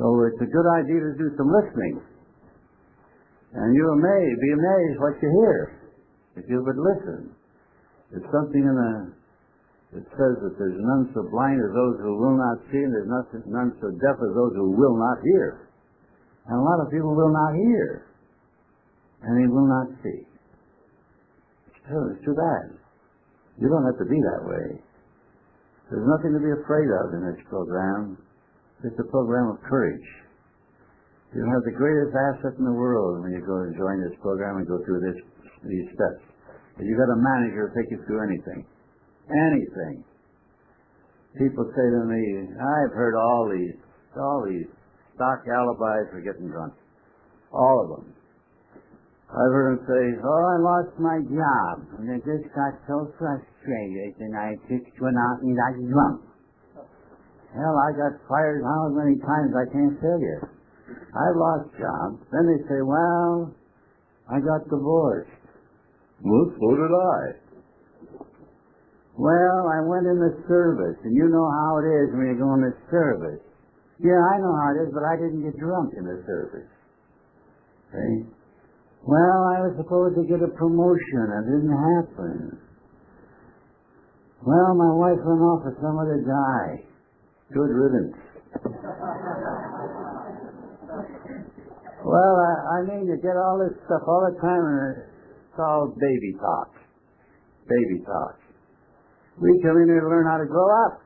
So 0.01 0.05
it's 0.25 0.41
a 0.41 0.49
good 0.49 0.69
idea 0.81 0.99
to 0.99 1.13
do 1.13 1.29
some 1.37 1.53
listening. 1.53 2.01
And 3.53 3.69
you 3.77 3.85
may 4.01 4.23
be 4.41 4.49
amazed 4.49 4.97
what 4.97 5.13
you 5.21 5.29
hear 5.29 5.77
if 6.41 6.45
you 6.49 6.57
would 6.65 6.81
listen. 6.81 7.37
There's 8.09 8.25
something 8.33 8.65
in 8.65 8.73
the 8.73 9.13
it 9.93 10.09
says 10.17 10.35
that 10.41 10.57
there's 10.57 10.79
none 10.81 11.13
so 11.13 11.21
blind 11.29 11.61
as 11.61 11.69
those 11.69 12.01
who 12.01 12.17
will 12.17 12.33
not 12.33 12.57
see, 12.73 12.81
and 12.81 12.89
there's 12.89 13.09
nothing, 13.09 13.45
none 13.45 13.77
so 13.77 13.93
deaf 14.01 14.17
as 14.17 14.33
those 14.33 14.53
who 14.57 14.73
will 14.73 14.97
not 14.97 15.21
hear. 15.21 15.69
And 16.49 16.57
a 16.57 16.65
lot 16.65 16.81
of 16.81 16.89
people 16.89 17.13
will 17.13 17.29
not 17.29 17.53
hear, 17.53 18.09
and 19.21 19.37
they 19.37 19.45
will 19.45 19.69
not 19.69 19.93
see. 20.01 20.25
It's 21.69 22.25
too 22.25 22.33
bad. 22.33 22.73
You 23.61 23.69
don't 23.69 23.85
have 23.85 24.01
to 24.01 24.09
be 24.09 24.17
that 24.17 24.41
way. 24.49 24.81
There's 25.93 26.09
nothing 26.09 26.33
to 26.33 26.41
be 26.41 26.49
afraid 26.57 26.89
of 26.89 27.13
in 27.13 27.21
this 27.29 27.41
program. 27.45 28.17
It's 28.81 28.97
a 28.97 29.07
program 29.13 29.53
of 29.53 29.61
courage. 29.61 30.07
You 31.37 31.45
have 31.45 31.61
the 31.69 31.77
greatest 31.77 32.17
asset 32.33 32.57
in 32.57 32.65
the 32.65 32.73
world 32.73 33.21
when 33.21 33.29
you 33.29 33.45
go 33.45 33.61
and 33.61 33.77
join 33.77 34.01
this 34.01 34.17
program 34.25 34.57
and 34.57 34.65
go 34.65 34.81
through 34.85 35.05
this, 35.05 35.21
these 35.69 35.85
steps. 35.93 36.21
You've 36.81 36.97
got 36.97 37.13
a 37.13 37.19
manager 37.21 37.69
to 37.69 37.71
take 37.77 37.89
you 37.93 38.01
through 38.09 38.25
anything 38.25 38.65
anything. 39.29 40.03
People 41.37 41.65
say 41.73 41.87
to 41.89 42.03
me, 42.05 42.49
I've 42.53 42.93
heard 42.93 43.15
all 43.17 43.49
these, 43.49 43.77
all 44.17 44.45
these 44.45 44.69
stock 45.15 45.41
alibis 45.49 46.11
for 46.11 46.21
getting 46.21 46.49
drunk. 46.49 46.73
All 47.51 47.85
of 47.85 47.89
them. 47.97 48.13
I've 49.33 49.49
heard 49.49 49.81
them 49.81 49.85
say, 49.89 50.03
oh, 50.21 50.43
I 50.45 50.57
lost 50.61 50.93
my 51.01 51.17
job, 51.25 51.73
and 51.97 52.05
I 52.13 52.21
just 52.21 52.45
got 52.53 52.77
so 52.85 53.09
frustrated, 53.17 54.13
and 54.21 54.37
I 54.37 54.53
just 54.69 54.85
went 55.01 55.17
out 55.17 55.41
and 55.41 55.57
got 55.57 55.73
drunk. 55.89 56.21
Hell, 57.53 57.77
I 57.81 57.89
got 57.97 58.13
fired 58.29 58.61
how 58.61 58.93
many 58.93 59.17
times 59.21 59.53
I 59.57 59.65
can't 59.73 59.97
tell 60.01 60.21
you. 60.21 60.37
I've 61.17 61.37
lost 61.37 61.69
jobs. 61.77 62.21
Then 62.29 62.45
they 62.45 62.61
say, 62.69 62.81
well, 62.85 63.53
I 64.29 64.37
got 64.37 64.69
divorced. 64.69 65.29
Well, 66.21 66.53
so 66.53 66.67
did 66.77 66.93
I. 66.93 67.42
Well, 69.13 69.69
I 69.69 69.79
went 69.85 70.09
in 70.09 70.17
the 70.17 70.41
service, 70.49 70.97
and 71.05 71.13
you 71.13 71.29
know 71.29 71.45
how 71.45 71.77
it 71.77 71.85
is 71.85 72.09
when 72.17 72.33
you 72.33 72.37
go 72.41 72.49
in 72.57 72.65
the 72.65 72.73
service. 72.89 73.45
Yeah, 74.01 74.17
I 74.17 74.41
know 74.41 74.53
how 74.57 74.73
it 74.73 74.81
is, 74.83 74.89
but 74.89 75.05
I 75.05 75.13
didn't 75.21 75.45
get 75.45 75.53
drunk 75.61 75.93
in 75.93 76.03
the 76.03 76.17
service. 76.25 76.69
See? 77.93 78.25
Well, 79.05 79.39
I 79.53 79.69
was 79.69 79.77
supposed 79.77 80.17
to 80.17 80.25
get 80.25 80.41
a 80.41 80.49
promotion. 80.57 81.25
It 81.29 81.45
didn't 81.45 81.77
happen. 81.77 82.57
Well, 84.41 84.73
my 84.75 84.91
wife 84.97 85.21
went 85.21 85.41
off 85.45 85.61
with 85.63 85.77
some 85.77 85.99
other 86.01 86.19
guy. 86.25 86.83
Good 87.53 87.69
riddance. 87.69 88.17
well, 92.01 92.35
I, 92.41 92.51
I 92.75 92.77
mean, 92.89 93.05
you 93.07 93.15
get 93.21 93.37
all 93.37 93.61
this 93.61 93.77
stuff 93.85 94.01
all 94.07 94.25
the 94.25 94.35
time, 94.41 94.63
and 94.65 95.05
it's 95.05 95.59
all 95.59 95.93
baby 95.95 96.33
talk. 96.41 96.73
Baby 97.69 98.01
talk. 98.03 98.42
We 99.41 99.49
come 99.65 99.77
in 99.81 99.87
here 99.89 100.01
to 100.01 100.09
learn 100.09 100.27
how 100.29 100.37
to 100.37 100.45
grow 100.45 100.67
up. 100.85 101.01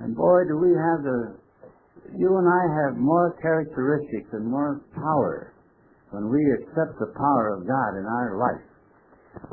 And 0.00 0.14
boy, 0.14 0.44
do 0.48 0.58
we 0.58 0.74
have 0.74 1.00
the, 1.06 1.38
you 2.18 2.30
and 2.36 2.48
I 2.48 2.62
have 2.84 3.00
more 3.00 3.38
characteristics 3.40 4.28
and 4.32 4.44
more 4.44 4.82
power 4.94 5.54
when 6.10 6.28
we 6.28 6.42
accept 6.60 6.98
the 6.98 7.12
power 7.16 7.56
of 7.56 7.66
God 7.66 7.98
in 7.98 8.04
our 8.04 8.36
life. 8.36 8.64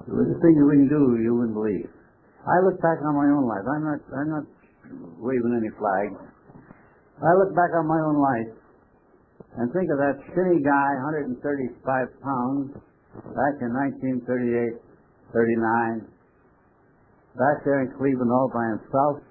There's 0.07 0.31
a 0.31 0.39
thing 0.39 0.55
that 0.59 0.67
we 0.67 0.77
can 0.83 0.89
do 0.89 1.21
you 1.21 1.35
wouldn't 1.35 1.55
believe. 1.55 1.89
I 2.43 2.59
look 2.63 2.79
back 2.83 2.99
on 3.03 3.15
my 3.15 3.29
own 3.31 3.47
life. 3.47 3.65
I'm 3.67 3.83
not, 3.83 3.99
I'm 4.15 4.29
not 4.31 4.45
waving 5.19 5.55
any 5.55 5.71
flags. 5.79 6.17
I 7.23 7.31
look 7.39 7.55
back 7.55 7.71
on 7.71 7.87
my 7.87 7.99
own 8.03 8.19
life 8.19 8.51
and 9.59 9.71
think 9.71 9.87
of 9.91 9.97
that 10.01 10.17
skinny 10.31 10.59
guy, 10.59 10.89
135 11.39 11.39
pounds, 12.19 12.73
back 13.37 13.55
in 13.61 13.71
1938, 14.27 14.75
39, 15.31 16.12
back 17.37 17.65
there 17.65 17.81
in 17.81 17.93
Cleveland 17.97 18.31
all 18.31 18.49
by 18.53 18.65
himself. 18.77 19.23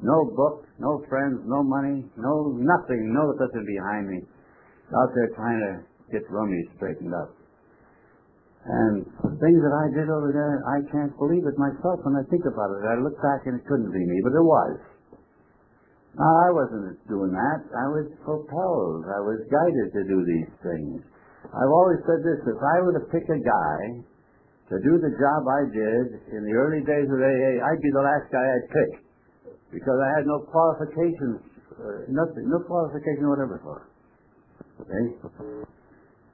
No 0.00 0.32
book, 0.32 0.64
no 0.80 1.04
friends, 1.08 1.44
no 1.44 1.62
money, 1.62 2.08
no 2.16 2.56
nothing, 2.56 3.12
no 3.12 3.36
nothing 3.36 3.66
behind 3.66 4.08
me. 4.08 4.24
Out 4.96 5.10
there 5.14 5.28
trying 5.36 5.60
to 5.60 5.72
get 6.10 6.24
rummies 6.32 6.66
straightened 6.76 7.14
up. 7.14 7.36
And 8.60 9.08
the 9.24 9.36
things 9.40 9.60
that 9.60 9.72
I 9.72 9.86
did 9.96 10.08
over 10.12 10.32
there, 10.36 10.60
I 10.68 10.84
can't 10.92 11.16
believe 11.16 11.44
it 11.48 11.56
myself 11.56 12.04
when 12.04 12.16
I 12.16 12.24
think 12.28 12.44
about 12.44 12.76
it. 12.76 12.84
I 12.84 13.00
look 13.00 13.16
back 13.22 13.48
and 13.48 13.56
it 13.56 13.64
couldn't 13.64 13.92
be 13.92 14.04
me, 14.04 14.18
but 14.20 14.36
it 14.36 14.44
was. 14.44 14.76
Now, 16.18 16.32
I 16.44 16.48
wasn't 16.52 16.98
doing 17.08 17.32
that. 17.32 17.60
I 17.72 17.86
was 17.88 18.10
propelled. 18.20 19.04
I 19.08 19.20
was 19.24 19.40
guided 19.48 19.88
to 19.94 20.02
do 20.04 20.18
these 20.26 20.52
things. 20.60 21.00
I've 21.48 21.72
always 21.72 22.04
said 22.04 22.20
this, 22.20 22.40
if 22.44 22.60
I 22.60 22.76
were 22.84 22.94
to 23.00 23.06
pick 23.08 23.24
a 23.30 23.40
guy 23.40 24.04
to 24.70 24.76
do 24.78 24.92
the 25.02 25.10
job 25.18 25.40
I 25.50 25.62
did 25.74 26.06
in 26.30 26.46
the 26.46 26.54
early 26.54 26.78
days 26.86 27.10
of 27.10 27.18
AA, 27.18 27.58
I'd 27.58 27.82
be 27.82 27.90
the 27.90 28.06
last 28.06 28.30
guy 28.30 28.38
I'd 28.38 28.68
pick. 28.70 28.92
Because 29.74 29.98
I 29.98 30.08
had 30.14 30.24
no 30.26 30.46
qualifications, 30.46 31.42
uh, 31.74 32.06
nothing, 32.06 32.46
no 32.46 32.62
qualification 32.66 33.26
whatever 33.26 33.58
for 33.66 33.76
it. 33.82 33.88
Okay? 34.86 35.04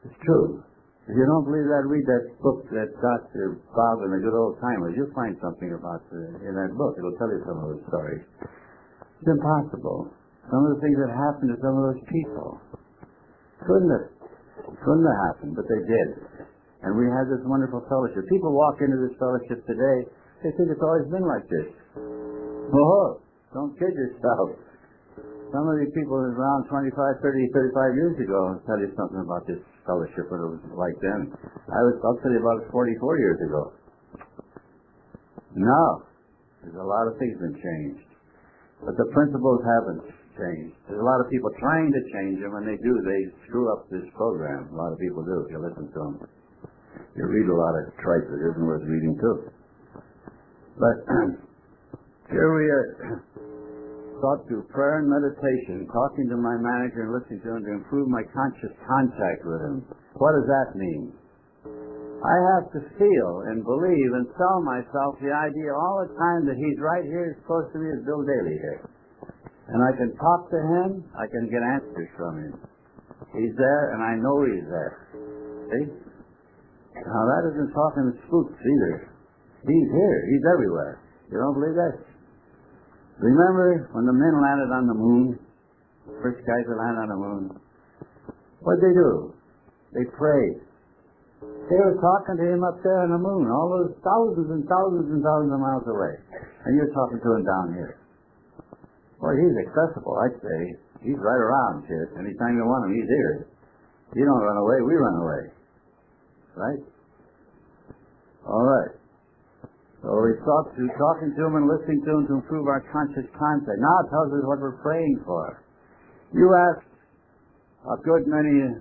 It's 0.05 0.18
true. 0.20 0.61
If 1.09 1.14
you 1.14 1.24
don't 1.24 1.47
believe 1.49 1.64
that, 1.64 1.87
read 1.89 2.05
that 2.05 2.24
book 2.43 2.66
that 2.76 2.91
Dr. 2.99 3.62
Bob 3.72 3.97
and 4.05 4.12
the 4.12 4.20
Good 4.20 4.37
Old 4.37 4.61
Timers. 4.61 4.93
You'll 4.99 5.14
find 5.16 5.39
something 5.41 5.72
about 5.72 6.05
the, 6.12 6.20
in 6.45 6.53
that 6.59 6.74
book. 6.76 6.99
It'll 6.99 7.16
tell 7.16 7.30
you 7.32 7.41
some 7.47 7.57
of 7.62 7.66
those 7.72 7.84
stories. 7.89 8.24
It's 8.43 9.30
impossible. 9.32 10.12
Some 10.51 10.61
of 10.61 10.76
the 10.76 10.80
things 10.84 10.99
that 11.01 11.09
happened 11.14 11.55
to 11.55 11.59
some 11.62 11.74
of 11.78 11.82
those 11.89 12.03
people 12.11 12.61
couldn't 13.64 13.93
have, 13.97 14.07
couldn't 14.82 15.07
have 15.09 15.20
happened, 15.30 15.53
but 15.57 15.64
they 15.70 15.80
did. 15.89 16.09
And 16.87 16.95
we 16.95 17.11
had 17.11 17.26
this 17.26 17.43
wonderful 17.43 17.82
fellowship. 17.91 18.22
People 18.30 18.55
walk 18.55 18.78
into 18.78 18.95
this 19.03 19.18
fellowship 19.18 19.59
today, 19.66 20.07
they 20.47 20.55
think 20.55 20.70
it's 20.70 20.84
always 20.87 21.11
been 21.11 21.26
like 21.26 21.43
this. 21.51 21.68
Oh, 21.99 23.18
don't 23.51 23.74
kid 23.74 23.91
yourself. 23.91 24.55
Some 25.51 25.66
of 25.66 25.74
these 25.82 25.91
people 25.99 26.14
around 26.14 26.70
25, 26.70 26.95
30, 26.95 27.51
35 27.51 27.99
years 27.99 28.16
ago 28.22 28.39
I'll 28.55 28.62
tell 28.70 28.78
you 28.78 28.95
something 28.95 29.18
about 29.18 29.43
this 29.51 29.59
fellowship, 29.82 30.30
what 30.30 30.39
it 30.39 30.51
was 30.59 30.62
like 30.78 30.95
then. 31.03 31.34
I 31.66 31.80
was, 31.91 31.99
I'll 32.07 32.20
tell 32.22 32.30
you 32.30 32.39
about 32.39 32.62
it 32.62 32.70
44 32.70 33.18
years 33.18 33.39
ago. 33.51 33.62
Now, 35.59 36.07
there's 36.62 36.78
a 36.78 36.87
lot 36.87 37.11
of 37.11 37.18
things 37.18 37.34
been 37.43 37.59
changed. 37.59 38.07
But 38.87 38.95
the 38.95 39.11
principles 39.11 39.59
haven't 39.64 40.07
changed. 40.37 40.76
There's 40.87 41.01
a 41.01 41.09
lot 41.09 41.18
of 41.18 41.26
people 41.32 41.51
trying 41.59 41.91
to 41.91 42.03
change 42.12 42.43
them. 42.45 42.53
When 42.53 42.68
they 42.68 42.76
do, 42.78 42.93
they 43.03 43.20
screw 43.49 43.72
up 43.72 43.89
this 43.89 44.05
program. 44.14 44.68
A 44.70 44.76
lot 44.76 44.93
of 44.93 44.99
people 45.01 45.24
do. 45.24 45.49
If 45.49 45.57
you 45.57 45.59
listen 45.59 45.89
to 45.91 46.01
them. 46.12 46.14
You 47.16 47.24
read 47.24 47.49
a 47.49 47.57
lot 47.57 47.74
of 47.80 47.92
tripe 48.01 48.26
that 48.28 48.40
isn't 48.53 48.66
worth 48.66 48.84
reading 48.84 49.16
too. 49.20 49.36
But 50.76 50.97
here 52.28 52.51
we 52.53 52.64
are 52.68 53.22
taught 54.20 54.44
through 54.49 54.64
prayer 54.72 55.01
and 55.01 55.09
meditation, 55.09 55.88
talking 55.92 56.28
to 56.28 56.36
my 56.36 56.57
manager 56.57 57.09
and 57.09 57.12
listening 57.12 57.40
to 57.44 57.57
him 57.57 57.62
to 57.64 57.72
improve 57.80 58.09
my 58.09 58.24
conscious 58.32 58.72
contact 58.84 59.44
with 59.44 59.61
him. 59.61 59.76
What 60.16 60.32
does 60.36 60.49
that 60.49 60.76
mean? 60.76 61.12
I 62.16 62.36
have 62.57 62.72
to 62.72 62.80
feel 62.97 63.30
and 63.53 63.61
believe 63.61 64.11
and 64.16 64.26
sell 64.40 64.59
myself 64.64 65.20
the 65.20 65.32
idea 65.32 65.68
all 65.72 66.01
the 66.01 66.12
time 66.16 66.49
that 66.49 66.57
he's 66.57 66.80
right 66.80 67.05
here 67.05 67.36
as 67.36 67.38
close 67.44 67.68
to 67.72 67.78
me 67.78 67.92
as 67.92 68.01
Bill 68.09 68.24
Daly 68.24 68.57
here. 68.57 68.88
And 69.68 69.84
I 69.84 69.92
can 69.97 70.16
talk 70.16 70.49
to 70.51 70.61
him, 70.61 71.05
I 71.12 71.26
can 71.28 71.44
get 71.53 71.61
answers 71.61 72.09
from 72.16 72.34
him. 72.40 72.55
He's 73.36 73.53
there 73.57 73.92
and 73.92 74.01
I 74.01 74.16
know 74.16 74.36
he's 74.49 74.68
there. 74.68 74.94
See? 75.70 76.05
Now 77.05 77.22
that 77.28 77.42
isn't 77.53 77.70
talking 77.76 78.09
spooks 78.24 78.57
either. 78.57 79.12
He's 79.66 79.88
here, 79.92 80.18
he's 80.32 80.44
everywhere. 80.57 81.03
You 81.28 81.36
don't 81.42 81.55
believe 81.59 81.76
that? 81.76 81.97
Remember 83.18 83.90
when 83.92 84.07
the 84.07 84.16
men 84.16 84.34
landed 84.40 84.70
on 84.72 84.84
the 84.86 84.94
moon? 84.97 85.26
First 86.22 86.40
guys 86.47 86.64
to 86.70 86.76
land 86.76 86.97
on 87.03 87.09
the 87.09 87.20
moon. 87.20 87.44
What'd 88.62 88.82
they 88.84 88.94
do? 88.94 89.34
They 89.92 90.05
prayed. 90.14 90.62
They 91.42 91.80
were 91.82 91.99
talking 91.99 92.38
to 92.38 92.47
him 92.47 92.62
up 92.62 92.78
there 92.80 93.03
on 93.03 93.11
the 93.11 93.18
moon, 93.18 93.51
all 93.51 93.68
those 93.74 93.92
thousands 94.01 94.49
and 94.55 94.62
thousands 94.70 95.11
and 95.11 95.20
thousands 95.20 95.53
of 95.53 95.61
miles 95.61 95.86
away. 95.90 96.14
And 96.64 96.78
you're 96.78 96.94
talking 96.94 97.18
to 97.18 97.30
him 97.34 97.44
down 97.44 97.66
here. 97.74 97.99
Well, 99.18 99.34
he's 99.34 99.57
accessible, 99.66 100.14
I'd 100.22 100.38
say. 100.38 100.61
He's 101.03 101.18
right 101.18 101.42
around, 101.42 101.88
kid. 101.88 102.07
Anytime 102.20 102.55
you 102.55 102.64
want 102.64 102.86
him, 102.86 102.92
he's 102.94 103.11
here. 103.11 103.51
You 104.14 104.24
don't 104.24 104.44
run 104.44 104.59
away, 104.62 104.78
we 104.86 104.94
run 104.94 105.16
away. 105.18 105.42
Right? 106.57 106.82
All 108.48 108.64
right. 108.64 108.96
So 110.00 110.09
we 110.22 110.32
talk 110.40 110.72
to 110.72 110.82
talking 110.96 111.34
to 111.36 111.40
him 111.44 111.54
and 111.61 111.66
listening 111.68 112.00
to 112.07 112.11
him 112.16 112.22
to 112.30 112.34
improve 112.40 112.64
our 112.70 112.80
conscious 112.88 113.28
contact. 113.36 113.76
Now 113.76 113.96
it 114.00 114.09
tells 114.09 114.30
us 114.32 114.42
what 114.48 114.62
we're 114.64 114.80
praying 114.80 115.20
for. 115.26 115.61
You 116.32 116.46
ask 116.54 116.80
a 117.84 117.96
good 118.00 118.24
many 118.24 118.80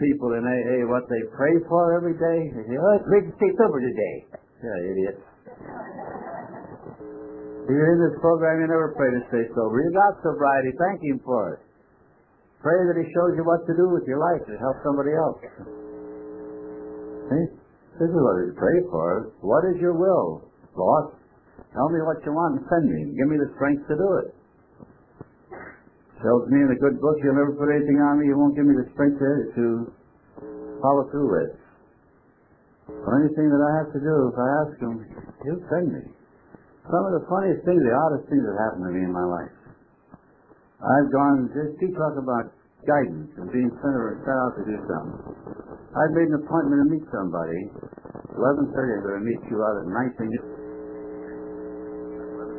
people 0.00 0.34
in 0.34 0.42
AA 0.42 0.88
what 0.90 1.06
they 1.06 1.22
pray 1.36 1.54
for 1.68 1.94
every 1.94 2.18
day. 2.18 2.38
They 2.50 2.64
say, 2.66 2.76
oh, 2.80 2.96
it's 2.98 3.06
great 3.06 3.24
to 3.28 3.34
stay 3.38 3.50
sober 3.60 3.78
today. 3.78 4.16
Yeah, 4.58 4.90
idiot. 4.90 5.16
You're 7.68 7.90
in 7.96 7.98
this 8.08 8.16
program, 8.20 8.60
you 8.60 8.68
never 8.68 8.92
pray 8.96 9.08
to 9.16 9.22
stay 9.28 9.44
sober. 9.54 9.80
You 9.80 9.92
got 9.92 10.20
sobriety. 10.20 10.72
Thank 10.76 11.00
Him 11.00 11.20
for 11.24 11.56
it. 11.56 11.60
Pray 12.60 12.76
that 12.88 12.96
He 12.96 13.06
shows 13.12 13.36
you 13.36 13.44
what 13.44 13.64
to 13.68 13.72
do 13.76 13.88
with 13.88 14.04
your 14.08 14.20
life 14.20 14.42
to 14.48 14.56
help 14.60 14.76
somebody 14.84 15.12
else. 15.12 15.83
See? 17.30 17.44
This 17.96 18.10
is 18.10 18.18
what 18.18 18.36
we 18.42 18.50
pray 18.58 18.82
for. 18.90 19.30
What 19.40 19.62
is 19.70 19.78
your 19.80 19.94
will, 19.94 20.42
Lord? 20.74 21.14
Tell 21.72 21.88
me 21.90 22.02
what 22.02 22.18
you 22.26 22.34
want 22.34 22.58
and 22.58 22.62
send 22.66 22.90
me. 22.90 23.14
Give 23.14 23.30
me 23.30 23.38
the 23.38 23.50
strength 23.54 23.86
to 23.86 23.94
do 23.94 24.08
it. 24.22 24.28
Tells 26.22 26.46
me 26.50 26.58
in 26.58 26.70
a 26.70 26.78
good 26.80 26.98
book, 26.98 27.16
you'll 27.22 27.38
never 27.38 27.54
put 27.54 27.70
anything 27.70 28.00
on 28.00 28.18
me 28.18 28.30
you 28.30 28.38
won't 28.38 28.56
give 28.56 28.66
me 28.66 28.74
the 28.74 28.88
strength 28.94 29.18
to, 29.18 29.30
to 29.54 29.64
follow 30.80 31.06
through 31.10 31.30
with. 31.30 31.54
For 32.86 33.12
anything 33.20 33.48
that 33.48 33.62
I 33.62 33.70
have 33.82 33.90
to 33.92 34.00
do, 34.00 34.14
if 34.32 34.36
I 34.36 34.48
ask 34.64 34.74
him, 34.80 34.94
he'll 35.44 35.64
send 35.70 35.86
me. 35.92 36.04
Some 36.84 37.04
of 37.08 37.12
the 37.16 37.24
funniest 37.30 37.64
things, 37.64 37.80
the 37.80 37.96
oddest 37.96 38.28
things 38.28 38.44
that 38.44 38.56
happened 38.58 38.84
to 38.88 38.92
me 38.92 39.02
in 39.06 39.12
my 39.12 39.24
life. 39.24 39.54
I've 40.84 41.08
gone, 41.08 41.48
just 41.56 41.80
keep 41.80 41.96
talking 41.96 42.20
about 42.20 42.52
guidance 42.86 43.32
and 43.36 43.50
being 43.50 43.72
sent 43.80 43.96
or 43.96 44.20
set 44.22 44.36
out 44.36 44.52
to 44.56 44.62
do 44.68 44.76
something. 44.88 45.20
I've 45.94 46.14
made 46.16 46.28
an 46.30 46.42
appointment 46.42 46.78
to 46.84 46.88
meet 46.90 47.06
somebody. 47.12 47.60
11.30, 48.34 48.70
I'm 48.72 49.02
going 49.04 49.20
to 49.20 49.26
meet 49.26 49.42
you 49.46 49.62
out 49.62 49.78
at 49.78 49.86
19th 49.88 50.46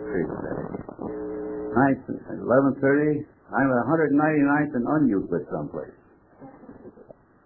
Street 0.08 0.30
today. 0.32 0.66
11.30, 1.76 3.28
I'm 3.52 3.70
at 3.70 3.84
199th 3.92 4.74
and 4.80 5.10
Euclid 5.10 5.44
someplace. 5.52 5.92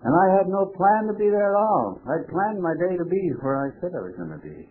And 0.05 0.13
I 0.15 0.37
had 0.37 0.47
no 0.47 0.71
plan 0.77 1.11
to 1.11 1.15
be 1.17 1.27
there 1.27 1.51
at 1.51 1.57
all. 1.59 1.99
I'd 2.07 2.29
planned 2.31 2.61
my 2.61 2.71
day 2.79 2.95
to 2.95 3.03
be 3.03 3.19
where 3.41 3.67
I 3.67 3.73
said 3.81 3.91
I 3.91 4.05
was 4.05 4.15
going 4.15 4.31
to 4.31 4.39
be. 4.39 4.69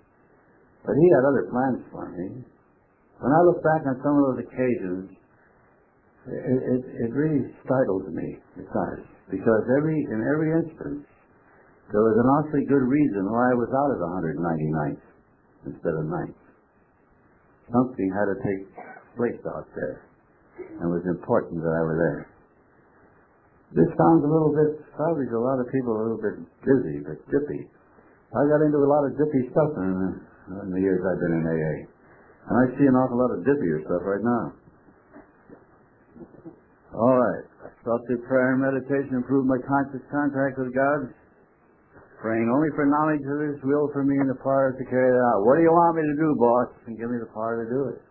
But 0.87 0.95
he 0.97 1.07
had 1.13 1.27
other 1.29 1.51
plans 1.51 1.85
for 1.93 2.09
me. 2.09 2.47
When 3.21 3.33
I 3.35 3.41
look 3.45 3.61
back 3.61 3.83
on 3.85 4.01
some 4.01 4.15
of 4.15 4.23
those 4.31 4.47
occasions, 4.47 5.18
it, 6.29 6.59
it, 6.61 6.83
it 7.09 7.11
really 7.13 7.49
startled 7.65 8.13
me. 8.13 8.39
It 8.57 8.69
does. 8.69 9.01
Because 9.29 9.65
every 9.77 9.97
in 10.09 10.21
every 10.25 10.53
instance, 10.57 11.05
there 11.93 12.05
was 12.05 12.17
an 12.21 12.29
awfully 12.29 12.65
good 12.69 12.85
reason 12.85 13.29
why 13.29 13.53
I 13.53 13.57
was 13.57 13.69
out 13.73 13.91
of 13.93 13.99
at 14.01 14.37
199th 14.37 15.05
instead 15.69 15.95
of 15.97 16.05
9th. 16.05 16.41
Something 17.73 18.09
had 18.13 18.29
to 18.33 18.37
take 18.41 18.63
place 19.17 19.41
out 19.45 19.69
there, 19.77 20.05
and 20.57 20.89
it 20.89 20.93
was 20.93 21.05
important 21.05 21.61
that 21.61 21.73
I 21.73 21.83
were 21.85 21.99
there. 22.01 22.23
This 23.77 23.89
sounds 24.01 24.25
a 24.25 24.31
little 24.33 24.53
bit, 24.57 24.81
probably 24.97 25.29
to 25.29 25.37
a 25.37 25.45
lot 25.45 25.61
of 25.61 25.69
people, 25.69 25.93
a 25.93 26.01
little 26.01 26.23
bit 26.25 26.41
dizzy, 26.65 27.05
but 27.05 27.21
dippy. 27.29 27.69
I 28.33 28.41
got 28.49 28.65
into 28.65 28.81
a 28.81 28.89
lot 28.89 29.05
of 29.05 29.13
dippy 29.17 29.45
stuff 29.53 29.77
in, 29.77 29.93
in 30.65 30.69
the 30.73 30.81
years 30.81 31.05
I've 31.05 31.21
been 31.21 31.37
in 31.37 31.45
AA. 31.45 31.77
And 32.49 32.55
I 32.57 32.65
see 32.81 32.89
an 32.89 32.97
awful 32.97 33.21
lot 33.21 33.29
of 33.37 33.45
dippier 33.45 33.85
stuff 33.85 34.01
right 34.09 34.25
now. 34.25 34.57
All 36.95 37.17
right. 37.17 37.45
Sought 37.85 38.01
through 38.09 38.25
prayer 38.27 38.57
and 38.57 38.63
meditation 38.65 39.17
improve 39.17 39.47
my 39.47 39.61
conscious 39.65 40.03
contact 40.11 40.59
with 40.59 40.75
God. 40.75 41.15
Praying 42.19 42.51
only 42.51 42.69
for 42.75 42.83
knowledge 42.83 43.23
of 43.23 43.39
His 43.55 43.63
will 43.63 43.87
for 43.95 44.03
me 44.03 44.19
and 44.19 44.27
the 44.27 44.41
power 44.43 44.75
to 44.75 44.85
carry 44.91 45.15
it 45.15 45.21
out. 45.31 45.47
What 45.47 45.55
do 45.55 45.63
you 45.63 45.71
want 45.71 45.97
me 45.97 46.03
to 46.03 46.17
do, 46.19 46.29
boss? 46.35 46.71
And 46.91 46.99
give 46.99 47.07
me 47.07 47.23
the 47.23 47.31
power 47.31 47.63
to 47.63 47.67
do 47.71 47.81
it. 47.95 48.03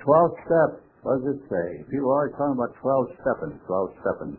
Twelve 0.00 0.32
steps. 0.48 0.80
What 1.04 1.20
does 1.20 1.36
it 1.36 1.40
say? 1.46 1.66
People 1.92 2.08
are 2.08 2.24
always 2.24 2.34
talking 2.40 2.56
about 2.56 2.72
twelve 2.80 3.06
stepping, 3.20 3.60
twelve 3.68 3.92
stepping. 4.00 4.34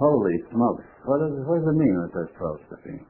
Holy 0.00 0.36
smokes. 0.50 0.88
What 1.04 1.20
does, 1.20 1.36
what 1.44 1.60
does 1.62 1.68
it 1.68 1.78
mean 1.78 1.94
it 2.08 2.10
says 2.16 2.30
twelve 2.40 2.58
stepping? 2.66 3.04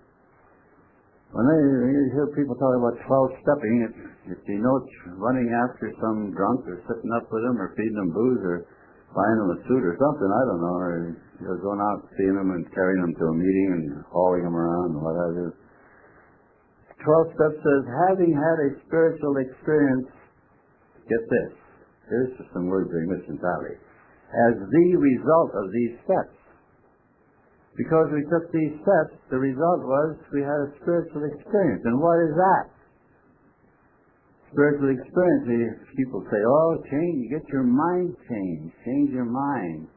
When 1.35 1.51
they 1.51 1.59
you 1.91 2.15
hear 2.15 2.31
people 2.39 2.55
talking 2.55 2.79
about 2.79 2.95
twelve 3.11 3.35
stepping, 3.43 3.91
it, 3.91 4.39
denotes 4.47 4.93
running 5.19 5.51
after 5.51 5.91
some 5.99 6.31
drunk 6.31 6.63
or 6.63 6.79
sitting 6.87 7.11
up 7.11 7.27
with 7.27 7.43
them 7.43 7.59
or 7.59 7.75
feeding 7.75 7.99
them 7.99 8.15
booze 8.15 8.39
or 8.39 8.71
buying 9.11 9.39
them 9.43 9.51
a 9.51 9.59
suit 9.67 9.83
or 9.83 9.99
something, 9.99 10.31
I 10.31 10.43
don't 10.47 10.63
know, 10.63 10.79
or 10.79 10.95
you 11.43 11.47
know, 11.51 11.59
going 11.59 11.83
out 11.83 12.07
seeing 12.15 12.39
them 12.39 12.55
and 12.55 12.63
carrying 12.71 13.03
them 13.03 13.19
to 13.19 13.25
a 13.27 13.35
meeting 13.35 13.69
and 13.75 13.85
hauling 14.15 14.47
them 14.47 14.55
around 14.55 14.95
and 14.95 15.03
what 15.03 15.19
have 15.19 15.35
you. 15.35 15.51
Twelve 17.03 17.27
steps 17.35 17.59
says, 17.59 17.83
having 18.07 18.31
had 18.31 18.57
a 18.71 18.79
spiritual 18.87 19.35
experience, 19.43 20.07
get 21.11 21.23
this, 21.35 21.53
here's 22.15 22.31
some 22.55 22.71
words 22.71 22.95
we 22.95 23.11
missed 23.11 23.27
entirely, 23.27 23.75
as 24.55 24.55
the 24.71 24.87
result 25.03 25.51
of 25.51 25.67
these 25.75 25.99
steps. 26.07 26.44
Because 27.77 28.07
we 28.15 28.23
took 28.31 28.47
these 28.55 28.79
steps, 28.87 29.19
the 29.35 29.39
result 29.39 29.83
was 29.83 30.15
we 30.31 30.47
had 30.47 30.61
a 30.63 30.71
spiritual 30.79 31.27
experience. 31.27 31.83
And 31.83 31.99
what 31.99 32.23
is 32.23 32.31
that? 32.39 32.65
Spiritual 34.55 34.95
experience, 34.95 35.83
people 35.99 36.23
say, 36.31 36.39
oh, 36.39 36.79
change, 36.87 37.19
get 37.35 37.43
your 37.51 37.67
mind 37.67 38.15
changed. 38.31 38.71
Change 38.87 39.11
your 39.11 39.27
mind. 39.27 39.91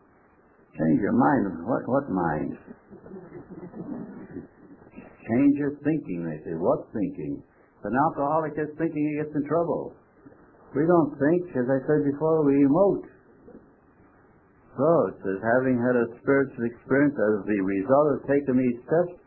Change 0.73 0.99
your 1.05 1.13
mind. 1.13 1.69
What, 1.69 1.85
what 1.85 2.09
mind? 2.09 2.57
Change 5.29 5.53
your 5.61 5.77
thinking, 5.85 6.25
they 6.25 6.41
say. 6.49 6.57
What 6.57 6.89
thinking? 6.89 7.43
An 7.85 7.93
alcoholic 7.93 8.57
is 8.57 8.73
thinking, 8.81 9.05
he 9.05 9.21
gets 9.21 9.35
in 9.37 9.45
trouble. 9.45 9.93
We 10.73 10.81
don't 10.89 11.13
think, 11.13 11.53
as 11.53 11.69
I 11.69 11.77
said 11.85 12.01
before, 12.09 12.41
we 12.41 12.65
emote. 12.65 13.05
So 14.77 15.09
it 15.09 15.17
says, 15.25 15.41
having 15.41 15.81
had 15.81 15.97
a 15.97 16.05
spiritual 16.21 16.69
experience 16.69 17.17
as 17.17 17.49
the 17.49 17.59
result 17.65 18.13
of 18.13 18.29
taking 18.29 18.61
these 18.61 18.77
steps, 18.85 19.17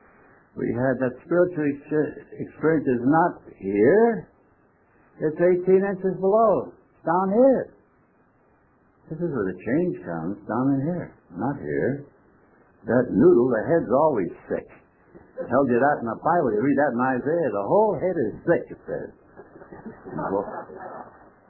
we 0.55 0.71
had 0.79 0.95
that 1.03 1.19
spiritual 1.27 1.67
experience 1.67 2.87
is 2.87 3.03
not 3.03 3.43
here. 3.59 4.31
It's 5.19 5.37
18 5.67 5.83
inches 5.83 6.15
below. 6.23 6.71
It's 6.71 7.03
down 7.03 7.35
here. 7.35 7.75
This 9.11 9.19
is 9.19 9.31
where 9.35 9.51
the 9.51 9.59
change 9.59 10.07
comes, 10.07 10.39
down 10.47 10.67
in 10.79 10.87
here, 10.87 11.19
not 11.35 11.59
here. 11.59 12.07
That 12.87 13.11
noodle, 13.11 13.51
the 13.51 13.63
head's 13.67 13.91
always 13.91 14.31
sick. 14.47 14.71
I 15.35 15.51
told 15.51 15.67
you 15.67 15.83
that 15.83 15.99
in 15.99 16.07
the 16.07 16.21
Bible. 16.23 16.55
You 16.55 16.63
read 16.63 16.79
that 16.79 16.95
in 16.95 17.01
Isaiah. 17.19 17.51
The 17.51 17.67
whole 17.67 17.99
head 17.99 18.17
is 18.17 18.33
sick, 18.47 18.65
it 18.71 18.81
says. 18.87 19.11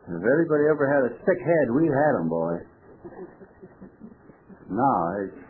If 0.09 0.24
anybody 0.24 0.64
ever 0.72 0.88
had 0.88 1.05
a 1.05 1.12
sick 1.20 1.36
head, 1.36 1.66
we've 1.76 1.92
had 1.92 2.12
them, 2.16 2.32
boy. 2.32 2.64
No, 4.71 4.91
it's, 5.18 5.41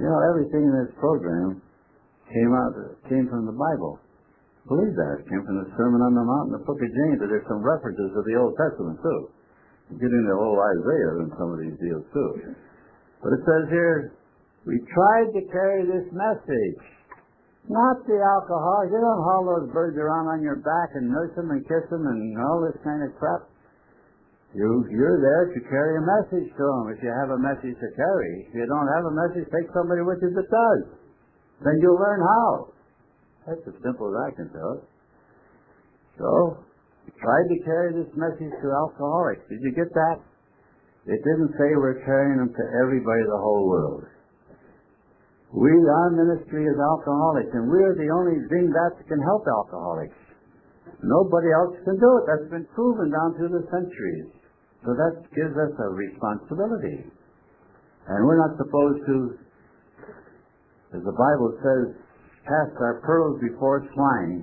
you 0.00 0.04
know, 0.08 0.18
everything 0.32 0.64
in 0.64 0.74
this 0.80 0.92
program 0.96 1.60
came 2.32 2.52
out, 2.56 2.72
came 3.04 3.28
from 3.28 3.44
the 3.44 3.52
Bible. 3.52 4.00
Believe 4.64 4.96
that. 4.96 5.20
It 5.20 5.28
came 5.28 5.44
from 5.44 5.60
the 5.60 5.68
Sermon 5.76 6.00
on 6.00 6.16
the 6.16 6.24
Mount 6.24 6.46
and 6.52 6.56
the 6.56 6.64
Book 6.64 6.80
of 6.80 6.88
James. 6.88 7.20
There's 7.20 7.44
some 7.48 7.60
references 7.60 8.16
to 8.16 8.22
the 8.24 8.36
Old 8.40 8.56
Testament, 8.56 8.96
too. 9.02 9.20
You 9.92 9.98
get 9.98 10.08
into 10.08 10.32
old 10.32 10.56
Isaiah 10.56 11.26
in 11.26 11.28
some 11.34 11.50
of 11.52 11.58
these 11.58 11.76
deals, 11.82 12.06
too. 12.14 12.54
But 13.20 13.34
it 13.34 13.42
says 13.44 13.68
here, 13.68 14.14
we 14.64 14.78
tried 14.94 15.28
to 15.36 15.42
carry 15.50 15.84
this 15.84 16.06
message. 16.14 16.80
Not 17.68 18.06
the 18.08 18.16
alcohol. 18.24 18.88
You 18.88 18.96
don't 18.96 19.22
haul 19.26 19.42
those 19.44 19.68
birds 19.74 19.98
around 20.00 20.32
on 20.32 20.40
your 20.40 20.56
back 20.64 20.96
and 20.96 21.12
nurse 21.12 21.34
them 21.36 21.50
and 21.50 21.60
kiss 21.68 21.84
them 21.90 22.06
and 22.06 22.38
all 22.40 22.64
this 22.64 22.78
kind 22.80 23.04
of 23.04 23.12
crap. 23.20 23.50
You, 24.50 24.82
you're 24.90 25.22
there 25.22 25.54
to 25.54 25.60
carry 25.70 25.94
a 25.94 26.02
message 26.02 26.50
to 26.50 26.64
them 26.66 26.90
if 26.90 26.98
you 26.98 27.10
have 27.14 27.30
a 27.30 27.38
message 27.38 27.78
to 27.78 27.88
carry. 27.94 28.50
If 28.50 28.54
you 28.58 28.66
don't 28.66 28.90
have 28.98 29.06
a 29.06 29.14
message, 29.14 29.46
take 29.46 29.70
somebody 29.70 30.02
with 30.02 30.18
you 30.18 30.34
that 30.34 30.48
does. 30.50 30.82
Then 31.62 31.78
you'll 31.78 32.02
learn 32.02 32.18
how. 32.18 32.74
That's 33.46 33.62
as 33.70 33.78
simple 33.78 34.10
as 34.10 34.16
I 34.26 34.28
can 34.34 34.50
tell 34.50 34.82
it. 34.82 34.84
So, 36.18 36.30
tried 37.22 37.46
to 37.46 37.58
carry 37.62 37.94
this 37.94 38.10
message 38.18 38.50
to 38.50 38.66
alcoholics. 38.74 39.46
Did 39.46 39.62
you 39.62 39.70
get 39.70 39.86
that? 39.94 40.18
It 41.06 41.22
didn't 41.22 41.54
say 41.54 41.70
we're 41.78 42.02
carrying 42.02 42.42
them 42.42 42.50
to 42.50 42.64
everybody, 42.82 43.22
the 43.30 43.38
whole 43.38 43.70
world. 43.70 44.04
We, 45.54 45.70
our 45.70 46.10
ministry 46.10 46.66
is 46.66 46.78
alcoholics, 46.78 47.54
and 47.54 47.70
we're 47.70 47.94
the 47.94 48.10
only 48.10 48.38
thing 48.50 48.66
that 48.70 48.98
can 49.06 49.22
help 49.22 49.46
alcoholics. 49.46 50.18
Nobody 51.02 51.50
else 51.54 51.74
can 51.86 51.98
do 51.98 52.10
it. 52.18 52.24
That's 52.26 52.50
been 52.50 52.66
proven 52.74 53.14
down 53.14 53.38
through 53.38 53.54
the 53.54 53.64
centuries. 53.70 54.39
So 54.84 54.96
that 54.96 55.28
gives 55.36 55.52
us 55.52 55.72
a 55.76 55.88
responsibility. 55.92 57.04
And 58.08 58.18
we're 58.24 58.40
not 58.40 58.56
supposed 58.56 59.00
to, 59.06 59.16
as 60.96 61.02
the 61.04 61.12
Bible 61.12 61.50
says, 61.60 62.00
cast 62.48 62.74
our 62.80 63.04
pearls 63.04 63.38
before 63.44 63.84
swine. 63.92 64.42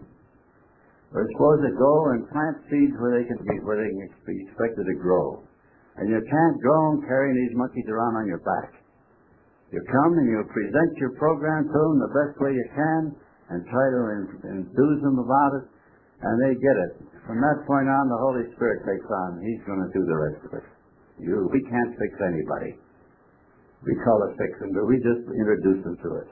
We're 1.12 1.28
supposed 1.34 1.64
to 1.66 1.74
go 1.74 1.94
and 2.14 2.30
plant 2.30 2.58
seeds 2.70 2.94
where 3.02 3.18
they 3.18 3.26
can 3.26 3.40
be, 3.42 3.56
where 3.66 3.82
they 3.82 3.90
can 3.90 4.12
be 4.28 4.38
expected 4.46 4.86
to 4.86 4.96
grow. 5.02 5.42
And 5.98 6.06
you 6.10 6.22
can't 6.22 6.58
go 6.62 6.76
on 6.94 7.02
carrying 7.10 7.34
these 7.34 7.58
monkeys 7.58 7.90
around 7.90 8.22
on 8.22 8.28
your 8.30 8.44
back. 8.46 8.78
You 9.74 9.82
come 9.90 10.14
and 10.22 10.28
you 10.30 10.46
present 10.54 10.92
your 11.02 11.18
program 11.18 11.66
to 11.66 11.74
them 11.74 11.98
the 12.00 12.14
best 12.14 12.36
way 12.40 12.54
you 12.54 12.68
can 12.72 13.02
and 13.50 13.66
try 13.66 13.86
to 13.90 14.02
enthuse 14.54 15.00
them 15.02 15.18
about 15.18 15.52
it, 15.60 15.66
and 16.22 16.34
they 16.42 16.54
get 16.58 16.78
it. 16.90 16.94
From 17.28 17.44
that 17.44 17.68
point 17.68 17.92
on, 17.92 18.04
the 18.08 18.22
Holy 18.24 18.46
Spirit 18.56 18.82
takes 18.88 19.06
on. 19.06 19.44
He's 19.44 19.62
going 19.68 19.84
to 19.84 19.92
do 19.92 20.02
the 20.08 20.18
rest 20.18 20.42
of 20.48 20.52
it. 20.58 20.68
You, 21.20 21.50
we 21.52 21.62
can't 21.68 21.92
fix 22.00 22.12
anybody. 22.24 22.80
We 23.86 23.94
call 24.02 24.18
it 24.30 24.40
fixing, 24.40 24.74
but 24.74 24.88
we 24.90 24.98
just 25.04 25.28
introduce 25.30 25.84
them 25.86 25.98
to 26.02 26.10
it. 26.24 26.30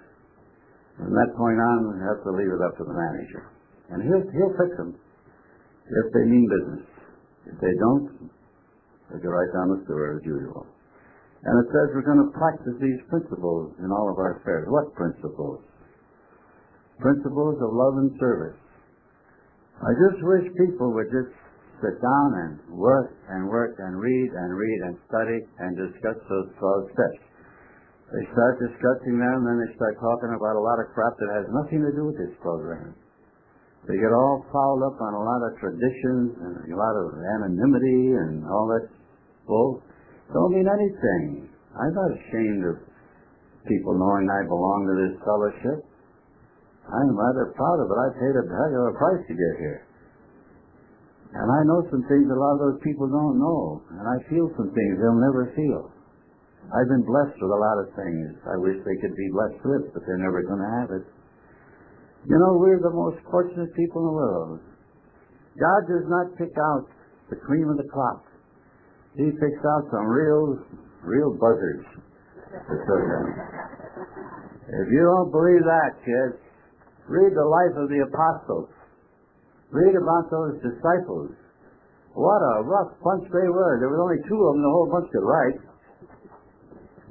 From 0.98 1.12
that 1.12 1.32
point 1.36 1.60
on, 1.60 1.78
we 1.94 1.98
have 2.02 2.24
to 2.24 2.32
leave 2.32 2.50
it 2.50 2.62
up 2.64 2.74
to 2.80 2.86
the 2.88 2.96
manager. 2.96 3.44
And 3.92 4.00
he'll, 4.02 4.26
he'll 4.34 4.56
fix 4.58 4.72
them 4.80 4.96
if 4.96 6.08
they 6.16 6.26
mean 6.26 6.48
business. 6.50 6.86
If 7.46 7.58
they 7.62 7.76
don't, 7.78 8.32
they 9.12 9.22
go 9.22 9.30
right 9.30 9.52
down 9.54 9.78
the 9.78 9.86
sewer 9.86 10.18
as 10.18 10.24
usual. 10.26 10.66
And 11.46 11.54
it 11.62 11.68
says 11.70 11.94
we're 11.94 12.08
going 12.08 12.26
to 12.26 12.34
practice 12.34 12.74
these 12.82 12.98
principles 13.06 13.78
in 13.78 13.94
all 13.94 14.10
of 14.10 14.18
our 14.18 14.42
affairs. 14.42 14.66
What 14.66 14.96
principles? 14.98 15.62
Principles 16.98 17.62
of 17.62 17.70
love 17.70 18.02
and 18.02 18.10
service. 18.18 18.58
I 19.84 19.92
just 19.92 20.24
wish 20.24 20.46
people 20.56 20.96
would 20.96 21.12
just 21.12 21.36
sit 21.84 22.00
down 22.00 22.30
and 22.48 22.52
work 22.80 23.12
and 23.28 23.52
work 23.52 23.76
and 23.80 24.00
read 24.00 24.30
and 24.32 24.50
read 24.56 24.80
and 24.88 24.96
study 25.12 25.40
and 25.60 25.76
discuss 25.76 26.16
those 26.30 26.50
12 26.60 26.96
steps. 26.96 27.22
They 28.16 28.24
start 28.32 28.62
discussing 28.62 29.18
them, 29.20 29.44
and 29.44 29.46
then 29.50 29.58
they 29.60 29.72
start 29.76 30.00
talking 30.00 30.32
about 30.32 30.56
a 30.56 30.64
lot 30.64 30.80
of 30.80 30.94
crap 30.94 31.18
that 31.20 31.32
has 31.42 31.48
nothing 31.52 31.82
to 31.84 31.92
do 31.92 32.08
with 32.08 32.18
this 32.22 32.32
program. 32.40 32.96
They 33.90 33.98
get 33.98 34.14
all 34.14 34.46
fouled 34.50 34.82
up 34.88 34.98
on 34.98 35.14
a 35.14 35.24
lot 35.26 35.42
of 35.46 35.52
traditions 35.60 36.34
and 36.40 36.54
a 36.70 36.78
lot 36.78 36.96
of 36.96 37.06
anonymity 37.38 38.18
and 38.18 38.46
all 38.46 38.66
that 38.74 38.90
bull. 39.46 39.84
Don't 40.34 40.54
mean 40.54 40.66
anything. 40.66 41.50
I'm 41.76 41.94
not 41.94 42.10
ashamed 42.18 42.64
of 42.66 42.76
people 43.68 43.94
knowing 43.94 44.26
I 44.26 44.42
belong 44.48 44.90
to 44.90 44.96
this 45.06 45.16
fellowship. 45.22 45.86
I'm 46.86 47.18
rather 47.18 47.54
proud 47.58 47.80
of 47.82 47.90
it. 47.90 47.98
I 47.98 48.08
paid 48.14 48.36
a 48.38 48.44
heck 48.46 48.74
of 48.78 48.86
a 48.94 48.96
price 48.98 49.24
to 49.26 49.34
get 49.34 49.54
here. 49.58 49.82
And 51.36 51.48
I 51.52 51.62
know 51.68 51.84
some 51.92 52.06
things 52.08 52.30
a 52.30 52.38
lot 52.38 52.56
of 52.56 52.62
those 52.64 52.80
people 52.86 53.10
don't 53.10 53.42
know. 53.42 53.82
And 53.98 54.06
I 54.06 54.18
feel 54.30 54.48
some 54.56 54.72
things 54.72 54.94
they'll 55.02 55.20
never 55.20 55.52
feel. 55.58 55.92
I've 56.72 56.90
been 56.90 57.06
blessed 57.06 57.38
with 57.38 57.52
a 57.52 57.62
lot 57.62 57.78
of 57.84 57.94
things 57.94 58.40
I 58.48 58.58
wish 58.58 58.78
they 58.86 58.98
could 59.02 59.14
be 59.14 59.30
blessed 59.34 59.62
with, 59.66 59.84
but 59.94 60.02
they're 60.06 60.22
never 60.22 60.42
going 60.42 60.62
to 60.62 60.72
have 60.82 60.90
it. 60.96 61.06
You 62.26 62.38
know, 62.42 62.58
we're 62.58 62.82
the 62.82 62.94
most 62.94 63.22
fortunate 63.30 63.70
people 63.76 64.02
in 64.02 64.08
the 64.10 64.18
world. 64.18 64.60
God 65.60 65.82
does 65.86 66.06
not 66.10 66.34
pick 66.38 66.54
out 66.58 66.90
the 67.30 67.38
cream 67.38 67.70
of 67.70 67.78
the 67.78 67.90
crop. 67.90 68.26
He 69.18 69.30
picks 69.30 69.62
out 69.62 69.84
some 69.92 70.08
real, 70.08 70.58
real 71.04 71.38
buzzards. 71.38 71.86
If 74.66 74.88
you 74.90 75.02
don't 75.06 75.32
believe 75.32 75.64
that, 75.64 75.92
kids, 76.02 76.45
Read 77.06 77.34
the 77.38 77.46
life 77.46 77.76
of 77.78 77.88
the 77.90 78.02
apostles. 78.02 78.70
Read 79.70 79.94
about 79.94 80.26
those 80.34 80.58
disciples. 80.62 81.34
What 82.16 82.42
a 82.42 82.64
rough 82.64 82.96
bunch 83.04 83.28
they 83.30 83.50
were. 83.52 83.78
There 83.78 83.92
was 83.92 84.02
only 84.02 84.22
two 84.26 84.40
of 84.40 84.52
them, 84.56 84.64
the 84.64 84.74
whole 84.74 84.90
bunch 84.90 85.08
could 85.12 85.28
write. 85.28 85.60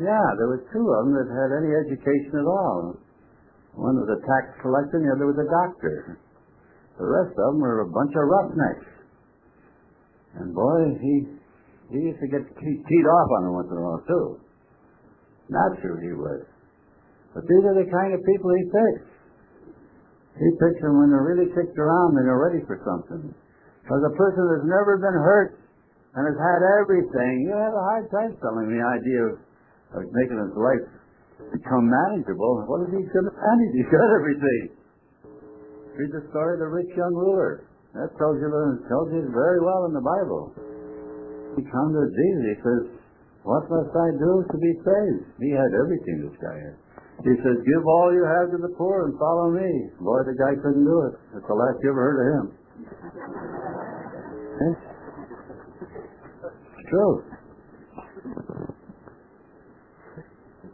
Yeah, 0.01 0.26
there 0.40 0.51
was 0.51 0.64
two 0.74 0.82
of 0.82 0.99
them 1.07 1.12
that 1.14 1.28
had 1.30 1.51
any 1.61 1.70
education 1.70 2.34
at 2.34 2.49
all. 2.49 2.99
One 3.78 3.95
was 3.95 4.11
a 4.11 4.20
tax 4.26 4.59
collector, 4.62 4.99
and 4.99 5.07
the 5.07 5.14
other 5.14 5.28
was 5.30 5.38
a 5.38 5.51
doctor. 5.51 6.18
The 6.99 7.07
rest 7.07 7.34
of 7.36 7.55
them 7.55 7.61
were 7.62 7.86
a 7.86 7.90
bunch 7.90 8.14
of 8.14 8.24
roughnecks. 8.26 8.86
And 10.34 10.55
boy, 10.55 10.99
he 10.99 11.14
he 11.90 11.99
used 12.11 12.18
to 12.18 12.26
get 12.26 12.42
teed 12.42 13.07
off 13.07 13.28
on 13.38 13.40
them 13.45 13.55
once 13.55 13.70
in 13.70 13.78
a 13.78 13.84
while 13.84 14.03
too. 14.09 14.40
Naturally 15.51 16.11
he 16.11 16.14
was. 16.16 16.42
But 17.34 17.47
these 17.47 17.64
are 17.66 17.76
the 17.76 17.86
kind 17.90 18.14
of 18.14 18.20
people 18.24 18.51
he 18.51 18.64
picks. 18.66 19.13
He 20.35 20.49
picks 20.59 20.82
them 20.82 20.99
when 20.99 21.14
they're 21.14 21.26
really 21.26 21.47
kicked 21.55 21.78
around 21.78 22.18
and 22.18 22.26
they're 22.26 22.43
ready 22.43 22.62
for 22.66 22.82
something. 22.82 23.30
Because 23.82 24.03
a 24.03 24.14
person 24.18 24.43
that's 24.51 24.66
never 24.66 24.99
been 24.99 25.14
hurt 25.14 25.62
and 26.18 26.26
has 26.26 26.39
had 26.39 26.61
everything, 26.82 27.47
you 27.47 27.55
have 27.55 27.74
a 27.74 27.85
hard 27.95 28.07
time 28.11 28.35
selling 28.43 28.72
the 28.72 28.82
idea 28.82 29.20
of, 29.30 29.35
of 29.95 30.03
making 30.11 30.39
his 30.43 30.55
life 30.59 30.85
become 31.55 31.87
manageable. 31.87 32.66
What 32.66 32.87
is 32.89 32.99
he 32.99 33.03
going 33.14 33.30
to 33.30 33.35
manage? 33.35 33.72
He's 33.78 33.91
got 33.91 34.09
everything. 34.11 34.62
Read 35.95 36.11
the 36.11 36.26
story 36.35 36.59
of 36.59 36.61
the 36.66 36.70
rich 36.70 36.91
young 36.99 37.14
ruler. 37.14 37.70
That 37.95 38.11
tells 38.18 38.43
you, 38.43 38.51
tells 38.91 39.09
you 39.14 39.30
very 39.30 39.62
well 39.62 39.87
in 39.87 39.95
the 39.95 40.03
Bible. 40.03 40.51
He 41.55 41.62
comes 41.62 41.95
to 41.95 42.05
Jesus. 42.11 42.43
He 42.51 42.57
says, 42.59 42.82
What 43.47 43.70
must 43.70 43.95
I 43.95 44.09
do 44.18 44.43
to 44.51 44.57
be 44.59 44.72
saved? 44.82 45.30
He 45.39 45.55
had 45.55 45.70
everything, 45.78 46.26
this 46.26 46.35
guy 46.43 46.59
had. 46.59 46.84
He 47.22 47.30
says, 47.40 47.56
give 47.62 47.84
all 47.86 48.10
you 48.12 48.24
have 48.26 48.50
to 48.50 48.58
the 48.58 48.74
poor 48.76 49.06
and 49.06 49.18
follow 49.18 49.50
me. 49.54 49.70
Boy, 50.00 50.20
the 50.26 50.34
guy 50.34 50.58
couldn't 50.60 50.84
do 50.84 50.98
it. 51.06 51.14
That's 51.32 51.46
the 51.46 51.54
last 51.54 51.78
you 51.82 51.90
ever 51.90 52.02
heard 52.02 52.18
of 52.20 52.26
him. 52.34 52.46
It's 56.84 56.90
true. 56.90 57.24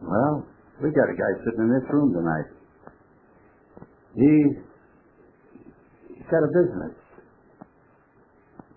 Well, 0.02 0.46
we 0.82 0.90
got 0.90 1.06
a 1.06 1.14
guy 1.14 1.32
sitting 1.44 1.60
in 1.60 1.70
this 1.70 1.86
room 1.92 2.12
tonight. 2.12 2.50
He, 4.16 4.58
he's 6.18 6.26
got 6.26 6.42
a 6.42 6.50
business. 6.50 6.98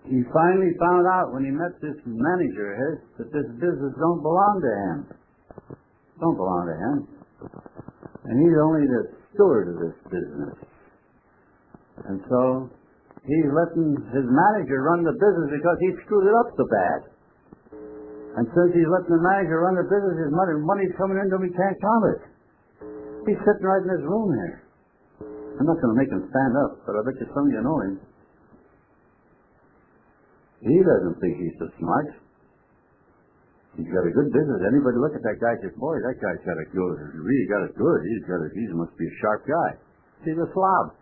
He 0.04 0.22
finally 0.30 0.70
found 0.78 1.06
out 1.08 1.32
when 1.32 1.44
he 1.44 1.50
met 1.50 1.80
this 1.80 1.96
manager 2.06 2.70
of 2.70 2.78
his 2.78 2.96
that 3.18 3.32
this 3.32 3.48
business 3.56 3.92
don't 3.98 4.22
belong 4.22 4.60
to 4.60 4.70
him. 4.70 4.98
Don't 6.20 6.36
belong 6.36 6.70
to 6.70 6.76
him. 6.76 7.13
And 8.24 8.34
he's 8.40 8.56
only 8.56 8.84
the 8.88 9.02
steward 9.32 9.74
of 9.74 9.76
this 9.80 9.96
business. 10.08 10.56
And 12.08 12.18
so 12.26 12.70
he's 13.22 13.50
letting 13.52 13.94
his 14.12 14.26
manager 14.26 14.80
run 14.82 15.04
the 15.04 15.14
business 15.14 15.48
because 15.52 15.78
he 15.80 15.88
screwed 16.04 16.26
it 16.26 16.34
up 16.34 16.48
so 16.56 16.64
bad. 16.66 17.00
And 18.34 18.44
since 18.50 18.70
he's 18.74 18.90
letting 18.90 19.14
the 19.14 19.22
manager 19.22 19.62
run 19.62 19.78
the 19.78 19.86
business, 19.86 20.26
his 20.26 20.32
money, 20.34 20.58
money's 20.58 20.94
coming 20.98 21.20
into 21.22 21.38
him, 21.38 21.44
he 21.46 21.52
can't 21.54 21.78
count 21.78 22.04
it. 22.16 22.20
He's 23.30 23.40
sitting 23.46 23.62
right 23.62 23.82
in 23.84 23.90
this 23.94 24.04
room 24.04 24.28
here. 24.34 24.56
I'm 25.54 25.66
not 25.70 25.78
going 25.78 25.94
to 25.94 25.98
make 26.00 26.10
him 26.10 26.26
stand 26.26 26.54
up, 26.66 26.82
but 26.82 26.98
I 26.98 27.00
bet 27.06 27.14
you 27.22 27.30
some 27.30 27.46
of 27.46 27.52
you 27.54 27.62
know 27.62 27.78
him. 27.86 27.94
He 30.66 30.76
doesn't 30.82 31.16
think 31.20 31.38
he's 31.38 31.56
so 31.60 31.68
smart. 31.78 32.23
He's 33.74 33.90
got 33.90 34.06
a 34.06 34.12
good 34.14 34.30
business. 34.30 34.62
Anybody 34.70 35.02
look 35.02 35.18
at 35.18 35.24
that 35.26 35.42
guy 35.42 35.58
says, 35.58 35.74
boy, 35.74 35.98
that 35.98 36.14
guy's 36.22 36.38
got 36.46 36.54
a 36.54 36.66
good, 36.70 36.94
He 37.10 37.18
really 37.18 37.48
got 37.50 37.66
it 37.66 37.74
good. 37.74 38.00
He's 38.06 38.22
got 38.30 38.38
a, 38.38 38.48
he 38.54 38.70
must 38.70 38.94
be 38.94 39.06
a 39.10 39.14
sharp 39.18 39.42
guy. 39.50 39.70
He's 40.22 40.38
a 40.38 40.46
slob. 40.54 40.94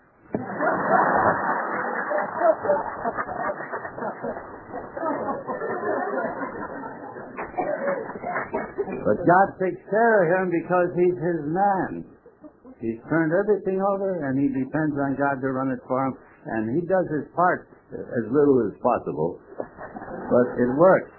but 9.04 9.18
God 9.28 9.46
takes 9.60 9.82
care 9.92 10.24
of 10.24 10.26
him 10.32 10.48
because 10.48 10.88
he's 10.96 11.18
his 11.20 11.40
man. 11.52 12.08
He's 12.80 12.98
turned 13.12 13.36
everything 13.36 13.84
over 13.84 14.24
and 14.24 14.40
he 14.40 14.48
depends 14.48 14.96
on 14.96 15.14
God 15.20 15.44
to 15.44 15.52
run 15.52 15.70
it 15.70 15.78
for 15.86 16.00
him. 16.08 16.16
And 16.46 16.72
he 16.74 16.80
does 16.88 17.04
his 17.12 17.28
part 17.36 17.68
as 17.92 18.24
little 18.32 18.64
as 18.66 18.74
possible. 18.80 19.38
But 19.60 20.46
it 20.56 20.72
works. 20.80 21.12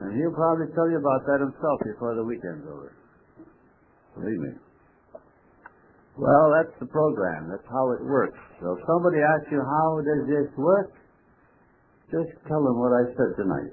And 0.00 0.16
he'll 0.16 0.32
probably 0.32 0.72
tell 0.72 0.88
you 0.88 0.96
about 0.96 1.26
that 1.28 1.40
himself 1.44 1.78
before 1.84 2.14
the 2.16 2.24
weekend's 2.24 2.64
over. 2.64 2.96
Believe 4.16 4.40
me. 4.40 4.52
Well, 6.16 6.52
that's 6.52 6.72
the 6.80 6.86
program. 6.86 7.48
That's 7.48 7.64
how 7.68 7.92
it 7.92 8.04
works. 8.04 8.38
So 8.60 8.76
if 8.76 8.80
somebody 8.86 9.20
asks 9.20 9.48
you 9.52 9.60
how 9.60 10.00
does 10.04 10.28
this 10.28 10.48
work, 10.56 10.92
just 12.12 12.32
tell 12.48 12.60
them 12.60 12.76
what 12.76 12.92
I 12.92 13.08
said 13.16 13.32
tonight. 13.40 13.72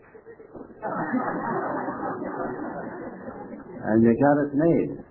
and 3.84 4.04
you 4.04 4.12
got 4.16 4.38
it 4.48 4.56
made. 4.56 5.04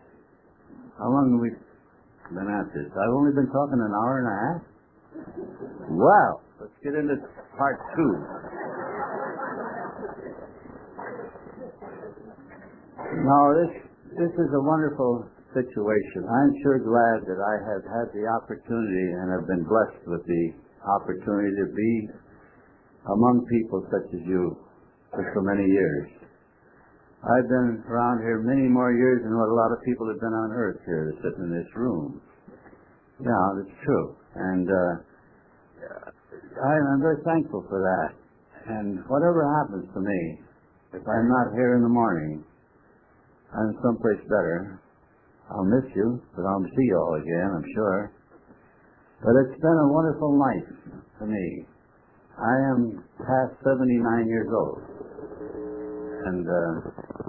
How 0.96 1.08
long 1.12 1.36
have 1.36 1.42
we 1.44 1.52
been 2.32 2.48
at 2.48 2.72
this? 2.72 2.88
I've 2.90 3.14
only 3.14 3.32
been 3.36 3.52
talking 3.52 3.80
an 3.80 3.92
hour 3.92 4.18
and 4.18 4.28
a 4.28 4.36
half. 4.40 4.60
Well, 5.92 6.40
let's 6.60 6.72
get 6.82 6.94
into 6.96 7.16
part 7.56 7.76
two. 7.96 8.12
Now, 13.08 13.56
this 13.56 13.72
this 14.20 14.32
is 14.36 14.50
a 14.52 14.60
wonderful 14.60 15.24
situation. 15.56 16.28
I'm 16.28 16.52
sure 16.60 16.76
glad 16.84 17.24
that 17.24 17.40
I 17.40 17.56
have 17.72 17.84
had 17.88 18.06
the 18.12 18.28
opportunity 18.36 19.06
and 19.16 19.32
have 19.32 19.48
been 19.48 19.64
blessed 19.64 20.04
with 20.04 20.20
the 20.28 20.44
opportunity 20.84 21.48
to 21.56 21.66
be 21.72 21.92
among 23.08 23.48
people 23.48 23.80
such 23.88 24.12
as 24.12 24.22
you 24.28 24.60
for 25.08 25.24
so 25.32 25.40
many 25.40 25.64
years. 25.64 26.08
I've 27.24 27.48
been 27.48 27.80
around 27.88 28.20
here 28.20 28.44
many 28.44 28.68
more 28.68 28.92
years 28.92 29.24
than 29.24 29.32
what 29.32 29.48
a 29.48 29.56
lot 29.56 29.72
of 29.72 29.80
people 29.88 30.04
have 30.12 30.20
been 30.20 30.36
on 30.36 30.52
earth 30.52 30.80
here 30.84 31.08
sitting 31.24 31.48
in 31.48 31.52
this 31.56 31.70
room. 31.74 32.20
Yeah, 33.24 33.44
that's 33.56 33.76
true. 33.88 34.16
And 34.36 34.68
uh, 34.68 34.92
I'm 36.60 37.00
very 37.00 37.24
thankful 37.24 37.64
for 37.72 37.80
that. 37.80 38.12
And 38.68 39.00
whatever 39.08 39.48
happens 39.64 39.88
to 39.96 40.00
me, 40.00 40.20
if 40.92 41.02
I'm 41.08 41.28
not 41.28 41.56
here 41.56 41.76
in 41.76 41.82
the 41.82 41.88
morning, 41.88 42.44
I'm 43.56 43.72
someplace 43.82 44.20
better. 44.28 44.82
I'll 45.50 45.64
miss 45.64 45.88
you, 45.96 46.20
but 46.36 46.44
I'll 46.44 46.64
see 46.64 46.86
you 46.92 46.96
all 46.96 47.14
again, 47.16 47.48
I'm 47.56 47.68
sure. 47.74 48.12
But 49.24 49.34
it's 49.40 49.60
been 49.60 49.78
a 49.82 49.92
wonderful 49.92 50.38
life 50.38 50.70
for 51.18 51.26
me. 51.26 51.64
I 52.36 52.54
am 52.70 53.02
past 53.18 53.56
79 53.64 54.28
years 54.28 54.46
old. 54.52 54.78
And, 56.28 56.44
uh, 56.44 56.72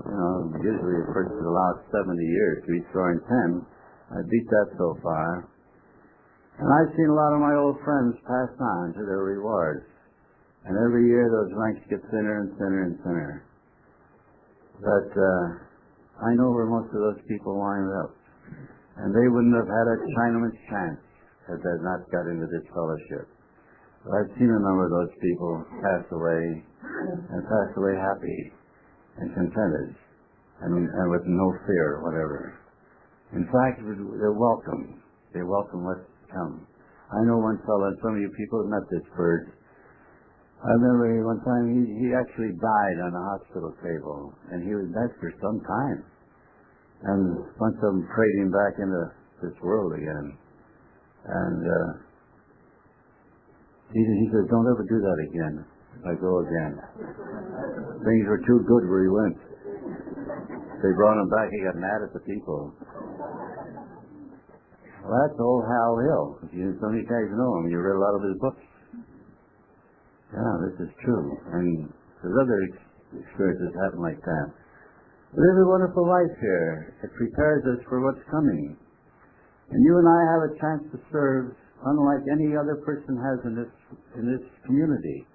you 0.05 0.17
know, 0.20 0.36
usually 0.59 1.01
a 1.01 1.09
person 1.09 1.39
allows 1.39 1.80
70 1.89 2.20
years 2.20 2.61
to 2.61 2.70
be 2.78 2.84
scoring 2.91 3.17
10. 3.26 3.65
I 4.11 4.22
beat 4.30 4.47
that 4.49 4.76
so 4.78 4.99
far. 5.01 5.47
And 6.59 6.67
I've 6.67 6.93
seen 6.93 7.07
a 7.09 7.15
lot 7.15 7.34
of 7.34 7.39
my 7.39 7.55
old 7.55 7.80
friends 7.82 8.20
pass 8.28 8.51
on 8.59 8.93
to 8.99 9.01
their 9.07 9.24
rewards. 9.24 9.88
And 10.65 10.76
every 10.78 11.07
year 11.07 11.32
those 11.32 11.55
ranks 11.55 11.82
get 11.89 12.03
thinner 12.11 12.43
and 12.43 12.51
thinner 12.59 12.84
and 12.84 12.97
thinner. 12.99 13.47
But, 14.84 15.09
uh, 15.15 15.68
I 16.20 16.36
know 16.36 16.51
where 16.51 16.67
most 16.67 16.91
of 16.91 16.99
those 16.99 17.22
people 17.28 17.55
wind 17.55 17.88
up. 18.03 18.11
And 18.99 19.15
they 19.15 19.28
wouldn't 19.32 19.55
have 19.55 19.72
had 19.72 19.88
a 19.88 19.97
Chinaman's 20.20 20.59
chance 20.67 20.99
had 21.47 21.63
they 21.63 21.76
not 21.80 22.03
got 22.11 22.28
into 22.28 22.47
this 22.51 22.67
fellowship. 22.76 23.32
But 24.03 24.11
I've 24.20 24.32
seen 24.36 24.51
a 24.51 24.59
number 24.59 24.84
of 24.86 24.91
those 24.91 25.15
people 25.24 25.63
pass 25.80 26.03
away 26.11 26.63
and 27.32 27.39
pass 27.47 27.70
away 27.80 27.95
happy 27.95 28.51
and 29.17 29.34
contented 29.34 29.95
and, 30.61 30.74
and 30.76 31.07
with 31.11 31.24
no 31.26 31.55
fear 31.67 32.03
whatever. 32.03 32.59
In 33.34 33.45
fact, 33.47 33.80
they're 33.80 34.36
welcome. 34.36 35.01
They 35.34 35.43
welcome 35.43 35.86
what's 35.86 36.03
come. 36.34 36.67
I 37.11 37.24
know 37.26 37.38
one 37.38 37.59
fellow, 37.65 37.88
and 37.88 37.97
some 38.01 38.15
of 38.15 38.22
you 38.22 38.30
people 38.38 38.61
have 38.61 38.70
met 38.70 38.89
this 38.91 39.07
bird. 39.15 39.53
I 40.60 40.70
remember 40.76 41.24
one 41.24 41.39
time 41.47 41.72
he, 41.72 41.82
he 42.03 42.07
actually 42.12 42.51
died 42.60 42.97
on 42.99 43.16
a 43.16 43.24
hospital 43.32 43.72
table, 43.80 44.36
and 44.51 44.68
he 44.68 44.76
was 44.76 44.91
dead 44.91 45.12
for 45.20 45.32
some 45.39 45.60
time. 45.64 45.99
And 46.99 47.22
a 47.39 47.55
bunch 47.55 47.80
of 47.80 47.95
them 47.95 48.03
prayed 48.12 48.36
him 48.43 48.51
back 48.51 48.76
into 48.76 49.01
this 49.39 49.55
world 49.64 49.95
again. 49.95 50.36
And 51.26 51.62
uh, 51.64 51.89
he, 53.95 54.03
he 54.03 54.26
said, 54.36 54.51
don't 54.51 54.68
ever 54.68 54.84
do 54.84 54.99
that 54.99 55.20
again 55.32 55.64
I 56.05 56.16
go 56.16 56.39
again. 56.39 56.80
Things 58.07 58.26
were 58.28 58.39
too 58.47 58.64
good 58.64 58.84
where 58.88 59.03
he 59.03 59.12
went. 59.12 59.38
They 60.80 60.91
brought 60.95 61.20
him 61.20 61.28
back, 61.28 61.51
he 61.51 61.60
got 61.60 61.76
mad 61.76 61.99
at 62.07 62.14
the 62.16 62.24
people. 62.24 62.72
Well, 65.03 65.12
that's 65.12 65.39
old 65.39 65.66
Hal 65.68 65.93
Hill. 65.99 66.26
You, 66.55 66.72
of 66.72 66.95
you 66.95 67.03
guys 67.03 67.28
know 67.36 67.51
him. 67.60 67.68
You 67.68 67.84
read 67.84 67.99
a 67.99 68.03
lot 68.03 68.16
of 68.16 68.24
his 68.24 68.38
books. 68.39 68.64
Yeah, 70.34 70.53
this 70.69 70.88
is 70.88 70.91
true. 71.01 71.25
And 71.53 71.89
there's 72.21 72.38
other 72.38 72.59
experiences 73.17 73.73
happen 73.82 74.01
like 74.01 74.21
that. 74.21 74.47
But 75.34 75.41
there's 75.41 75.61
a 75.61 75.69
wonderful 75.69 76.05
life 76.05 76.36
here. 76.41 76.93
It 77.03 77.11
prepares 77.13 77.65
us 77.65 77.82
for 77.89 78.01
what's 78.01 78.21
coming. 78.30 78.77
And 79.69 79.80
you 79.86 79.93
and 79.97 80.07
I 80.09 80.21
have 80.34 80.43
a 80.49 80.53
chance 80.57 80.84
to 80.93 80.97
serve 81.13 81.53
unlike 81.86 82.25
any 82.34 82.57
other 82.57 82.82
person 82.82 83.13
has 83.15 83.39
in 83.45 83.53
this 83.55 83.73
in 84.17 84.25
this 84.25 84.43
community. 84.65 85.25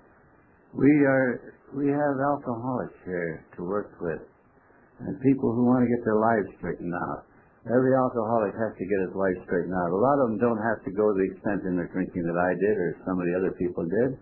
We 0.74 0.90
are 1.07 1.55
we 1.74 1.86
have 1.88 2.14
alcoholics 2.18 2.99
here 3.07 3.47
to 3.57 3.62
work 3.62 3.95
with 4.03 4.22
and 5.01 5.14
people 5.22 5.51
who 5.55 5.66
want 5.66 5.82
to 5.82 5.90
get 5.90 6.03
their 6.07 6.18
lives 6.18 6.47
straightened 6.59 6.95
out. 6.95 7.26
Every 7.66 7.97
alcoholic 7.97 8.53
has 8.55 8.76
to 8.76 8.84
get 8.84 9.01
his 9.09 9.14
life 9.16 9.38
straightened 9.49 9.74
out. 9.74 9.90
A 9.90 9.97
lot 9.97 10.20
of 10.20 10.28
them 10.30 10.38
don't 10.38 10.61
have 10.61 10.84
to 10.84 10.92
go 10.92 11.11
to 11.11 11.16
the 11.16 11.26
extent 11.32 11.64
in 11.64 11.74
their 11.80 11.88
drinking 11.90 12.22
that 12.28 12.36
I 12.36 12.53
did 12.61 12.76
or 12.76 12.90
some 13.09 13.16
of 13.16 13.24
the 13.24 13.34
other 13.34 13.57
people 13.57 13.88
did. 13.88 14.20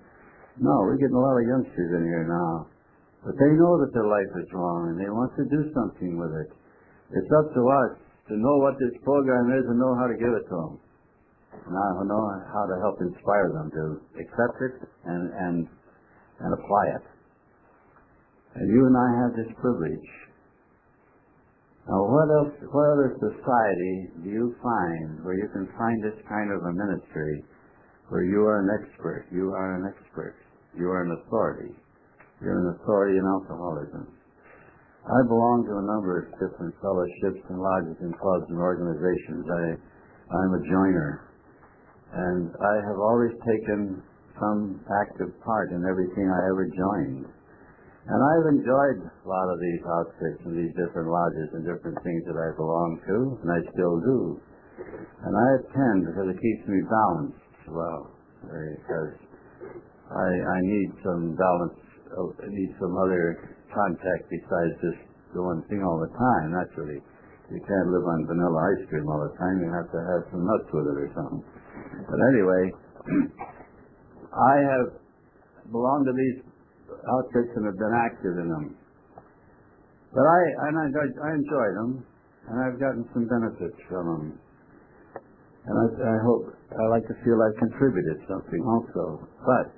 No, 0.60 0.84
we're 0.84 1.00
getting 1.00 1.16
a 1.16 1.24
lot 1.24 1.40
of 1.40 1.48
youngsters 1.48 1.90
in 1.96 2.04
here 2.04 2.28
now. 2.28 2.68
But 3.24 3.38
they 3.38 3.52
know 3.54 3.78
that 3.80 3.94
their 3.94 4.08
life 4.10 4.32
is 4.42 4.50
wrong 4.52 4.90
and 4.92 4.98
they 4.98 5.08
want 5.08 5.32
to 5.38 5.46
do 5.46 5.70
something 5.72 6.18
with 6.18 6.34
it. 6.34 6.50
It's 7.14 7.32
up 7.38 7.54
to 7.54 7.62
us 7.62 7.92
to 8.28 8.34
know 8.36 8.56
what 8.58 8.74
this 8.76 8.92
program 9.06 9.54
is 9.54 9.64
and 9.70 9.78
know 9.78 9.94
how 9.96 10.10
to 10.10 10.18
give 10.18 10.34
it 10.34 10.44
to 10.50 10.56
them. 10.58 10.74
And 11.52 11.74
I 11.76 12.02
know 12.04 12.24
how 12.50 12.64
to 12.66 12.76
help 12.82 12.98
inspire 13.00 13.48
them 13.54 13.68
to 13.70 13.84
accept 14.18 14.56
it 14.60 14.74
and, 15.06 15.24
and, 15.30 15.56
and 16.40 16.50
apply 16.52 16.84
it. 16.98 17.04
And 18.56 18.66
you 18.68 18.84
and 18.84 18.96
I 18.96 19.08
have 19.24 19.32
this 19.36 19.52
privilege. 19.60 20.08
Now, 21.88 21.98
what 22.06 22.28
else, 22.30 22.54
what 22.70 22.86
other 22.94 23.16
society 23.18 23.96
do 24.22 24.28
you 24.30 24.54
find 24.62 25.24
where 25.24 25.34
you 25.34 25.48
can 25.52 25.66
find 25.78 25.98
this 26.02 26.18
kind 26.28 26.52
of 26.52 26.62
a 26.62 26.72
ministry 26.72 27.44
where 28.12 28.28
you 28.28 28.44
are 28.44 28.60
an 28.60 28.68
expert, 28.76 29.24
you 29.32 29.56
are 29.56 29.80
an 29.80 29.88
expert, 29.88 30.36
you 30.76 30.84
are 30.84 31.00
an 31.00 31.16
authority, 31.16 31.72
you're 32.44 32.60
an 32.60 32.76
authority 32.76 33.16
in 33.16 33.24
alcoholism. 33.24 34.04
I 35.08 35.18
belong 35.32 35.64
to 35.64 35.80
a 35.80 35.88
number 35.88 36.20
of 36.20 36.28
different 36.36 36.76
fellowships 36.84 37.40
and 37.48 37.56
lodges 37.56 37.96
and 38.04 38.12
clubs 38.20 38.44
and 38.52 38.60
organizations. 38.60 39.48
I, 39.48 39.64
I'm 40.28 40.52
a 40.52 40.62
joiner. 40.68 41.24
And 42.12 42.52
I 42.52 42.74
have 42.84 43.00
always 43.00 43.32
taken 43.48 44.04
some 44.36 44.84
active 44.92 45.32
part 45.40 45.72
in 45.72 45.80
everything 45.88 46.28
I 46.28 46.40
ever 46.52 46.68
joined. 46.68 47.24
And 47.24 48.20
I've 48.20 48.60
enjoyed 48.60 49.08
a 49.08 49.24
lot 49.24 49.48
of 49.48 49.56
these 49.56 49.82
outfits 49.88 50.40
and 50.44 50.54
these 50.60 50.74
different 50.76 51.08
lodges 51.08 51.48
and 51.56 51.64
different 51.64 51.96
things 52.04 52.22
that 52.28 52.36
I 52.36 52.52
belong 52.60 53.00
to, 53.08 53.16
and 53.40 53.48
I 53.48 53.60
still 53.72 53.96
do. 54.04 54.20
And 55.24 55.32
I 55.32 55.48
attend 55.64 56.12
because 56.12 56.28
it 56.28 56.36
keeps 56.36 56.64
me 56.68 56.84
balanced 56.84 57.41
well, 57.68 58.10
because 58.42 59.14
I, 60.10 60.28
I 60.28 60.58
need 60.62 60.90
some 61.04 61.36
balance, 61.36 61.78
I 62.12 62.48
need 62.48 62.72
some 62.80 62.94
other 62.98 63.54
contact 63.72 64.28
besides 64.28 64.74
just 64.82 65.00
the 65.34 65.42
one 65.42 65.64
thing 65.68 65.80
all 65.82 65.98
the 66.00 66.12
time, 66.12 66.52
naturally. 66.52 67.00
You 67.52 67.60
can't 67.60 67.88
live 67.92 68.04
on 68.04 68.24
vanilla 68.26 68.60
ice 68.72 68.84
cream 68.88 69.04
all 69.08 69.20
the 69.28 69.34
time. 69.36 69.60
You 69.60 69.68
have 69.72 69.90
to 69.92 70.00
have 70.00 70.22
some 70.32 70.40
nuts 70.40 70.68
with 70.72 70.88
it 70.88 70.96
or 71.04 71.10
something. 71.12 71.42
But 72.08 72.20
anyway, 72.32 72.62
I 74.32 74.54
have 74.72 74.86
belonged 75.68 76.06
to 76.08 76.14
these 76.16 76.38
outfits 76.88 77.52
and 77.56 77.68
have 77.68 77.76
been 77.76 77.92
active 77.92 78.34
in 78.40 78.48
them. 78.48 78.66
But 80.12 80.24
I 80.24 80.40
and 80.68 80.74
I, 80.80 80.86
I 81.24 81.30
enjoy 81.36 81.66
them, 81.76 81.90
and 82.48 82.56
I've 82.60 82.80
gotten 82.80 83.04
some 83.12 83.28
benefits 83.28 83.80
from 83.88 84.04
them. 84.06 84.24
And 85.66 85.74
I, 85.78 85.86
I 85.86 86.16
hope 86.26 86.42
I 86.74 86.84
like 86.90 87.06
to 87.06 87.16
feel 87.22 87.38
I've 87.38 87.58
contributed 87.58 88.18
something 88.26 88.62
also. 88.66 89.28
But 89.46 89.70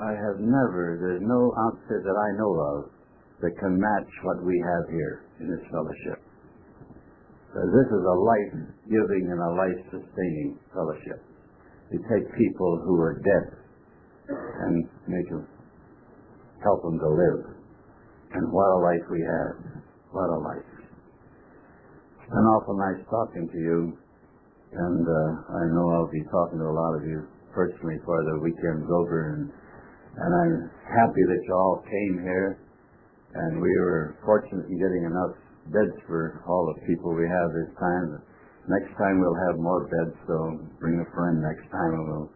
I 0.00 0.12
have 0.12 0.36
never, 0.42 1.00
there's 1.00 1.24
no 1.24 1.54
outfit 1.64 2.04
that 2.04 2.18
I 2.18 2.30
know 2.36 2.52
of 2.52 2.78
that 3.40 3.56
can 3.58 3.80
match 3.80 4.10
what 4.22 4.44
we 4.44 4.56
have 4.60 4.84
here 4.90 5.24
in 5.40 5.48
this 5.48 5.64
fellowship. 5.70 6.20
Because 7.48 7.70
this 7.70 7.88
is 7.88 8.04
a 8.04 8.18
life-giving 8.18 9.24
and 9.30 9.40
a 9.40 9.52
life-sustaining 9.54 10.58
fellowship. 10.74 11.22
We 11.92 11.98
take 12.10 12.26
people 12.36 12.82
who 12.84 12.98
are 13.00 13.14
dead 13.22 13.46
and 14.28 14.88
make 15.06 15.28
them, 15.30 15.46
help 16.62 16.82
them 16.82 16.98
to 16.98 17.08
live. 17.08 17.40
And 18.34 18.50
what 18.50 18.66
a 18.66 18.80
life 18.82 19.06
we 19.10 19.22
have. 19.22 19.82
What 20.10 20.28
a 20.28 20.38
life. 20.42 20.70
Been 22.26 22.48
awful 22.56 22.76
nice 22.76 23.04
talking 23.08 23.48
to 23.52 23.58
you. 23.58 23.98
And 24.74 25.06
uh, 25.06 25.30
I 25.54 25.62
know 25.70 25.86
I'll 25.94 26.10
be 26.10 26.26
talking 26.34 26.58
to 26.58 26.66
a 26.66 26.74
lot 26.74 26.98
of 26.98 27.06
you 27.06 27.22
personally 27.54 27.94
before 28.02 28.26
the 28.26 28.42
weekend's 28.42 28.90
over. 28.90 29.38
And, 29.38 29.46
and 29.46 30.30
I'm 30.34 30.56
happy 30.90 31.22
that 31.22 31.40
you 31.46 31.54
all 31.54 31.78
came 31.86 32.26
here. 32.26 32.58
And 33.34 33.62
we 33.62 33.70
were 33.78 34.18
fortunate 34.26 34.66
in 34.66 34.78
getting 34.78 35.06
enough 35.06 35.34
beds 35.70 35.94
for 36.06 36.42
all 36.50 36.74
the 36.74 36.78
people 36.86 37.14
we 37.14 37.26
have 37.30 37.50
this 37.54 37.70
time. 37.78 38.18
Next 38.66 38.90
time 38.98 39.20
we'll 39.20 39.42
have 39.50 39.60
more 39.60 39.84
beds, 39.86 40.16
so 40.26 40.58
bring 40.80 40.96
a 40.96 41.08
friend 41.12 41.36
next 41.38 41.68
time 41.68 41.92
and 41.94 42.04
we'll 42.08 42.30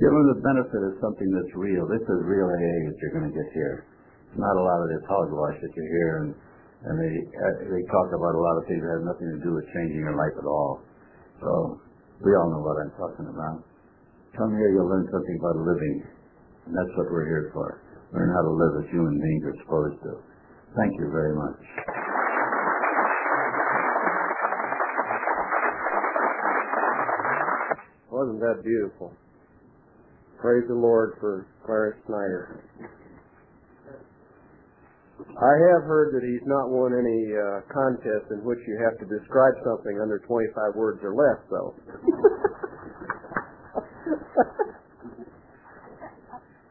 give 0.00 0.08
them 0.08 0.26
the 0.32 0.40
benefit 0.40 0.82
of 0.82 0.92
something 1.02 1.28
that's 1.30 1.54
real. 1.58 1.84
This 1.86 2.02
is 2.02 2.18
real 2.24 2.48
AA 2.48 2.76
that 2.88 2.96
you're 3.02 3.16
going 3.18 3.28
to 3.28 3.34
get 3.36 3.48
here. 3.52 3.84
It's 4.30 4.40
not 4.40 4.54
a 4.56 4.64
lot 4.64 4.80
of 4.80 4.88
this 4.88 5.04
hogwash 5.08 5.58
that 5.60 5.72
you 5.76 5.84
hear, 5.98 6.10
and, 6.24 6.30
and 6.88 6.94
they, 7.00 7.14
uh, 7.16 7.54
they 7.68 7.82
talk 7.88 8.08
about 8.12 8.34
a 8.36 8.42
lot 8.42 8.56
of 8.60 8.64
things 8.68 8.80
that 8.80 8.92
have 8.96 9.06
nothing 9.08 9.28
to 9.28 9.40
do 9.44 9.50
with 9.56 9.66
changing 9.76 10.04
your 10.04 10.16
life 10.16 10.36
at 10.36 10.48
all. 10.48 10.87
So 11.40 11.80
we 12.24 12.34
all 12.34 12.50
know 12.50 12.62
what 12.62 12.82
I'm 12.82 12.92
talking 12.98 13.30
about. 13.30 13.62
Come 14.36 14.50
here, 14.54 14.70
you'll 14.74 14.90
learn 14.90 15.06
something 15.10 15.36
about 15.38 15.56
living. 15.62 16.02
And 16.66 16.74
that's 16.74 16.92
what 16.96 17.10
we're 17.10 17.26
here 17.26 17.50
for. 17.54 17.80
Learn 18.12 18.30
how 18.30 18.42
to 18.42 18.52
live 18.52 18.84
as 18.84 18.90
human 18.90 19.20
beings 19.20 19.44
are 19.44 19.58
supposed 19.64 20.02
to. 20.02 20.12
Thank 20.76 20.92
you 20.98 21.08
very 21.10 21.34
much. 21.34 21.58
Wasn't 28.10 28.40
that 28.40 28.64
beautiful? 28.64 29.12
Praise 30.40 30.64
the 30.68 30.74
Lord 30.74 31.16
for 31.20 31.46
Clarence 31.64 32.02
Snyder. 32.06 32.64
I 35.38 35.54
have 35.70 35.86
heard 35.86 36.18
that 36.18 36.26
he's 36.26 36.42
not 36.50 36.66
won 36.66 36.90
any 36.98 37.30
uh, 37.30 37.62
contest 37.70 38.26
in 38.34 38.42
which 38.42 38.58
you 38.66 38.74
have 38.82 38.98
to 38.98 39.06
describe 39.06 39.54
something 39.62 40.02
under 40.02 40.18
25 40.26 40.74
words 40.74 40.98
or 41.06 41.14
less, 41.14 41.38
though. 41.46 41.78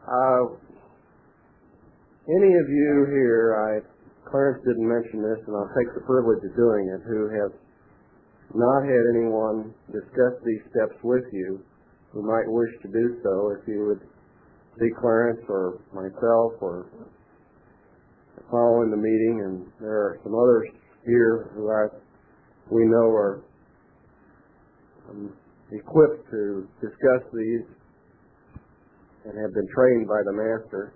uh, 0.04 0.52
any 2.28 2.52
of 2.60 2.68
you 2.68 3.08
here, 3.08 3.56
I 3.56 3.80
Clarence 4.28 4.60
didn't 4.68 4.84
mention 4.84 5.24
this, 5.24 5.40
and 5.48 5.56
I'll 5.56 5.72
take 5.72 5.88
the 5.96 6.04
privilege 6.04 6.44
of 6.44 6.52
doing 6.52 6.92
it, 6.92 7.00
who 7.08 7.32
have 7.40 7.56
not 8.52 8.84
had 8.84 9.04
anyone 9.16 9.72
discuss 9.88 10.36
these 10.44 10.60
steps 10.68 11.00
with 11.02 11.24
you 11.32 11.64
who 12.12 12.20
might 12.20 12.44
wish 12.44 12.68
to 12.84 12.88
do 12.92 13.16
so, 13.24 13.56
if 13.56 13.64
you 13.64 13.88
would 13.88 14.04
see 14.76 14.92
Clarence 15.00 15.40
or 15.48 15.80
myself 15.96 16.52
or 16.60 16.84
following 18.50 18.90
the 18.90 18.96
meeting, 18.96 19.42
and 19.44 19.66
there 19.80 19.96
are 19.96 20.20
some 20.24 20.34
others 20.34 20.68
here 21.04 21.50
who 21.54 21.70
I, 21.70 21.88
we 22.70 22.84
know 22.84 23.08
are 23.12 23.44
um, 25.10 25.32
equipped 25.72 26.30
to 26.30 26.68
discuss 26.80 27.22
these 27.32 27.64
and 29.24 29.34
have 29.36 29.52
been 29.52 29.68
trained 29.74 30.08
by 30.08 30.20
the 30.24 30.32
master. 30.32 30.94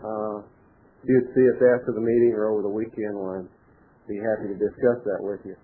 Uh, 0.00 0.40
you'd 1.04 1.28
see 1.36 1.44
us 1.52 1.60
after 1.76 1.92
the 1.92 2.00
meeting 2.00 2.32
or 2.32 2.48
over 2.52 2.62
the 2.62 2.72
weekend, 2.72 3.12
well, 3.12 3.44
I'd 3.44 4.08
be 4.08 4.16
happy 4.16 4.48
to 4.48 4.56
discuss 4.56 5.04
that 5.04 5.20
with 5.20 5.40
you. 5.44 5.56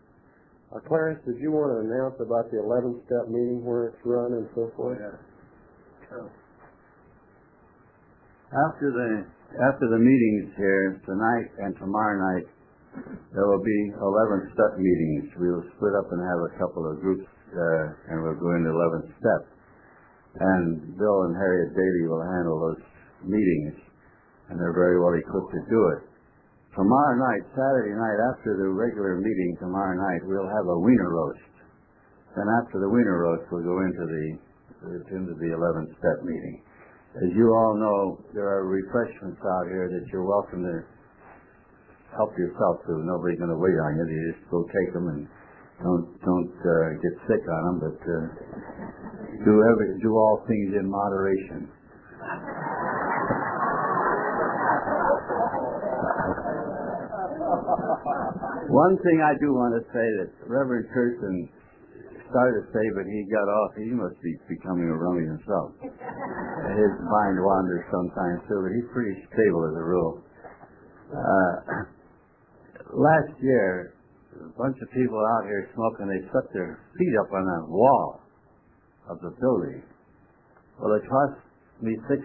Uh, 0.75 0.81
Clarence, 0.89 1.21
did 1.25 1.37
you 1.41 1.53
want 1.53 1.73
to 1.73 1.85
announce 1.89 2.17
about 2.21 2.51
the 2.53 2.61
11 2.61 3.01
step 3.05 3.29
meeting 3.29 3.65
where 3.65 3.89
it's 3.89 4.01
run 4.05 4.33
and 4.33 4.49
so 4.55 4.73
forth? 4.77 4.99
Yeah. 5.01 6.29
After 8.53 8.93
the 8.93 9.11
after 9.65 9.87
the 9.89 9.97
meetings 9.97 10.53
here 10.61 11.01
tonight 11.09 11.49
and 11.65 11.73
tomorrow 11.81 12.21
night, 12.21 12.45
there 13.33 13.49
will 13.49 13.65
be 13.65 13.81
11 13.97 14.53
step 14.53 14.77
meetings. 14.77 15.33
We'll 15.41 15.65
split 15.73 15.97
up 15.97 16.13
and 16.13 16.21
have 16.21 16.41
a 16.45 16.53
couple 16.61 16.85
of 16.85 17.01
groups, 17.01 17.25
uh, 17.49 18.13
and 18.13 18.21
we'll 18.21 18.37
go 18.37 18.53
into 18.53 18.69
11 18.69 19.09
step. 19.17 19.43
And 20.37 21.01
Bill 21.01 21.19
and 21.29 21.37
Harriet 21.37 21.73
Daly 21.73 22.05
will 22.13 22.21
handle 22.21 22.61
those 22.61 22.85
meetings, 23.25 23.73
and 24.53 24.61
they're 24.61 24.77
very 24.77 25.01
well 25.01 25.17
equipped 25.17 25.57
to 25.57 25.63
do 25.73 25.81
it. 25.97 26.13
Tomorrow 26.77 27.17
night, 27.25 27.49
Saturday 27.57 27.97
night, 27.97 28.21
after 28.37 28.61
the 28.61 28.69
regular 28.69 29.17
meeting 29.17 29.57
tomorrow 29.65 29.97
night, 29.97 30.29
we'll 30.29 30.53
have 30.53 30.69
a 30.69 30.79
wiener 30.85 31.09
roast. 31.09 31.53
Then 32.37 32.49
after 32.61 32.85
the 32.85 32.89
wiener 32.89 33.17
roast, 33.17 33.49
we'll 33.49 33.65
go 33.65 33.81
into 33.81 34.05
the 34.05 34.25
into 35.09 35.33
the 35.41 35.57
11th 35.57 35.89
step 35.97 36.21
meeting. 36.25 36.61
As 37.13 37.29
you 37.37 37.53
all 37.53 37.77
know, 37.77 38.25
there 38.33 38.49
are 38.49 38.65
refreshments 38.65 39.37
out 39.45 39.69
here 39.69 39.85
that 39.85 40.01
you're 40.09 40.25
welcome 40.25 40.65
to 40.65 40.81
help 42.17 42.33
yourself 42.41 42.81
to. 42.89 43.05
Nobody's 43.05 43.37
going 43.37 43.53
to 43.53 43.61
wait 43.61 43.77
on 43.77 44.01
you. 44.01 44.09
You 44.09 44.33
just 44.33 44.41
go 44.49 44.65
take 44.65 44.97
them 44.97 45.13
and 45.13 45.29
don't 45.85 46.09
don't 46.25 46.57
uh, 46.57 46.97
get 47.05 47.13
sick 47.29 47.45
on 47.45 47.63
them, 47.69 47.77
but 47.85 48.01
uh, 48.01 48.33
do 49.45 49.61
every 49.61 50.01
do 50.01 50.17
all 50.17 50.41
things 50.49 50.73
in 50.73 50.89
moderation. 50.89 51.69
One 58.73 58.97
thing 59.05 59.21
I 59.21 59.37
do 59.37 59.53
want 59.53 59.77
to 59.77 59.85
say 59.93 60.09
that 60.25 60.33
Reverend 60.49 60.89
Kirsten 60.97 61.53
started 62.33 62.65
to 62.65 62.67
say, 62.73 62.85
but 62.97 63.05
he 63.05 63.29
got 63.29 63.45
off. 63.45 63.71
He 63.77 63.93
must 63.93 64.17
be 64.25 64.33
becoming 64.49 64.89
a 64.89 64.97
rummy 64.97 65.29
himself. 65.29 65.77
His 65.85 66.93
mind 67.05 67.37
wanders 67.45 67.85
sometimes 67.93 68.41
too, 68.49 68.59
but 68.65 68.73
he's 68.73 68.89
pretty 68.97 69.17
stable 69.29 69.63
as 69.69 69.75
a 69.77 69.85
rule. 69.85 70.13
Uh, 71.13 71.55
last 72.97 73.33
year, 73.45 73.93
a 74.41 74.53
bunch 74.57 74.81
of 74.81 74.89
people 74.97 75.21
out 75.21 75.45
here 75.45 75.69
smoking. 75.77 76.09
They 76.09 76.25
set 76.33 76.49
their 76.57 76.81
feet 76.97 77.15
up 77.21 77.29
on 77.37 77.45
that 77.45 77.65
wall 77.69 78.25
of 79.13 79.21
the 79.21 79.37
building. 79.37 79.85
Well, 80.81 80.97
it 80.97 81.05
cost 81.05 81.37
me 81.85 81.93
65 82.09 82.17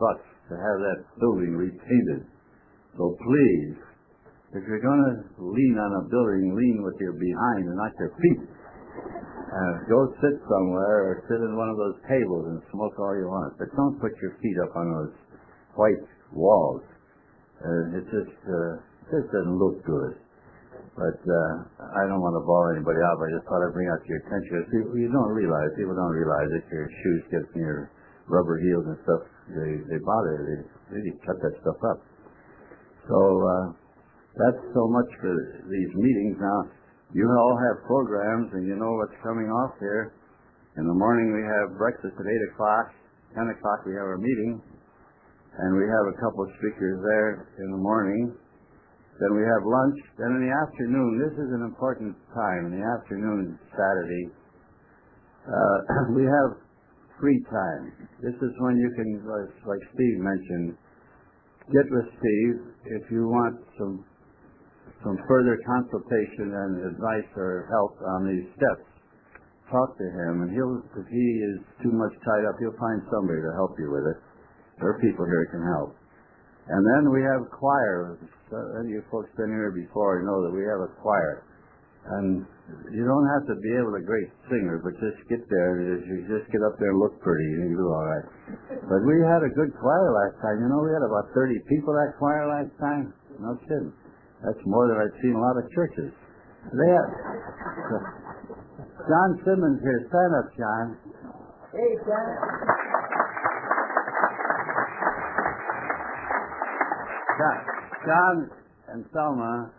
bucks 0.00 0.26
to 0.48 0.54
have 0.56 0.78
that 0.80 1.00
building 1.20 1.52
repainted. 1.52 2.24
So 2.96 3.12
please, 3.20 3.76
if 4.56 4.62
you're 4.64 4.80
going 4.80 5.04
to 5.04 5.14
lean 5.42 5.76
on 5.76 5.92
a 6.00 6.02
building, 6.08 6.56
lean 6.56 6.80
with 6.80 6.94
your 7.00 7.12
behind 7.12 7.68
and 7.68 7.76
not 7.76 7.92
your 7.98 8.12
feet. 8.16 8.63
Uh, 9.54 9.74
go 9.86 10.10
sit 10.18 10.34
somewhere 10.50 11.14
or 11.14 11.22
sit 11.30 11.38
in 11.38 11.54
one 11.54 11.70
of 11.70 11.78
those 11.78 11.94
tables 12.10 12.42
and 12.50 12.58
smoke 12.74 12.98
all 12.98 13.14
you 13.14 13.30
want, 13.30 13.54
but 13.54 13.70
don't 13.78 14.02
put 14.02 14.10
your 14.18 14.34
feet 14.42 14.58
up 14.66 14.74
on 14.74 14.90
those 14.90 15.14
white 15.78 16.02
walls. 16.34 16.82
Uh, 17.62 17.98
it 17.98 18.02
just 18.10 18.34
uh, 18.50 18.74
just 19.14 19.30
doesn't 19.30 19.54
look 19.54 19.78
good. 19.86 20.18
But 20.98 21.22
uh, 21.22 21.54
I 21.86 22.02
don't 22.10 22.18
want 22.18 22.34
to 22.34 22.42
bore 22.42 22.74
anybody 22.74 22.98
out, 22.98 23.14
but 23.18 23.30
I 23.30 23.38
just 23.38 23.46
thought 23.46 23.62
I'd 23.62 23.74
bring 23.74 23.90
out 23.90 24.02
to 24.02 24.08
your 24.10 24.22
attention. 24.26 24.58
People, 24.74 24.94
you 24.98 25.10
don't 25.10 25.30
realize, 25.30 25.70
people 25.78 25.94
don't 25.94 26.14
realize 26.14 26.50
that 26.54 26.66
your 26.70 26.86
shoes 26.86 27.22
get 27.30 27.42
near 27.54 27.94
rubber 28.26 28.58
heels 28.58 28.86
and 28.90 28.98
stuff. 29.06 29.22
They 29.54 29.70
they 29.86 29.98
bother. 30.02 30.34
They 30.50 30.58
really 30.98 31.14
cut 31.22 31.38
that 31.42 31.54
stuff 31.62 31.78
up. 31.94 31.98
So 33.06 33.18
uh, 33.18 33.66
that's 34.34 34.62
so 34.74 34.82
much 34.90 35.10
for 35.22 35.34
these 35.70 35.92
meetings. 35.94 36.42
Now, 36.42 36.58
you 37.14 37.24
all 37.30 37.54
have 37.54 37.86
programs 37.86 38.50
and 38.58 38.66
you 38.66 38.74
know 38.74 38.90
what's 38.98 39.14
coming 39.22 39.46
off 39.46 39.78
here. 39.78 40.18
In 40.76 40.82
the 40.82 40.98
morning 40.98 41.30
we 41.30 41.46
have 41.46 41.78
breakfast 41.78 42.18
at 42.18 42.26
8 42.26 42.50
o'clock. 42.50 42.90
10 43.38 43.54
o'clock 43.54 43.86
we 43.86 43.94
have 43.94 44.02
our 44.02 44.18
meeting. 44.18 44.58
and 45.54 45.78
we 45.78 45.86
have 45.86 46.06
a 46.10 46.16
couple 46.18 46.42
of 46.42 46.50
speakers 46.58 46.98
there 47.06 47.46
in 47.62 47.70
the 47.70 47.78
morning. 47.78 48.34
Then 49.22 49.30
we 49.38 49.46
have 49.46 49.62
lunch. 49.62 49.98
Then 50.18 50.34
in 50.34 50.42
the 50.42 50.50
afternoon, 50.50 51.22
this 51.22 51.34
is 51.38 51.50
an 51.54 51.62
important 51.62 52.18
time. 52.34 52.66
In 52.66 52.82
the 52.82 52.86
afternoon, 52.98 53.54
Saturday, 53.70 54.26
uh, 55.46 56.10
we 56.18 56.26
have 56.26 56.58
free 57.22 57.38
time. 57.46 58.10
This 58.18 58.34
is 58.34 58.50
when 58.58 58.74
you 58.74 58.90
can, 58.98 59.22
like 59.70 59.82
Steve 59.94 60.18
mentioned, 60.18 60.74
get 61.70 61.86
with 61.94 62.10
Steve 62.18 62.56
if 62.98 63.06
you 63.14 63.30
want 63.30 63.54
some 63.78 64.02
some 65.04 65.20
further 65.28 65.60
consultation 65.68 66.48
and 66.48 66.72
advice 66.96 67.28
or 67.36 67.68
help 67.68 67.94
on 68.16 68.24
these 68.24 68.48
steps. 68.56 68.88
Talk 69.68 69.96
to 69.96 70.08
him, 70.08 70.44
and 70.44 70.50
he'll 70.52 70.80
if 71.00 71.06
he 71.08 71.26
is 71.44 71.60
too 71.84 71.92
much 71.92 72.12
tied 72.24 72.44
up, 72.48 72.56
he'll 72.60 72.76
find 72.80 73.00
somebody 73.12 73.40
to 73.40 73.52
help 73.56 73.76
you 73.80 73.92
with 73.92 74.04
it. 74.08 74.18
There 74.80 74.88
are 74.92 75.00
people 75.00 75.24
here 75.24 75.44
who 75.44 75.60
can 75.60 75.64
help. 75.76 75.96
And 76.68 76.80
then 76.80 77.12
we 77.12 77.20
have 77.20 77.44
choir. 77.52 78.16
Any 78.80 78.96
of 78.96 79.00
you 79.00 79.02
folks 79.12 79.28
been 79.36 79.52
here 79.52 79.72
before 79.72 80.24
know 80.24 80.40
that 80.48 80.52
we 80.52 80.64
have 80.64 80.80
a 80.80 80.90
choir. 81.00 81.44
And 82.04 82.44
you 82.92 83.04
don't 83.04 83.28
have 83.36 83.48
to 83.48 83.56
be 83.60 83.72
able 83.80 83.96
to 83.96 84.04
great 84.04 84.28
singer, 84.52 84.80
but 84.84 84.92
just 85.00 85.16
get 85.32 85.40
there. 85.48 85.80
You 85.80 86.28
just 86.28 86.48
get 86.52 86.60
up 86.60 86.76
there 86.76 86.92
and 86.92 87.00
look 87.00 87.16
pretty, 87.24 87.48
and 87.60 87.72
you 87.72 87.76
do 87.80 87.88
all 87.88 88.04
right. 88.04 88.26
But 88.68 89.00
we 89.08 89.16
had 89.24 89.40
a 89.44 89.52
good 89.52 89.72
choir 89.80 90.08
last 90.12 90.36
time. 90.44 90.60
You 90.60 90.68
know, 90.68 90.84
we 90.84 90.92
had 90.92 91.04
about 91.04 91.32
30 91.32 91.56
people 91.68 91.96
at 91.96 92.16
choir 92.20 92.44
last 92.48 92.72
time. 92.76 93.12
No 93.40 93.56
kidding. 93.64 93.92
That's 94.44 94.60
more 94.68 94.86
than 94.92 95.00
I've 95.00 95.16
seen 95.24 95.32
a 95.32 95.40
lot 95.40 95.56
of 95.56 95.64
churches. 95.72 96.12
They 96.68 96.90
have, 96.92 97.10
John 99.08 99.30
Simmons 99.44 99.80
here. 99.80 100.00
Stand 100.08 100.32
up, 100.36 100.48
John. 100.56 100.86
Hey, 101.72 101.92
John. 102.04 102.28
John, 107.34 107.58
John 108.04 108.34
and 108.92 109.00
Selma 109.12 109.72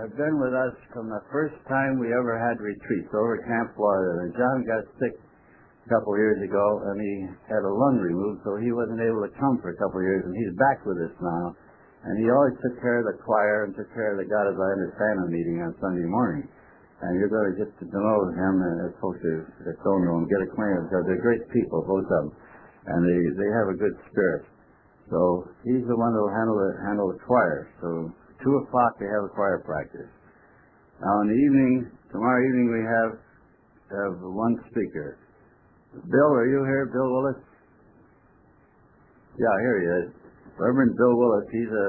have 0.00 0.16
been 0.16 0.40
with 0.40 0.54
us 0.56 0.74
from 0.92 1.08
the 1.08 1.20
first 1.30 1.54
time 1.68 2.00
we 2.00 2.08
ever 2.08 2.40
had 2.40 2.56
retreats 2.60 3.12
over 3.12 3.36
Camp 3.44 3.76
Florida. 3.76 4.24
And 4.24 4.32
John 4.32 4.64
got 4.64 4.82
sick 4.96 5.14
a 5.14 5.88
couple 5.92 6.14
of 6.14 6.18
years 6.18 6.40
ago, 6.42 6.66
and 6.88 6.96
he 7.00 7.14
had 7.48 7.62
a 7.62 7.72
lung 7.72 8.00
removed, 8.00 8.42
so 8.44 8.56
he 8.56 8.72
wasn't 8.72 9.00
able 9.00 9.22
to 9.22 9.32
come 9.36 9.60
for 9.60 9.70
a 9.70 9.78
couple 9.78 10.00
of 10.00 10.06
years, 10.06 10.24
and 10.24 10.34
he's 10.36 10.56
back 10.56 10.84
with 10.86 10.98
us 11.04 11.14
now. 11.20 11.56
And 12.00 12.16
he 12.16 12.26
always 12.32 12.56
took 12.64 12.80
care 12.80 13.04
of 13.04 13.06
the 13.12 13.20
choir 13.20 13.68
and 13.68 13.76
took 13.76 13.92
care 13.92 14.16
of 14.16 14.18
the 14.18 14.28
God 14.28 14.48
as 14.48 14.56
I 14.56 14.68
Understand 14.72 15.28
meeting 15.28 15.60
on 15.60 15.76
Sunday 15.84 16.08
morning. 16.08 16.48
And 17.00 17.16
you're 17.16 17.32
going 17.32 17.52
to 17.52 17.56
get 17.60 17.70
to 17.80 17.86
know 17.92 18.16
him 18.32 18.54
and 18.60 18.76
as 18.88 18.92
folks 19.00 19.20
that 19.20 19.76
don't 19.84 20.04
know 20.04 20.20
him, 20.20 20.28
get 20.28 20.40
acquainted 20.44 20.88
because 20.88 21.04
they're 21.08 21.24
great 21.24 21.44
people, 21.52 21.84
both 21.84 22.04
of 22.04 22.12
them. 22.12 22.28
And 22.88 23.00
they, 23.04 23.20
they 23.36 23.50
have 23.52 23.68
a 23.72 23.76
good 23.76 23.96
spirit. 24.08 24.44
So 25.12 25.48
he's 25.64 25.84
the 25.84 25.96
one 25.96 26.12
that 26.12 26.20
will 26.20 26.36
handle 26.36 26.56
the, 26.56 26.70
handle 26.84 27.08
the 27.12 27.20
choir. 27.24 27.68
So 27.80 28.12
two 28.44 28.54
o'clock 28.64 28.96
they 29.00 29.08
have 29.08 29.24
a 29.28 29.32
choir 29.32 29.60
practice. 29.64 30.08
Now 31.00 31.14
in 31.24 31.28
the 31.32 31.40
evening, 31.40 31.72
tomorrow 32.12 32.40
evening 32.48 32.68
we 32.68 32.84
have 32.84 33.12
have 33.90 34.14
one 34.22 34.54
speaker. 34.70 35.18
Bill, 35.92 36.30
are 36.36 36.46
you 36.46 36.62
here, 36.62 36.86
Bill 36.92 37.10
Willis? 37.10 37.42
Yeah, 39.34 39.56
here 39.66 39.76
he 39.80 39.86
is. 40.06 40.19
Reverend 40.60 40.92
Bill 40.92 41.16
Willis. 41.16 41.48
He's 41.48 41.72
a 41.72 41.86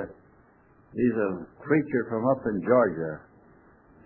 he's 0.96 1.18
a 1.20 1.30
preacher 1.60 2.08
from 2.08 2.24
up 2.32 2.40
in 2.48 2.64
Georgia. 2.64 3.20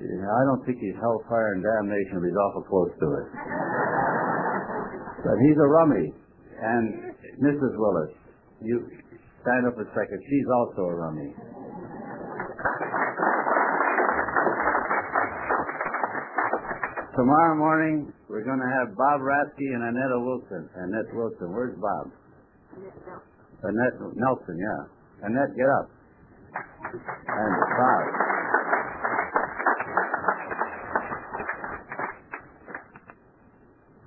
I 0.02 0.42
don't 0.50 0.66
think 0.66 0.82
he's 0.82 0.98
hellfire 0.98 1.54
and 1.54 1.62
damnation, 1.64 2.20
but 2.20 2.28
he's 2.28 2.42
awful 2.50 2.66
close 2.68 2.92
to 2.98 3.08
it. 3.22 3.28
but 5.24 5.38
he's 5.46 5.56
a 5.56 5.70
rummy. 5.70 6.12
And 6.60 7.16
Mrs. 7.46 7.74
Willis, 7.78 8.12
you 8.60 8.76
stand 9.46 9.68
up 9.70 9.78
a 9.78 9.88
second. 9.94 10.20
She's 10.28 10.50
also 10.52 10.82
a 10.90 10.96
rummy. 10.98 11.32
Tomorrow 17.16 17.56
morning, 17.56 18.12
we're 18.28 18.44
going 18.44 18.60
to 18.60 18.72
have 18.82 18.98
Bob 18.98 19.22
Ratsky 19.22 19.72
and 19.72 19.84
Annette 19.88 20.20
Wilson. 20.20 20.68
Annette 20.76 21.14
Wilson. 21.14 21.54
Where's 21.54 21.78
Bob? 21.80 22.12
Annette 23.66 23.98
Nelson, 24.16 24.58
yeah. 24.62 25.26
Annette, 25.26 25.56
get 25.58 25.70
up. 25.70 25.90
And 26.94 27.54
Bob. 27.76 28.04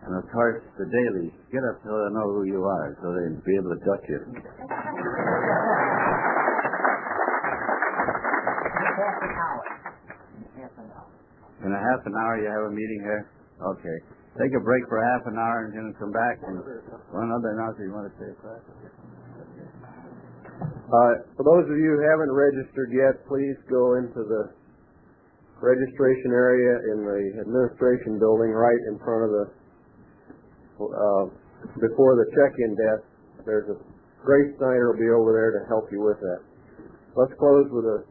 And 0.06 0.16
of 0.16 0.24
course, 0.32 0.62
the 0.78 0.86
Dalys. 0.86 1.35
Get 1.51 1.60
up 1.66 1.82
so 1.82 1.90
they 1.90 2.10
know 2.14 2.28
who 2.39 2.44
you 2.47 2.62
are, 2.64 2.97
so 3.02 3.12
they'll 3.12 3.44
be 3.44 3.56
able 3.59 3.74
to 3.74 3.80
duck 3.85 4.01
you. 4.09 4.20
In 11.64 11.74
a 11.74 11.80
half 11.82 12.06
an 12.06 12.14
hour, 12.14 12.39
you 12.39 12.47
have 12.47 12.70
a 12.70 12.72
meeting 12.72 13.01
here? 13.02 13.28
Okay. 13.60 13.98
Take 14.39 14.55
a 14.55 14.62
break 14.62 14.86
for 14.89 15.02
half 15.02 15.26
an 15.26 15.36
hour 15.36 15.66
and 15.66 15.74
then 15.74 15.90
come 15.98 16.12
back. 16.12 16.39
And 16.47 16.62
one 17.10 17.28
other 17.35 17.51
announcement 17.59 17.90
you 17.90 17.93
want 17.93 18.06
to 18.06 18.14
say? 18.22 19.07
Uh, 20.89 21.20
for 21.36 21.44
those 21.44 21.69
of 21.69 21.77
you 21.77 22.01
who 22.01 22.01
haven't 22.01 22.32
registered 22.32 22.89
yet, 22.97 23.20
please 23.28 23.60
go 23.69 24.01
into 24.01 24.24
the 24.24 24.56
registration 25.60 26.32
area 26.32 26.81
in 26.97 27.05
the 27.05 27.44
administration 27.44 28.16
building 28.16 28.56
right 28.56 28.81
in 28.89 28.97
front 29.05 29.28
of 29.28 29.31
the, 29.36 29.44
uh, 30.81 31.24
before 31.77 32.16
the 32.16 32.24
check-in 32.32 32.73
desk. 32.73 33.05
There's 33.44 33.69
a, 33.69 33.77
Grace 34.24 34.56
Snyder 34.56 34.93
will 34.93 35.01
be 35.01 35.12
over 35.12 35.36
there 35.36 35.60
to 35.60 35.69
help 35.69 35.93
you 35.93 36.01
with 36.01 36.16
that. 36.24 36.40
Let's 37.16 37.36
close 37.39 37.69
with 37.69 37.85
a 37.85 38.05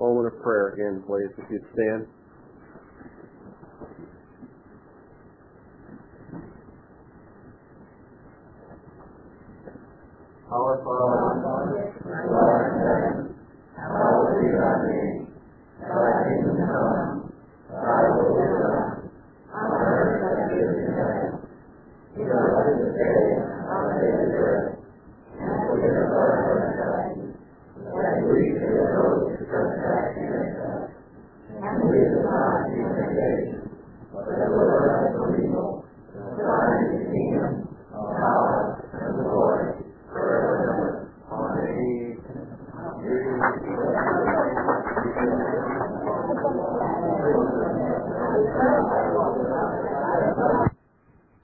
moment 0.00 0.32
of 0.32 0.40
prayer 0.40 0.72
again, 0.72 1.04
please, 1.04 1.28
if 1.36 1.44
you'd 1.50 1.68
stand. 1.76 2.08
Our 10.50 10.78
Father, 10.84 11.83